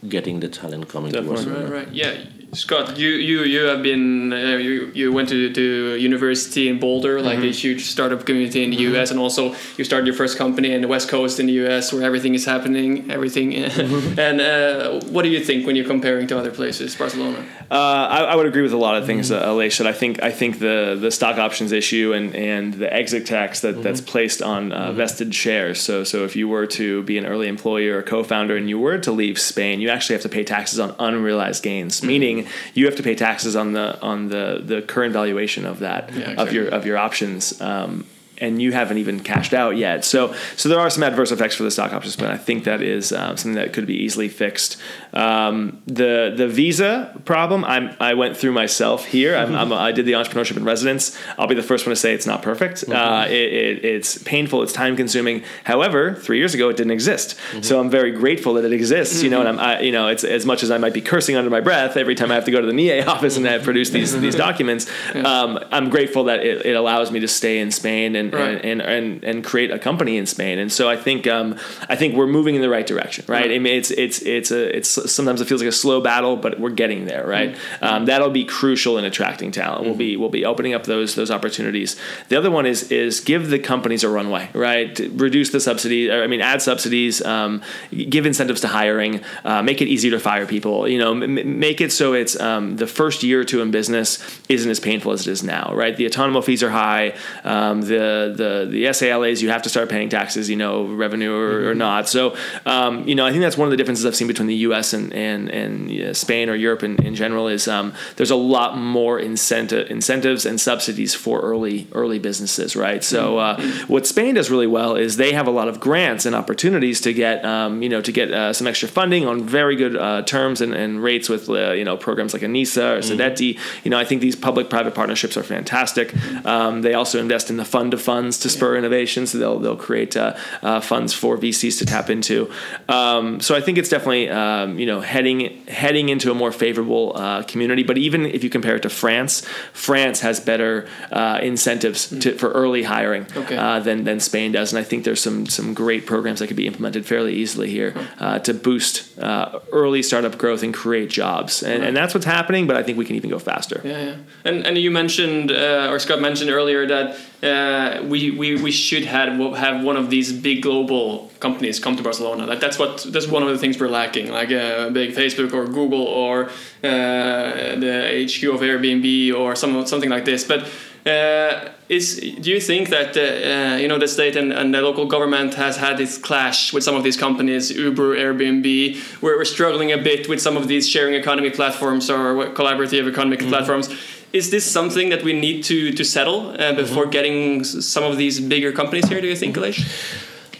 getting 0.10 0.40
the 0.40 0.50
talent 0.50 0.90
coming 0.90 1.12
Definitely. 1.12 1.46
to 1.46 1.50
Barcelona. 1.50 1.76
Right, 1.76 1.86
right. 1.86 1.94
Yeah, 1.94 2.24
Scott, 2.54 2.98
you 2.98 3.10
you 3.10 3.44
you 3.44 3.62
have 3.66 3.82
been 3.84 4.32
uh, 4.32 4.58
you 4.58 4.92
you 4.94 5.12
went 5.12 5.30
to 5.30 5.52
to 5.54 5.96
university 5.98 6.68
in 6.70 6.80
Boulder, 6.80 7.22
like 7.22 7.34
Mm-hmm. 7.34 7.48
a 7.48 7.52
huge 7.52 7.86
startup 7.86 8.26
community 8.26 8.64
in 8.64 8.70
the 8.70 8.78
U.S., 8.92 9.10
and 9.12 9.20
also 9.20 9.56
you 9.78 9.84
started 9.84 10.06
your 10.06 10.16
first 10.16 10.38
company 10.38 10.72
in 10.72 10.82
the 10.82 10.88
West 10.88 11.10
Coast 11.10 11.40
in 11.40 11.48
the 11.48 11.54
U.S., 11.54 11.92
where 11.92 12.04
everything 12.04 12.36
is 12.36 12.46
happening, 12.46 13.10
everything. 13.12 13.52
Mm-hmm. 13.54 14.20
and 14.28 14.40
uh, 14.40 15.02
what 15.10 15.24
do 15.24 15.30
you 15.30 15.44
think 15.44 15.66
when 15.66 15.76
you're 15.76 15.88
comparing 15.88 16.28
to 16.28 16.38
other 16.38 16.52
places, 16.52 16.96
Barcelona? 16.96 17.44
Uh, 17.72 17.76
I, 18.18 18.20
I 18.32 18.36
would 18.36 18.46
agree 18.46 18.62
with 18.62 18.74
a 18.74 18.78
lot 18.78 18.96
of 18.96 19.06
things 19.08 19.32
uh, 19.32 19.48
Aleix 19.48 19.74
said. 19.74 19.88
I 19.88 19.94
think 19.94 20.22
I 20.22 20.32
think 20.32 20.60
the 20.60 20.96
the 21.00 21.10
stock 21.10 21.38
options 21.38 21.72
issue 21.72 22.14
and, 22.14 22.36
and 22.36 22.74
the 22.76 22.94
exit 22.94 23.26
tax 23.26 23.62
that, 23.62 23.82
that's 23.82 24.02
placed 24.02 24.42
on 24.44 24.72
uh, 24.72 24.92
vested 24.92 25.34
shares. 25.34 25.82
So 25.82 26.04
so 26.04 26.24
if 26.24 26.36
you 26.36 26.48
were 26.48 26.68
to 26.68 27.02
be 27.04 27.18
an 27.18 27.26
early 27.26 27.48
employee 27.48 27.90
or 27.90 28.04
co-founder 28.04 28.56
and 28.56 28.70
you 28.70 28.78
were 28.80 29.00
to 29.00 29.12
leave 29.12 29.40
Spain, 29.40 29.82
you 29.82 29.90
actually 29.90 30.14
have 30.14 30.24
to 30.24 30.30
pay 30.30 30.44
taxes 30.44 30.80
on 30.80 30.94
unrealized 31.00 31.64
gains, 31.64 32.04
meaning 32.04 32.43
you 32.74 32.86
have 32.86 32.96
to 32.96 33.04
pay 33.04 33.16
taxes 33.16 33.56
on 33.56 33.74
the 33.74 34.00
on 34.02 34.30
the, 34.30 34.62
the 34.64 34.82
current 34.82 35.14
valuation 35.14 35.66
of 35.66 35.80
that 35.80 36.14
Yeah, 36.14 36.42
of 36.42 36.54
your 36.54 36.68
of 36.70 36.86
your 36.86 36.98
options. 36.98 37.60
Um, 37.62 38.06
and 38.44 38.62
you 38.62 38.74
haven't 38.74 38.98
even 38.98 39.22
cashed 39.22 39.54
out 39.54 39.78
yet. 39.78 40.04
So, 40.04 40.36
so 40.58 40.68
there 40.68 40.80
are 40.80 40.90
some 40.90 41.02
adverse 41.02 41.32
effects 41.32 41.56
for 41.56 41.64
the 41.64 41.72
stock 41.72 41.94
options 41.94 42.18
plan. 42.18 42.32
I 42.32 42.38
think 42.38 42.66
that 42.66 42.82
is 42.82 43.14
uh, 43.14 43.36
something 43.38 43.54
that 43.54 43.72
could 43.72 43.88
be 43.88 43.96
easily 43.96 44.28
fixed. 44.28 44.78
Um, 45.14 45.82
the 45.88 46.34
the 46.36 46.48
visa 46.48 47.18
problem, 47.24 47.64
I'm, 47.64 47.96
I 48.00 48.16
went 48.16 48.36
through 48.36 48.52
myself 48.52 49.06
here. 49.06 49.36
I'm, 49.36 49.56
I'm, 49.56 49.72
I 49.72 49.92
did 49.92 50.06
the 50.06 50.14
entrepreneurship 50.14 50.58
in 50.58 50.66
residence. 50.66 51.18
I'll 51.38 51.48
be 51.48 51.56
the 51.56 51.64
first 51.64 51.86
one 51.86 51.92
to 51.92 51.96
say 51.96 52.14
it's 52.14 52.28
not 52.28 52.42
perfect. 52.42 52.84
Uh, 52.90 53.26
it, 53.28 53.34
it, 53.34 53.86
it's 53.86 54.18
painful. 54.24 54.62
It's 54.64 54.74
time 54.74 54.96
consuming. 54.98 55.44
However, 55.64 56.14
three 56.14 56.38
years 56.38 56.54
ago 56.54 56.70
it 56.70 56.78
didn't 56.78 56.92
exist. 56.92 57.40
So 57.62 57.80
I'm 57.80 57.90
very 57.90 58.12
grateful 58.12 58.56
that 58.56 58.66
it 58.66 58.74
exists. 58.74 59.24
You 59.24 59.30
know, 59.30 59.40
and 59.40 59.50
I'm 59.50 59.60
I, 59.60 59.80
you 59.82 59.92
know 59.92 60.10
it's 60.10 60.24
as 60.24 60.46
much 60.46 60.64
as 60.64 60.72
I 60.72 60.78
might 60.78 60.94
be 60.94 61.02
cursing 61.02 61.38
under 61.38 61.50
my 61.50 61.62
breath 61.62 61.96
every 61.96 62.16
time 62.16 62.30
I 62.32 62.36
have 62.36 62.46
to 62.46 62.52
go 62.52 62.60
to 62.60 62.68
the 62.68 62.74
NIE 62.74 63.02
office 63.08 63.38
and 63.38 63.48
I 63.48 63.60
produce 63.60 63.92
these 63.92 64.20
these 64.20 64.36
documents. 64.36 64.90
Um, 65.16 65.60
I'm 65.72 65.90
grateful 65.90 66.26
that 66.26 66.40
it, 66.42 66.66
it 66.66 66.76
allows 66.76 67.12
me 67.12 67.22
to 67.22 67.28
stay 67.28 67.60
in 67.60 67.72
Spain 67.72 68.16
and, 68.16 68.33
Right. 68.36 68.64
and, 68.64 68.82
and, 68.82 68.82
and 68.82 69.24
and 69.24 69.44
create 69.44 69.72
a 69.72 69.80
company 69.80 70.18
in 70.18 70.26
Spain. 70.26 70.60
And 70.60 70.72
so 70.72 70.90
I 70.90 70.98
think 70.98 71.28
um, 71.28 71.58
I 71.90 71.96
think 71.96 72.16
we're 72.16 72.28
moving 72.28 72.56
in 72.56 72.62
the 72.62 72.70
right 72.70 72.86
direction, 72.86 73.26
right? 73.28 73.52
I 73.52 73.60
mean, 73.60 73.76
it's 73.78 73.92
it's 73.92 74.22
it's 74.22 74.52
a 74.52 74.78
it's 74.78 74.90
sometimes 75.12 75.42
it 75.42 75.46
feels 75.48 75.62
like 75.62 75.70
a 75.70 75.72
slow 75.72 76.02
battle, 76.02 76.36
but 76.38 76.60
we're 76.60 76.70
getting 76.72 77.06
there, 77.06 77.26
right? 77.26 77.56
Um, 77.82 78.06
that'll 78.06 78.30
be 78.30 78.46
crucial 78.46 78.98
in 78.98 79.06
attracting 79.06 79.52
talent. 79.52 79.86
We'll 79.86 79.96
be 79.96 80.18
we'll 80.18 80.30
be 80.30 80.46
opening 80.46 80.74
up 80.74 80.84
those 80.86 81.16
those 81.16 81.32
opportunities. 81.32 81.96
The 82.30 82.38
other 82.38 82.52
one 82.52 82.66
is 82.66 82.92
is 82.92 83.20
give 83.20 83.50
the 83.50 83.60
companies 83.60 84.04
a 84.04 84.10
runway, 84.10 84.50
right? 84.54 84.98
Reduce 85.14 85.52
the 85.52 85.60
subsidy. 85.60 86.12
I 86.12 86.28
mean, 86.28 86.42
add 86.42 86.62
subsidies. 86.62 87.22
Um, 87.26 87.62
give 87.92 88.26
incentives 88.26 88.62
to 88.62 88.68
hiring. 88.68 89.22
Uh, 89.44 89.62
make 89.62 89.82
it 89.82 89.88
easier 89.88 90.12
to 90.12 90.20
fire 90.20 90.46
people. 90.46 90.88
You 90.88 91.00
know, 91.00 91.12
m- 91.12 91.60
make 91.60 91.82
it 91.82 91.92
so 91.92 92.14
it's 92.14 92.40
um, 92.40 92.78
the 92.78 92.88
first 92.88 93.24
year 93.24 93.42
or 93.42 93.44
two 93.44 93.62
in 93.62 93.72
business 93.72 94.20
isn't 94.50 94.70
as 94.70 94.80
painful 94.80 95.12
as 95.12 95.28
it 95.28 95.32
is 95.32 95.44
now, 95.44 95.74
right? 95.74 95.96
The 95.96 96.06
autonomous 96.06 96.46
fees 96.46 96.64
are 96.64 96.70
high. 96.70 97.14
Um, 97.44 97.82
the 98.28 98.44
the 98.44 98.68
the 98.70 98.94
SALAs 98.94 99.42
you 99.42 99.50
have 99.50 99.62
to 99.64 99.70
start 99.70 99.90
paying 99.90 100.10
taxes, 100.10 100.50
you 100.50 100.56
know, 100.56 100.86
revenue 100.86 101.34
or, 101.34 101.70
or 101.70 101.76
not. 101.76 102.08
So, 102.08 102.36
um, 102.66 103.08
you 103.08 103.16
know, 103.16 103.26
I 103.26 103.32
think 103.32 103.42
that's 103.42 103.58
one 103.58 103.68
of 103.68 103.72
the 103.72 103.78
differences 103.78 104.06
I've 104.06 104.16
seen 104.16 104.28
between 104.28 104.48
the 104.48 104.56
U.S. 104.68 104.94
and 104.94 105.14
and 105.14 105.50
and 105.50 105.92
uh, 105.92 106.14
Spain 106.14 106.50
or 106.50 106.56
Europe 106.56 106.84
in, 106.84 107.04
in 107.04 107.16
general 107.16 107.48
is 107.48 107.68
um, 107.68 107.94
there's 108.16 108.32
a 108.32 108.36
lot 108.36 108.78
more 108.78 109.20
incentive 109.20 109.90
incentives 109.90 110.46
and 110.46 110.60
subsidies 110.60 111.16
for 111.16 111.40
early 111.42 111.88
early 111.94 112.20
businesses, 112.20 112.76
right? 112.76 113.04
So, 113.04 113.38
uh, 113.38 113.62
what 113.88 114.06
Spain 114.08 114.36
does 114.36 114.50
really 114.50 114.68
well 114.68 114.96
is 114.96 115.18
they 115.18 115.34
have 115.34 115.48
a 115.48 115.52
lot 115.52 115.68
of 115.68 115.80
grants 115.80 116.26
and 116.26 116.36
opportunities 116.36 117.02
to 117.02 117.14
get 117.14 117.44
um, 117.46 117.82
you 117.82 117.90
know 117.90 118.02
to 118.02 118.12
get 118.12 118.32
uh, 118.32 118.54
some 118.54 118.68
extra 118.68 118.88
funding 118.88 119.26
on 119.26 119.44
very 119.44 119.76
good 119.76 119.96
uh, 119.96 120.22
terms 120.24 120.62
and, 120.62 120.74
and 120.74 121.02
rates 121.02 121.30
with 121.30 121.50
uh, 121.50 121.72
you 121.72 121.84
know 121.84 121.98
programs 121.98 122.34
like 122.34 122.44
ENISA 122.44 122.98
or 122.98 123.00
CDTI. 123.00 123.60
You 123.84 123.92
know, 123.92 123.98
I 123.98 124.06
think 124.06 124.22
these 124.22 124.36
public-private 124.36 124.96
partnerships 124.96 125.38
are 125.38 125.44
fantastic. 125.44 126.14
Um, 126.46 126.82
they 126.82 126.94
also 126.94 127.20
invest 127.20 127.50
in 127.50 127.58
the 127.58 127.66
fund 127.66 127.94
of 127.94 128.02
funds 128.04 128.38
to 128.40 128.50
spur 128.50 128.76
innovation, 128.78 129.26
so 129.28 129.38
they'll 129.38 129.60
they'll 129.60 129.84
create 129.88 130.16
uh, 130.18 130.36
uh, 130.62 130.80
funds 130.82 131.14
for 131.14 131.38
VCs 131.38 131.78
to 131.80 131.86
tap 131.86 132.10
into. 132.10 132.52
Um, 132.90 133.40
so 133.40 133.56
I 133.56 133.62
think 133.62 133.78
it's 133.78 133.90
definitely 133.90 134.30
um, 134.30 134.78
you 134.80 134.86
know 134.86 135.02
heading 135.02 135.66
heading 135.68 136.10
into 136.10 136.32
a 136.32 136.34
more 136.36 136.52
favorable 136.52 137.14
uh, 137.16 137.44
community. 137.44 137.84
But 137.84 137.98
even 137.98 138.26
if 138.26 138.44
you 138.44 138.50
compare 138.50 138.76
it 138.76 138.82
to 138.84 138.90
France, 138.90 139.42
France 139.74 140.22
has 140.22 140.40
better 140.40 140.88
uh, 141.12 141.40
incentives 141.42 142.08
to, 142.20 142.38
for 142.38 142.50
early 142.52 142.84
hiring 142.84 143.26
Okay. 143.36 143.56
uh, 143.58 143.80
than 143.80 144.04
than 144.04 144.20
Spain 144.20 144.52
does, 144.52 144.74
and 144.74 144.80
I 144.80 144.84
think 144.84 145.04
there's 145.04 145.22
some 145.22 145.46
some 145.48 145.74
great 145.74 146.06
programs 146.06 146.40
that 146.40 146.48
could 146.48 146.58
be 146.58 146.68
implemented 146.68 147.06
fairly 147.06 147.34
easily 147.34 147.70
here 147.70 147.94
uh, 148.20 148.40
to 148.40 148.54
boost 148.54 149.18
uh, 149.20 149.60
early 149.72 150.04
startup 150.04 150.38
growth 150.38 150.64
and 150.64 150.74
create 150.74 151.10
jobs. 151.10 151.64
And, 151.64 151.84
and 151.84 151.96
that's 151.96 152.14
what's 152.14 152.26
happening. 152.26 152.68
But 152.68 152.76
I 152.76 152.84
think 152.84 152.98
we 152.98 153.06
can 153.06 153.16
even 153.16 153.30
go 153.30 153.40
faster. 153.40 153.82
Yeah, 153.84 154.04
yeah. 154.04 154.16
And 154.46 154.66
and 154.68 154.78
you 154.78 154.92
mentioned 154.92 155.52
uh, 155.52 155.90
or 155.92 156.00
Scott 156.00 156.20
mentioned 156.22 156.50
earlier 156.50 156.86
that 156.88 157.16
uh, 157.44 158.02
we, 158.04 158.32
we 158.32 158.56
we 158.56 158.72
should 158.72 159.04
have 159.04 159.38
have 159.56 159.84
one 159.84 159.98
of 159.98 160.10
these 160.10 160.32
big 160.32 160.62
global 160.62 161.30
companies 161.42 161.78
come 161.78 161.98
to 161.98 162.04
Barcelona. 162.04 162.46
Like 162.46 162.62
that's 162.62 162.80
what 162.80 163.06
that's 163.10 163.28
one 163.28 163.44
of 163.44 163.50
the 163.50 163.58
things 163.58 163.78
we're 163.78 163.90
lacking. 163.90 164.32
Like 164.32 164.52
a 164.52 164.90
big 164.94 165.14
Facebook 165.14 165.54
or 165.54 165.66
Google 165.68 166.04
or 166.04 166.46
uh, 166.46 167.76
the 167.84 168.26
HQ 168.26 168.44
of 168.56 168.62
Airbnb 168.62 169.34
or 169.38 169.56
some 169.56 169.86
something 169.86 170.10
like 170.10 170.24
this. 170.24 170.46
But 170.46 170.70
uh, 171.06 171.70
is 171.90 172.16
do 172.16 172.50
you 172.50 172.62
think 172.62 172.88
that 172.90 173.18
uh, 173.18 173.22
uh, 173.22 173.78
you 173.78 173.90
know 173.90 174.00
the 174.00 174.08
state 174.08 174.38
and, 174.38 174.54
and 174.54 174.74
the 174.74 174.82
local 174.82 175.06
government 175.06 175.54
has 175.56 175.76
had 175.76 175.98
this 175.98 176.18
clash 176.18 176.72
with 176.72 176.84
some 176.84 176.96
of 176.96 177.04
these 177.04 177.18
companies, 177.18 177.72
Uber, 177.72 178.16
Airbnb, 178.16 178.98
where 179.22 179.36
we're 179.36 179.44
struggling 179.44 179.92
a 179.92 179.98
bit 179.98 180.30
with 180.30 180.42
some 180.42 180.56
of 180.56 180.70
these 180.70 180.88
sharing 180.88 181.14
economy 181.14 181.50
platforms 181.50 182.10
or 182.10 182.36
collaborative 182.54 183.06
economic 183.10 183.42
platforms? 183.42 183.90
Is 184.34 184.50
this 184.50 184.66
something 184.66 185.10
that 185.10 185.24
we 185.24 185.34
need 185.34 185.64
to 185.66 185.92
to 185.94 186.04
settle 186.04 186.60
uh, 186.60 186.74
before 186.74 187.06
getting 187.06 187.64
some 187.64 188.04
of 188.04 188.18
these 188.18 188.40
bigger 188.40 188.72
companies 188.72 189.08
here? 189.08 189.22
Do 189.22 189.28
you 189.28 189.36
think, 189.36 189.56
Aleix? 189.56 189.78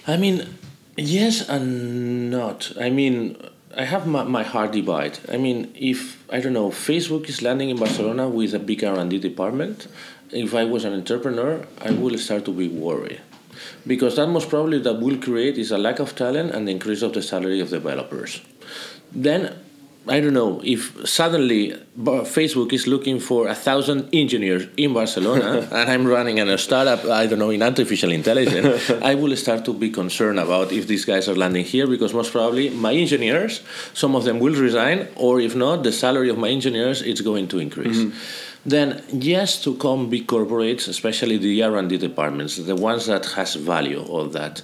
I 0.06 0.16
mean, 0.16 0.46
yes 0.96 1.50
and 1.50 2.30
not. 2.30 2.72
I 2.80 2.92
mean, 2.92 3.36
I 3.76 3.86
have 3.86 4.06
my, 4.06 4.24
my 4.24 4.44
hard 4.44 4.72
divide. 4.72 5.18
I 5.28 5.38
mean, 5.38 5.74
if 5.74 6.24
I 6.30 6.40
don't 6.40 6.54
know, 6.54 6.70
Facebook 6.70 7.28
is 7.28 7.42
landing 7.42 7.70
in 7.72 7.78
Barcelona 7.78 8.30
with 8.30 8.54
a 8.54 8.60
big 8.60 8.84
R 8.84 9.00
and 9.00 9.10
D 9.10 9.18
department. 9.18 9.88
If 10.30 10.54
I 10.54 10.66
was 10.66 10.86
an 10.86 10.94
entrepreneur, 10.94 11.66
I 11.82 11.92
will 11.92 12.18
start 12.20 12.46
to 12.46 12.54
be 12.54 12.68
worried, 12.68 13.22
because 13.88 14.18
that 14.18 14.28
most 14.28 14.50
probably 14.50 14.80
that 14.80 15.00
will 15.00 15.18
create 15.18 15.58
is 15.58 15.72
a 15.72 15.78
lack 15.78 15.98
of 16.00 16.16
talent 16.16 16.54
and 16.54 16.68
the 16.68 16.72
increase 16.72 17.02
of 17.02 17.14
the 17.14 17.22
salary 17.22 17.60
of 17.60 17.70
developers. 17.70 18.42
Then, 19.12 19.56
I 20.06 20.20
don't 20.20 20.34
know 20.34 20.60
if 20.64 21.08
suddenly 21.08 21.72
Facebook 21.98 22.74
is 22.74 22.88
looking 22.88 23.22
for 23.22 23.48
a 23.48 23.56
thousand 23.56 24.10
engineers 24.12 24.68
in 24.76 24.94
Barcelona, 24.94 25.68
and 25.72 25.90
I'm 25.90 26.06
running 26.06 26.40
a 26.40 26.58
startup. 26.58 27.06
I 27.06 27.26
don't 27.26 27.40
know 27.40 27.52
in 27.52 27.64
artificial 27.64 28.12
intelligence. 28.12 28.90
I 29.02 29.16
will 29.16 29.34
start 29.38 29.64
to 29.66 29.74
be 29.74 29.90
concerned 29.90 30.40
about 30.40 30.74
if 30.74 30.88
these 30.88 31.06
guys 31.06 31.30
are 31.30 31.36
landing 31.36 31.64
here 31.64 31.88
because 31.88 32.14
most 32.14 32.34
probably 32.34 32.70
my 32.70 32.94
engineers, 32.94 33.62
some 33.94 34.14
of 34.14 34.26
them 34.26 34.40
will 34.40 34.56
resign, 34.56 35.08
or 35.16 35.40
if 35.40 35.56
not, 35.56 35.84
the 35.84 35.94
salary 35.94 36.30
of 36.30 36.38
my 36.38 36.50
engineers 36.50 37.02
is 37.02 37.22
going 37.22 37.48
to 37.48 37.60
increase. 37.60 37.98
Mm-hmm. 37.98 38.70
Then 38.70 39.04
yes, 39.10 39.62
to 39.64 39.76
come 39.76 40.10
big 40.10 40.28
corporates, 40.28 40.90
especially 40.90 41.38
the 41.38 41.64
R&D 41.64 41.98
departments, 41.98 42.58
the 42.58 42.76
ones 42.76 43.06
that 43.08 43.26
has 43.38 43.56
value, 43.56 44.02
all 44.04 44.26
that. 44.26 44.62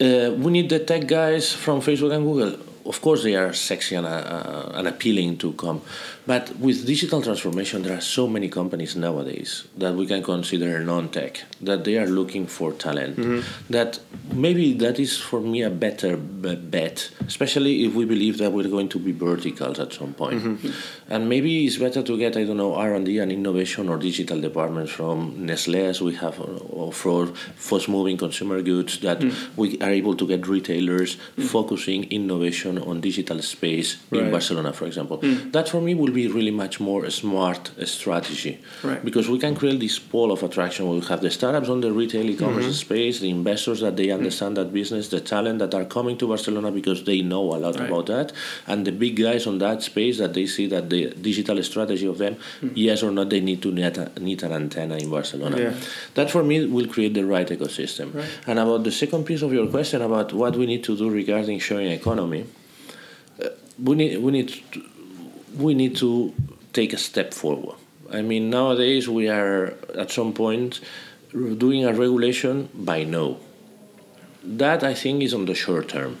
Uh, 0.00 0.32
we 0.38 0.50
need 0.52 0.70
the 0.70 0.78
tech 0.78 1.06
guys 1.06 1.52
from 1.52 1.80
Facebook 1.80 2.14
and 2.14 2.24
Google 2.24 2.69
of 2.86 3.00
course 3.00 3.22
they 3.22 3.34
are 3.34 3.52
sexy 3.52 3.94
and, 3.94 4.06
uh, 4.06 4.72
and 4.74 4.88
appealing 4.88 5.36
to 5.36 5.52
come 5.52 5.80
but 6.30 6.56
with 6.58 6.86
digital 6.86 7.20
transformation, 7.22 7.82
there 7.82 7.96
are 7.96 8.00
so 8.00 8.28
many 8.28 8.48
companies 8.48 8.94
nowadays 8.94 9.64
that 9.76 9.94
we 9.94 10.06
can 10.06 10.22
consider 10.22 10.78
non-tech 10.78 11.42
that 11.60 11.82
they 11.82 11.98
are 11.98 12.06
looking 12.06 12.46
for 12.46 12.72
talent. 12.72 13.16
Mm-hmm. 13.16 13.72
That 13.72 13.98
maybe 14.32 14.74
that 14.74 15.00
is 15.00 15.18
for 15.18 15.40
me 15.40 15.62
a 15.62 15.70
better 15.70 16.16
bet, 16.16 17.10
especially 17.26 17.84
if 17.84 17.94
we 17.94 18.04
believe 18.04 18.38
that 18.38 18.52
we're 18.52 18.68
going 18.68 18.88
to 18.90 19.00
be 19.00 19.10
verticals 19.10 19.80
at 19.80 19.92
some 19.92 20.14
point. 20.14 20.42
Mm-hmm. 20.42 20.70
And 21.10 21.28
maybe 21.28 21.66
it's 21.66 21.76
better 21.76 22.02
to 22.02 22.16
get 22.16 22.36
I 22.36 22.44
don't 22.44 22.56
know 22.56 22.74
R 22.74 22.94
and 22.94 23.04
D 23.04 23.18
and 23.18 23.30
innovation 23.32 23.88
or 23.88 23.98
digital 23.98 24.40
departments 24.40 24.92
from 24.92 25.44
Nestle 25.44 25.84
as 25.86 26.00
we 26.00 26.14
have, 26.16 26.40
or 26.40 26.92
for 26.92 27.26
fast-moving 27.26 28.16
consumer 28.16 28.62
goods 28.62 29.00
that 29.00 29.20
mm-hmm. 29.20 29.60
we 29.60 29.78
are 29.80 29.90
able 29.90 30.14
to 30.16 30.26
get 30.26 30.46
retailers 30.46 31.16
mm. 31.36 31.44
focusing 31.44 32.04
innovation 32.04 32.78
on 32.78 33.00
digital 33.00 33.42
space 33.42 33.96
right. 34.10 34.22
in 34.22 34.30
Barcelona, 34.30 34.72
for 34.72 34.86
example. 34.86 35.18
Mm. 35.18 35.52
That 35.52 35.68
for 35.68 35.80
me 35.80 35.94
will 35.94 36.12
be 36.12 36.28
really 36.28 36.50
much 36.50 36.80
more 36.80 37.04
a 37.04 37.10
smart 37.10 37.70
strategy 37.84 38.60
right. 38.82 39.04
because 39.04 39.28
we 39.28 39.38
can 39.38 39.54
create 39.54 39.80
this 39.80 39.98
pole 39.98 40.32
of 40.32 40.42
attraction 40.42 40.88
where 40.88 40.98
we 40.98 41.06
have 41.06 41.20
the 41.20 41.30
startups 41.30 41.68
on 41.68 41.80
the 41.80 41.92
retail 41.92 42.28
e-commerce 42.28 42.64
mm-hmm. 42.64 42.72
space 42.72 43.20
the 43.20 43.30
investors 43.30 43.80
that 43.80 43.96
they 43.96 44.10
understand 44.10 44.56
mm-hmm. 44.56 44.64
that 44.64 44.72
business 44.72 45.08
the 45.08 45.20
talent 45.20 45.58
that 45.58 45.74
are 45.74 45.84
coming 45.84 46.16
to 46.16 46.28
barcelona 46.28 46.70
because 46.70 47.04
they 47.04 47.20
know 47.22 47.42
a 47.54 47.58
lot 47.64 47.78
right. 47.78 47.88
about 47.88 48.06
that 48.06 48.32
and 48.66 48.86
the 48.86 48.92
big 48.92 49.16
guys 49.16 49.46
on 49.46 49.58
that 49.58 49.82
space 49.82 50.18
that 50.18 50.34
they 50.34 50.46
see 50.46 50.66
that 50.66 50.90
the 51.00 51.14
digital 51.14 51.62
strategy 51.62 52.06
of 52.06 52.18
them 52.18 52.34
mm-hmm. 52.34 52.70
yes 52.74 53.02
or 53.02 53.10
not 53.10 53.30
they 53.30 53.40
need 53.40 53.62
to 53.62 53.70
need 53.72 54.42
an 54.42 54.52
antenna 54.52 54.96
in 54.96 55.10
barcelona 55.10 55.58
yeah. 55.58 55.74
that 56.14 56.30
for 56.30 56.42
me 56.42 56.64
will 56.66 56.86
create 56.86 57.14
the 57.14 57.24
right 57.24 57.48
ecosystem 57.48 58.14
right. 58.14 58.28
and 58.46 58.58
about 58.58 58.84
the 58.84 58.92
second 58.92 59.24
piece 59.24 59.42
of 59.42 59.52
your 59.52 59.66
question 59.66 60.02
about 60.02 60.32
what 60.32 60.56
we 60.56 60.66
need 60.66 60.84
to 60.84 60.96
do 60.96 61.10
regarding 61.10 61.58
sharing 61.58 61.90
economy 61.90 62.46
uh, 63.42 63.48
we 63.82 63.94
need 63.96 64.18
we 64.18 64.32
need 64.32 64.48
to, 64.72 64.82
we 65.56 65.74
need 65.74 65.96
to 65.96 66.32
take 66.72 66.92
a 66.92 66.98
step 66.98 67.34
forward. 67.34 67.76
I 68.12 68.22
mean, 68.22 68.50
nowadays 68.50 69.08
we 69.08 69.28
are 69.28 69.74
at 69.94 70.10
some 70.10 70.32
point 70.32 70.80
doing 71.32 71.84
a 71.84 71.92
regulation 71.92 72.68
by 72.74 73.04
no. 73.04 73.38
That 74.42 74.82
I 74.82 74.94
think 74.94 75.22
is 75.22 75.34
on 75.34 75.46
the 75.46 75.54
short 75.54 75.88
term. 75.88 76.18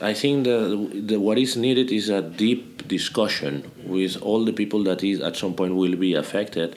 I 0.00 0.14
think 0.14 0.44
that 0.44 1.06
the, 1.08 1.20
what 1.20 1.38
is 1.38 1.56
needed 1.56 1.90
is 1.92 2.08
a 2.08 2.22
deep 2.22 2.88
discussion 2.88 3.70
with 3.84 4.20
all 4.22 4.44
the 4.44 4.52
people 4.52 4.82
that 4.84 5.04
is 5.04 5.20
at 5.20 5.36
some 5.36 5.54
point 5.54 5.74
will 5.74 5.96
be 5.96 6.14
affected. 6.14 6.76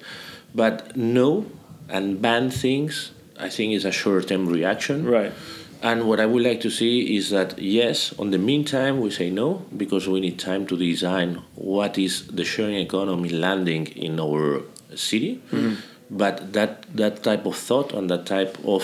But 0.54 0.96
no 0.96 1.46
and 1.90 2.22
ban 2.22 2.50
things, 2.50 3.12
I 3.40 3.50
think, 3.50 3.74
is 3.74 3.86
a 3.86 3.92
short 3.92 4.28
term 4.28 4.48
reaction. 4.48 5.06
Right. 5.06 5.32
And 5.82 6.08
what 6.08 6.22
I 6.22 6.26
would 6.26 6.44
like 6.44 6.62
to 6.62 6.70
see 6.70 7.18
is 7.18 7.30
that 7.32 7.60
yes, 7.60 8.14
on 8.18 8.32
the 8.32 8.38
meantime, 8.38 9.02
we 9.02 9.12
say 9.12 9.30
no 9.30 9.66
because 9.76 10.08
we 10.08 10.22
need 10.22 10.40
time 10.40 10.66
to 10.68 10.78
design 10.78 11.42
what 11.56 11.98
is 11.98 12.28
the 12.28 12.46
sharing 12.46 12.76
economy 12.76 13.30
landing 13.30 13.88
in 13.88 14.20
our 14.20 14.62
city. 14.96 15.42
Mm-hmm. 15.52 15.76
But 16.22 16.54
that 16.54 16.86
that 16.96 17.24
type 17.24 17.46
of 17.46 17.56
thought 17.56 17.92
and 17.92 18.10
that 18.10 18.26
type 18.26 18.54
of 18.76 18.84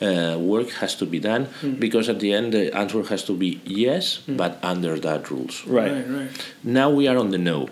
uh, 0.00 0.36
work 0.38 0.70
has 0.82 0.94
to 0.96 1.06
be 1.06 1.18
done 1.18 1.46
mm-hmm. 1.46 1.74
because 1.84 2.08
at 2.08 2.20
the 2.20 2.32
end 2.32 2.52
the 2.52 2.64
answer 2.82 3.02
has 3.02 3.24
to 3.24 3.34
be 3.34 3.60
yes, 3.64 4.18
mm-hmm. 4.18 4.36
but 4.36 4.58
under 4.62 4.98
that 5.06 5.30
rules. 5.30 5.66
Right. 5.66 5.92
right, 5.92 6.08
right. 6.08 6.30
Now 6.62 6.88
we 6.90 7.08
are 7.08 7.18
on 7.18 7.30
the 7.30 7.38
no. 7.38 7.68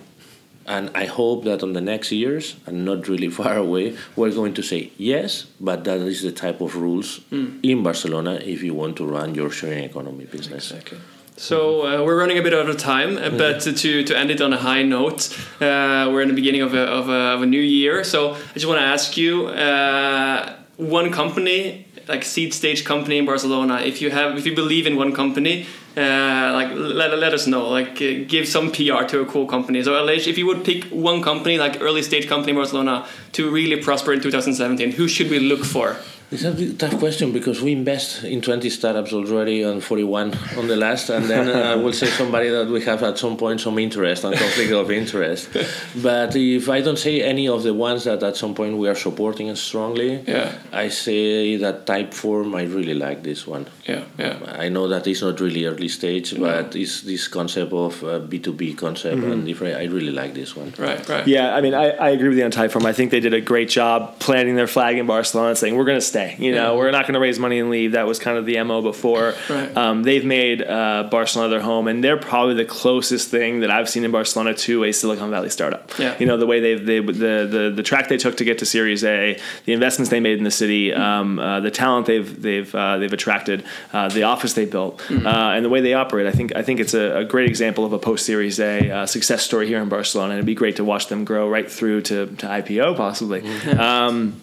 And 0.68 0.90
I 0.96 1.04
hope 1.04 1.44
that 1.44 1.62
on 1.62 1.74
the 1.74 1.80
next 1.80 2.10
years, 2.10 2.56
and 2.66 2.84
not 2.84 3.06
really 3.06 3.30
far 3.40 3.56
away, 3.56 3.96
we're 4.16 4.32
going 4.32 4.54
to 4.54 4.62
say 4.62 4.90
yes, 4.98 5.46
but 5.60 5.84
that 5.84 6.00
is 6.00 6.22
the 6.22 6.32
type 6.32 6.60
of 6.60 6.74
rules 6.74 7.20
mm. 7.30 7.60
in 7.62 7.84
Barcelona 7.84 8.34
if 8.42 8.64
you 8.64 8.74
want 8.74 8.96
to 8.96 9.06
run 9.06 9.36
your 9.36 9.50
sharing 9.50 9.84
economy 9.84 10.24
business. 10.24 10.72
Exactly. 10.72 10.98
So 11.38 11.82
uh, 11.82 12.02
we're 12.02 12.18
running 12.18 12.38
a 12.38 12.42
bit 12.42 12.54
out 12.54 12.68
of 12.68 12.78
time, 12.78 13.18
uh, 13.18 13.28
but 13.28 13.58
mm-hmm. 13.58 13.74
to, 13.74 14.04
to 14.04 14.18
end 14.18 14.30
it 14.30 14.40
on 14.40 14.54
a 14.54 14.56
high 14.56 14.82
note, 14.82 15.36
uh, 15.60 16.08
we're 16.10 16.22
in 16.22 16.28
the 16.28 16.34
beginning 16.34 16.62
of 16.62 16.72
a, 16.72 16.80
of 16.80 17.10
a, 17.10 17.34
of 17.34 17.42
a 17.42 17.46
new 17.46 17.60
year. 17.60 18.04
So 18.04 18.32
I 18.32 18.54
just 18.54 18.66
want 18.66 18.80
to 18.80 18.86
ask 18.86 19.18
you 19.18 19.48
uh, 19.48 20.56
one 20.78 21.12
company, 21.12 21.86
like 22.08 22.24
seed 22.24 22.54
stage 22.54 22.86
company 22.86 23.18
in 23.18 23.26
Barcelona, 23.26 23.80
if 23.80 24.00
you 24.00 24.10
have, 24.10 24.38
if 24.38 24.46
you 24.46 24.54
believe 24.54 24.86
in 24.86 24.96
one 24.96 25.12
company, 25.12 25.66
uh, 25.96 26.52
like 26.52 26.72
let, 26.72 27.16
let 27.18 27.32
us 27.32 27.46
know 27.46 27.68
like 27.68 27.94
give 27.94 28.46
some 28.46 28.70
pr 28.70 29.04
to 29.04 29.20
a 29.20 29.26
cool 29.26 29.46
company 29.46 29.82
so 29.82 29.92
Aleix, 29.92 30.26
if 30.26 30.36
you 30.36 30.46
would 30.46 30.62
pick 30.62 30.84
one 30.84 31.22
company 31.22 31.56
like 31.56 31.80
early 31.80 32.02
stage 32.02 32.28
company 32.28 32.50
in 32.50 32.56
barcelona 32.56 33.08
to 33.32 33.50
really 33.50 33.82
prosper 33.82 34.12
in 34.12 34.20
2017 34.20 34.92
who 34.92 35.08
should 35.08 35.30
we 35.30 35.38
look 35.38 35.64
for 35.64 35.96
it's 36.30 36.42
a 36.42 36.74
tough 36.74 36.98
question 36.98 37.32
because 37.32 37.62
we 37.62 37.70
invest 37.70 38.24
in 38.24 38.40
20 38.40 38.68
startups 38.70 39.12
already 39.12 39.62
and 39.62 39.82
41 39.82 40.34
on 40.56 40.66
the 40.66 40.76
last, 40.76 41.08
and 41.08 41.26
then 41.26 41.48
I 41.48 41.72
uh, 41.72 41.78
will 41.78 41.92
say 41.92 42.06
somebody 42.06 42.48
that 42.48 42.66
we 42.66 42.82
have 42.82 43.02
at 43.04 43.16
some 43.16 43.36
point 43.36 43.60
some 43.60 43.78
interest 43.78 44.24
and 44.24 44.36
conflict 44.36 44.72
of 44.72 44.90
interest. 44.90 45.48
But 46.02 46.34
if 46.34 46.68
I 46.68 46.80
don't 46.80 46.98
say 46.98 47.22
any 47.22 47.48
of 47.48 47.62
the 47.62 47.72
ones 47.72 48.04
that 48.04 48.22
at 48.22 48.36
some 48.36 48.54
point 48.54 48.76
we 48.76 48.88
are 48.88 48.96
supporting 48.96 49.54
strongly, 49.54 50.22
yeah. 50.26 50.58
I 50.72 50.88
say 50.88 51.56
that 51.58 51.86
Typeform, 51.86 52.56
I 52.56 52.64
really 52.64 52.94
like 52.94 53.22
this 53.22 53.46
one. 53.46 53.68
Yeah, 53.86 54.04
yeah. 54.18 54.38
I 54.58 54.68
know 54.68 54.88
that 54.88 55.06
it's 55.06 55.22
not 55.22 55.38
really 55.40 55.64
early 55.64 55.88
stage, 55.88 56.36
but 56.38 56.74
no. 56.74 56.80
it's 56.80 57.02
this 57.02 57.28
concept 57.28 57.72
of 57.72 58.02
uh, 58.02 58.20
B2B 58.20 58.76
concept 58.76 59.18
mm-hmm. 59.18 59.32
and 59.32 59.46
different. 59.46 59.76
I 59.76 59.84
really 59.84 60.12
like 60.12 60.34
this 60.34 60.56
one. 60.56 60.74
Right, 60.76 61.08
right. 61.08 61.26
Yeah, 61.26 61.54
I 61.54 61.60
mean, 61.60 61.74
I, 61.74 61.90
I 61.90 62.10
agree 62.10 62.30
with 62.30 62.38
you 62.38 62.44
on 62.44 62.50
Typeform. 62.50 62.84
I 62.84 62.92
think 62.92 63.12
they 63.12 63.20
did 63.20 63.34
a 63.34 63.40
great 63.40 63.68
job 63.68 64.18
planting 64.18 64.56
their 64.56 64.66
flag 64.66 64.98
in 64.98 65.06
Barcelona, 65.06 65.54
saying 65.54 65.76
we're 65.76 65.84
going 65.84 66.00
to 66.00 66.06
stay. 66.16 66.36
You 66.38 66.52
know, 66.52 66.72
yeah. 66.72 66.78
we're 66.78 66.90
not 66.90 67.02
going 67.02 67.14
to 67.14 67.20
raise 67.20 67.38
money 67.38 67.58
and 67.58 67.70
leave. 67.70 67.92
That 67.92 68.06
was 68.06 68.18
kind 68.18 68.38
of 68.38 68.46
the 68.46 68.62
mo 68.62 68.82
before. 68.82 69.34
Right. 69.48 69.76
Um, 69.76 70.02
they've 70.02 70.24
made 70.24 70.62
uh, 70.62 71.08
Barcelona 71.10 71.50
their 71.50 71.60
home, 71.60 71.88
and 71.88 72.02
they're 72.02 72.16
probably 72.16 72.54
the 72.54 72.64
closest 72.64 73.30
thing 73.30 73.60
that 73.60 73.70
I've 73.70 73.88
seen 73.88 74.04
in 74.04 74.10
Barcelona 74.10 74.54
to 74.54 74.84
a 74.84 74.92
Silicon 74.92 75.30
Valley 75.30 75.50
startup. 75.50 75.90
Yeah. 75.98 76.16
You 76.18 76.26
know, 76.26 76.36
the 76.36 76.46
way 76.46 76.60
they've 76.60 76.84
they, 76.84 77.00
the, 77.00 77.48
the 77.50 77.72
the 77.74 77.82
track 77.82 78.08
they 78.08 78.16
took 78.16 78.36
to 78.38 78.44
get 78.44 78.58
to 78.58 78.66
Series 78.66 79.04
A, 79.04 79.38
the 79.64 79.72
investments 79.72 80.10
they 80.10 80.20
made 80.20 80.38
in 80.38 80.44
the 80.44 80.50
city, 80.50 80.92
um, 80.92 81.38
uh, 81.38 81.60
the 81.60 81.70
talent 81.70 82.06
they've 82.06 82.42
they've 82.42 82.74
uh, 82.74 82.98
they've 82.98 83.12
attracted, 83.12 83.64
uh, 83.92 84.08
the 84.08 84.22
office 84.24 84.54
they 84.54 84.64
built, 84.64 84.98
mm-hmm. 84.98 85.26
Uh, 85.26 85.54
and 85.54 85.64
the 85.64 85.68
way 85.68 85.80
they 85.80 85.94
operate. 85.94 86.26
I 86.26 86.32
think 86.32 86.54
I 86.56 86.62
think 86.62 86.80
it's 86.80 86.94
a, 86.94 87.18
a 87.18 87.24
great 87.24 87.48
example 87.48 87.84
of 87.84 87.92
a 87.92 87.98
post 87.98 88.24
Series 88.26 88.58
A 88.60 88.90
uh, 88.90 89.06
success 89.06 89.42
story 89.42 89.66
here 89.66 89.80
in 89.80 89.88
Barcelona. 89.88 90.30
And 90.30 90.38
it'd 90.38 90.46
be 90.46 90.54
great 90.54 90.76
to 90.76 90.84
watch 90.84 91.08
them 91.08 91.24
grow 91.24 91.48
right 91.48 91.70
through 91.70 92.02
to, 92.02 92.26
to 92.26 92.46
IPO 92.46 92.96
possibly. 92.96 93.42
Mm-hmm. 93.42 93.80
Um, 93.86 94.42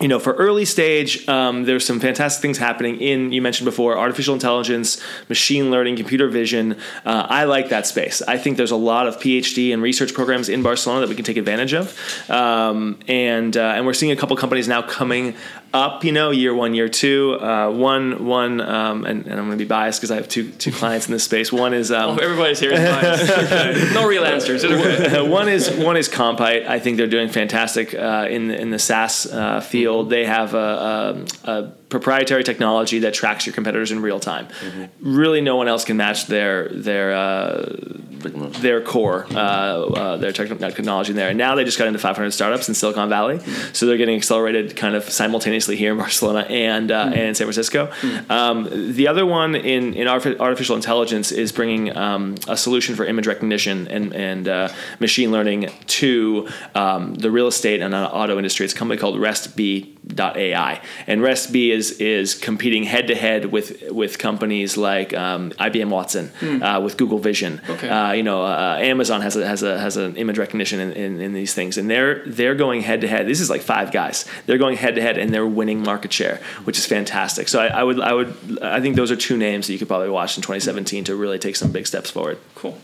you 0.00 0.08
know, 0.08 0.18
for 0.18 0.32
early 0.34 0.64
stage, 0.64 1.28
um, 1.28 1.64
there's 1.64 1.84
some 1.84 1.98
fantastic 1.98 2.40
things 2.40 2.58
happening 2.58 3.00
in, 3.00 3.32
you 3.32 3.42
mentioned 3.42 3.64
before, 3.64 3.98
artificial 3.98 4.34
intelligence, 4.34 5.02
machine 5.28 5.70
learning, 5.70 5.96
computer 5.96 6.28
vision. 6.28 6.76
Uh, 7.04 7.26
I 7.28 7.44
like 7.44 7.70
that 7.70 7.86
space. 7.86 8.22
I 8.22 8.38
think 8.38 8.56
there's 8.56 8.70
a 8.70 8.76
lot 8.76 9.08
of 9.08 9.18
PhD 9.18 9.72
and 9.72 9.82
research 9.82 10.14
programs 10.14 10.48
in 10.48 10.62
Barcelona 10.62 11.00
that 11.00 11.08
we 11.08 11.16
can 11.16 11.24
take 11.24 11.36
advantage 11.36 11.74
of. 11.74 11.98
Um, 12.30 12.98
and, 13.08 13.56
uh, 13.56 13.60
and 13.60 13.86
we're 13.86 13.94
seeing 13.94 14.12
a 14.12 14.16
couple 14.16 14.36
companies 14.36 14.68
now 14.68 14.82
coming 14.82 15.34
up, 15.72 16.04
you 16.04 16.12
know, 16.12 16.30
year 16.30 16.54
one, 16.54 16.74
year 16.74 16.88
two. 16.88 17.38
Uh, 17.40 17.70
one, 17.70 18.24
one, 18.24 18.60
um, 18.60 19.04
and, 19.04 19.26
and, 19.26 19.38
I'm 19.38 19.46
going 19.46 19.58
to 19.58 19.64
be 19.64 19.68
biased 19.68 20.00
because 20.00 20.10
I 20.10 20.16
have 20.16 20.28
two 20.28 20.50
two 20.52 20.72
clients 20.72 21.06
in 21.06 21.12
this 21.12 21.24
space. 21.24 21.52
One 21.52 21.74
is 21.74 21.92
um, 21.92 22.18
oh, 22.18 22.22
everybody's 22.22 22.58
here 22.58 22.72
no 23.92 24.06
real 24.06 24.24
answers. 24.24 24.64
one 24.64 25.48
is 25.48 25.70
one 25.70 25.96
is 25.96 26.08
Compyte. 26.08 26.66
I 26.66 26.78
think 26.78 26.96
they're 26.96 27.06
doing 27.06 27.28
fantastic 27.28 27.94
uh, 27.94 28.26
in 28.30 28.48
the, 28.48 28.60
in 28.60 28.70
the 28.70 28.78
SaaS 28.78 29.26
uh, 29.26 29.60
field. 29.60 30.10
They 30.10 30.24
have 30.24 30.54
a, 30.54 31.26
a, 31.44 31.50
a 31.50 31.72
proprietary 31.88 32.44
technology 32.44 32.98
that 33.00 33.14
tracks 33.14 33.46
your 33.46 33.54
competitors 33.54 33.90
in 33.90 34.02
real 34.02 34.20
time. 34.20 34.46
Mm-hmm. 34.46 35.16
Really, 35.16 35.40
no 35.40 35.56
one 35.56 35.68
else 35.68 35.84
can 35.84 35.96
match 35.96 36.26
their 36.26 36.68
their 36.68 37.14
uh, 37.14 37.74
their 38.18 38.80
core, 38.80 39.26
uh, 39.30 39.36
uh, 39.36 40.16
their 40.16 40.32
technology 40.32 41.12
there. 41.12 41.28
And 41.28 41.38
now 41.38 41.54
they 41.54 41.64
just 41.64 41.78
got 41.78 41.86
into 41.86 41.98
500 41.98 42.30
startups 42.32 42.68
in 42.68 42.74
Silicon 42.74 43.08
Valley, 43.08 43.40
so 43.72 43.86
they're 43.86 43.96
getting 43.96 44.16
accelerated 44.16 44.76
kind 44.76 44.94
of 44.94 45.04
simultaneously 45.04 45.76
here 45.76 45.92
in 45.92 45.98
Barcelona 45.98 46.40
and 46.40 46.90
uh, 46.90 47.04
mm-hmm. 47.04 47.12
and 47.12 47.22
in 47.22 47.34
San 47.34 47.46
Francisco. 47.46 47.92
Um, 48.28 48.92
the 48.94 49.08
other 49.08 49.24
one 49.24 49.54
in 49.54 49.94
in 49.94 50.08
artificial 50.08 50.76
intelligence 50.76 51.32
is 51.32 51.52
bringing 51.52 51.96
um, 51.96 52.36
a 52.48 52.56
solution 52.56 52.94
for 52.94 53.04
image 53.04 53.26
recognition 53.26 53.88
and 53.88 54.14
and 54.14 54.48
uh, 54.48 54.68
machine 55.00 55.30
learning 55.30 55.70
to 55.86 56.48
um, 56.74 57.14
the 57.14 57.30
real 57.30 57.46
estate 57.46 57.80
and 57.80 57.94
auto 57.94 58.36
industry. 58.36 58.64
It's 58.64 58.74
a 58.74 58.76
company 58.76 59.00
called 59.00 59.16
RestB.ai, 59.16 60.82
and 61.06 61.20
RestB 61.20 61.70
is 61.70 61.77
is 61.78 62.34
competing 62.34 62.84
head 62.84 63.06
to 63.08 63.14
head 63.14 63.46
with 63.46 63.90
with 63.90 64.18
companies 64.18 64.76
like 64.76 65.14
um, 65.14 65.50
IBM 65.52 65.90
Watson, 65.90 66.30
uh, 66.62 66.80
with 66.80 66.96
Google 66.96 67.18
Vision. 67.18 67.60
Okay. 67.68 67.88
Uh, 67.88 68.12
you 68.12 68.22
know, 68.22 68.44
uh, 68.44 68.78
Amazon 68.80 69.20
has 69.22 69.36
a, 69.36 69.46
has 69.46 69.62
a 69.62 69.78
has 69.78 69.96
an 69.96 70.16
image 70.16 70.38
recognition 70.38 70.80
in, 70.80 70.92
in, 70.92 71.20
in 71.20 71.32
these 71.32 71.54
things, 71.54 71.78
and 71.78 71.90
they're 71.90 72.22
they're 72.26 72.54
going 72.54 72.82
head 72.82 73.00
to 73.02 73.08
head. 73.08 73.26
This 73.26 73.40
is 73.40 73.50
like 73.50 73.62
five 73.62 73.92
guys. 73.92 74.24
They're 74.46 74.58
going 74.58 74.76
head 74.76 74.94
to 74.96 75.02
head, 75.02 75.18
and 75.18 75.32
they're 75.32 75.46
winning 75.46 75.82
market 75.82 76.12
share, 76.12 76.40
which 76.64 76.78
is 76.78 76.86
fantastic. 76.86 77.48
So 77.48 77.60
I, 77.60 77.66
I 77.68 77.82
would 77.82 78.00
I 78.00 78.12
would 78.12 78.58
I 78.62 78.80
think 78.80 78.96
those 78.96 79.10
are 79.10 79.16
two 79.16 79.36
names 79.36 79.66
that 79.66 79.72
you 79.72 79.78
could 79.78 79.88
probably 79.88 80.10
watch 80.10 80.36
in 80.36 80.42
2017 80.42 81.04
to 81.04 81.16
really 81.16 81.38
take 81.38 81.56
some 81.56 81.72
big 81.72 81.86
steps 81.86 82.10
forward. 82.10 82.38
Cool. 82.54 82.78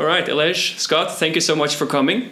All 0.00 0.06
right, 0.06 0.26
Aleix, 0.26 0.76
Scott, 0.78 1.12
thank 1.18 1.36
you 1.36 1.40
so 1.40 1.54
much 1.54 1.76
for 1.76 1.86
coming. 1.86 2.30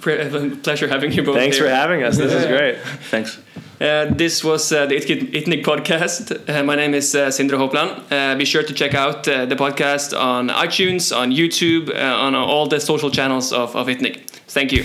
Pre- 0.00 0.56
pleasure 0.62 0.88
having 0.88 1.12
you 1.12 1.22
both 1.22 1.36
Thanks 1.36 1.56
here. 1.56 1.66
for 1.66 1.72
having 1.72 2.02
us. 2.02 2.16
This 2.16 2.32
is 2.32 2.46
great. 2.46 2.78
Thanks. 3.10 3.38
Uh, 3.80 4.06
this 4.10 4.42
was 4.42 4.72
uh, 4.72 4.86
the 4.86 4.96
Itnig 4.96 5.32
Itnig 5.32 5.64
podcast. 5.64 6.48
Uh, 6.48 6.62
my 6.64 6.74
name 6.74 6.94
is 6.94 7.14
uh, 7.14 7.28
Sindre 7.30 7.56
Hopland. 7.58 8.02
Uh, 8.10 8.36
be 8.36 8.44
sure 8.44 8.62
to 8.62 8.72
check 8.72 8.94
out 8.94 9.28
uh, 9.28 9.46
the 9.46 9.56
podcast 9.56 10.18
on 10.18 10.48
iTunes, 10.48 11.16
on 11.16 11.30
YouTube, 11.30 11.88
uh, 11.90 12.16
on 12.26 12.34
all 12.34 12.66
the 12.68 12.80
social 12.80 13.10
channels 13.10 13.52
of, 13.52 13.74
of 13.76 13.86
Itnig. 13.88 14.20
Thank 14.48 14.72
you. 14.72 14.84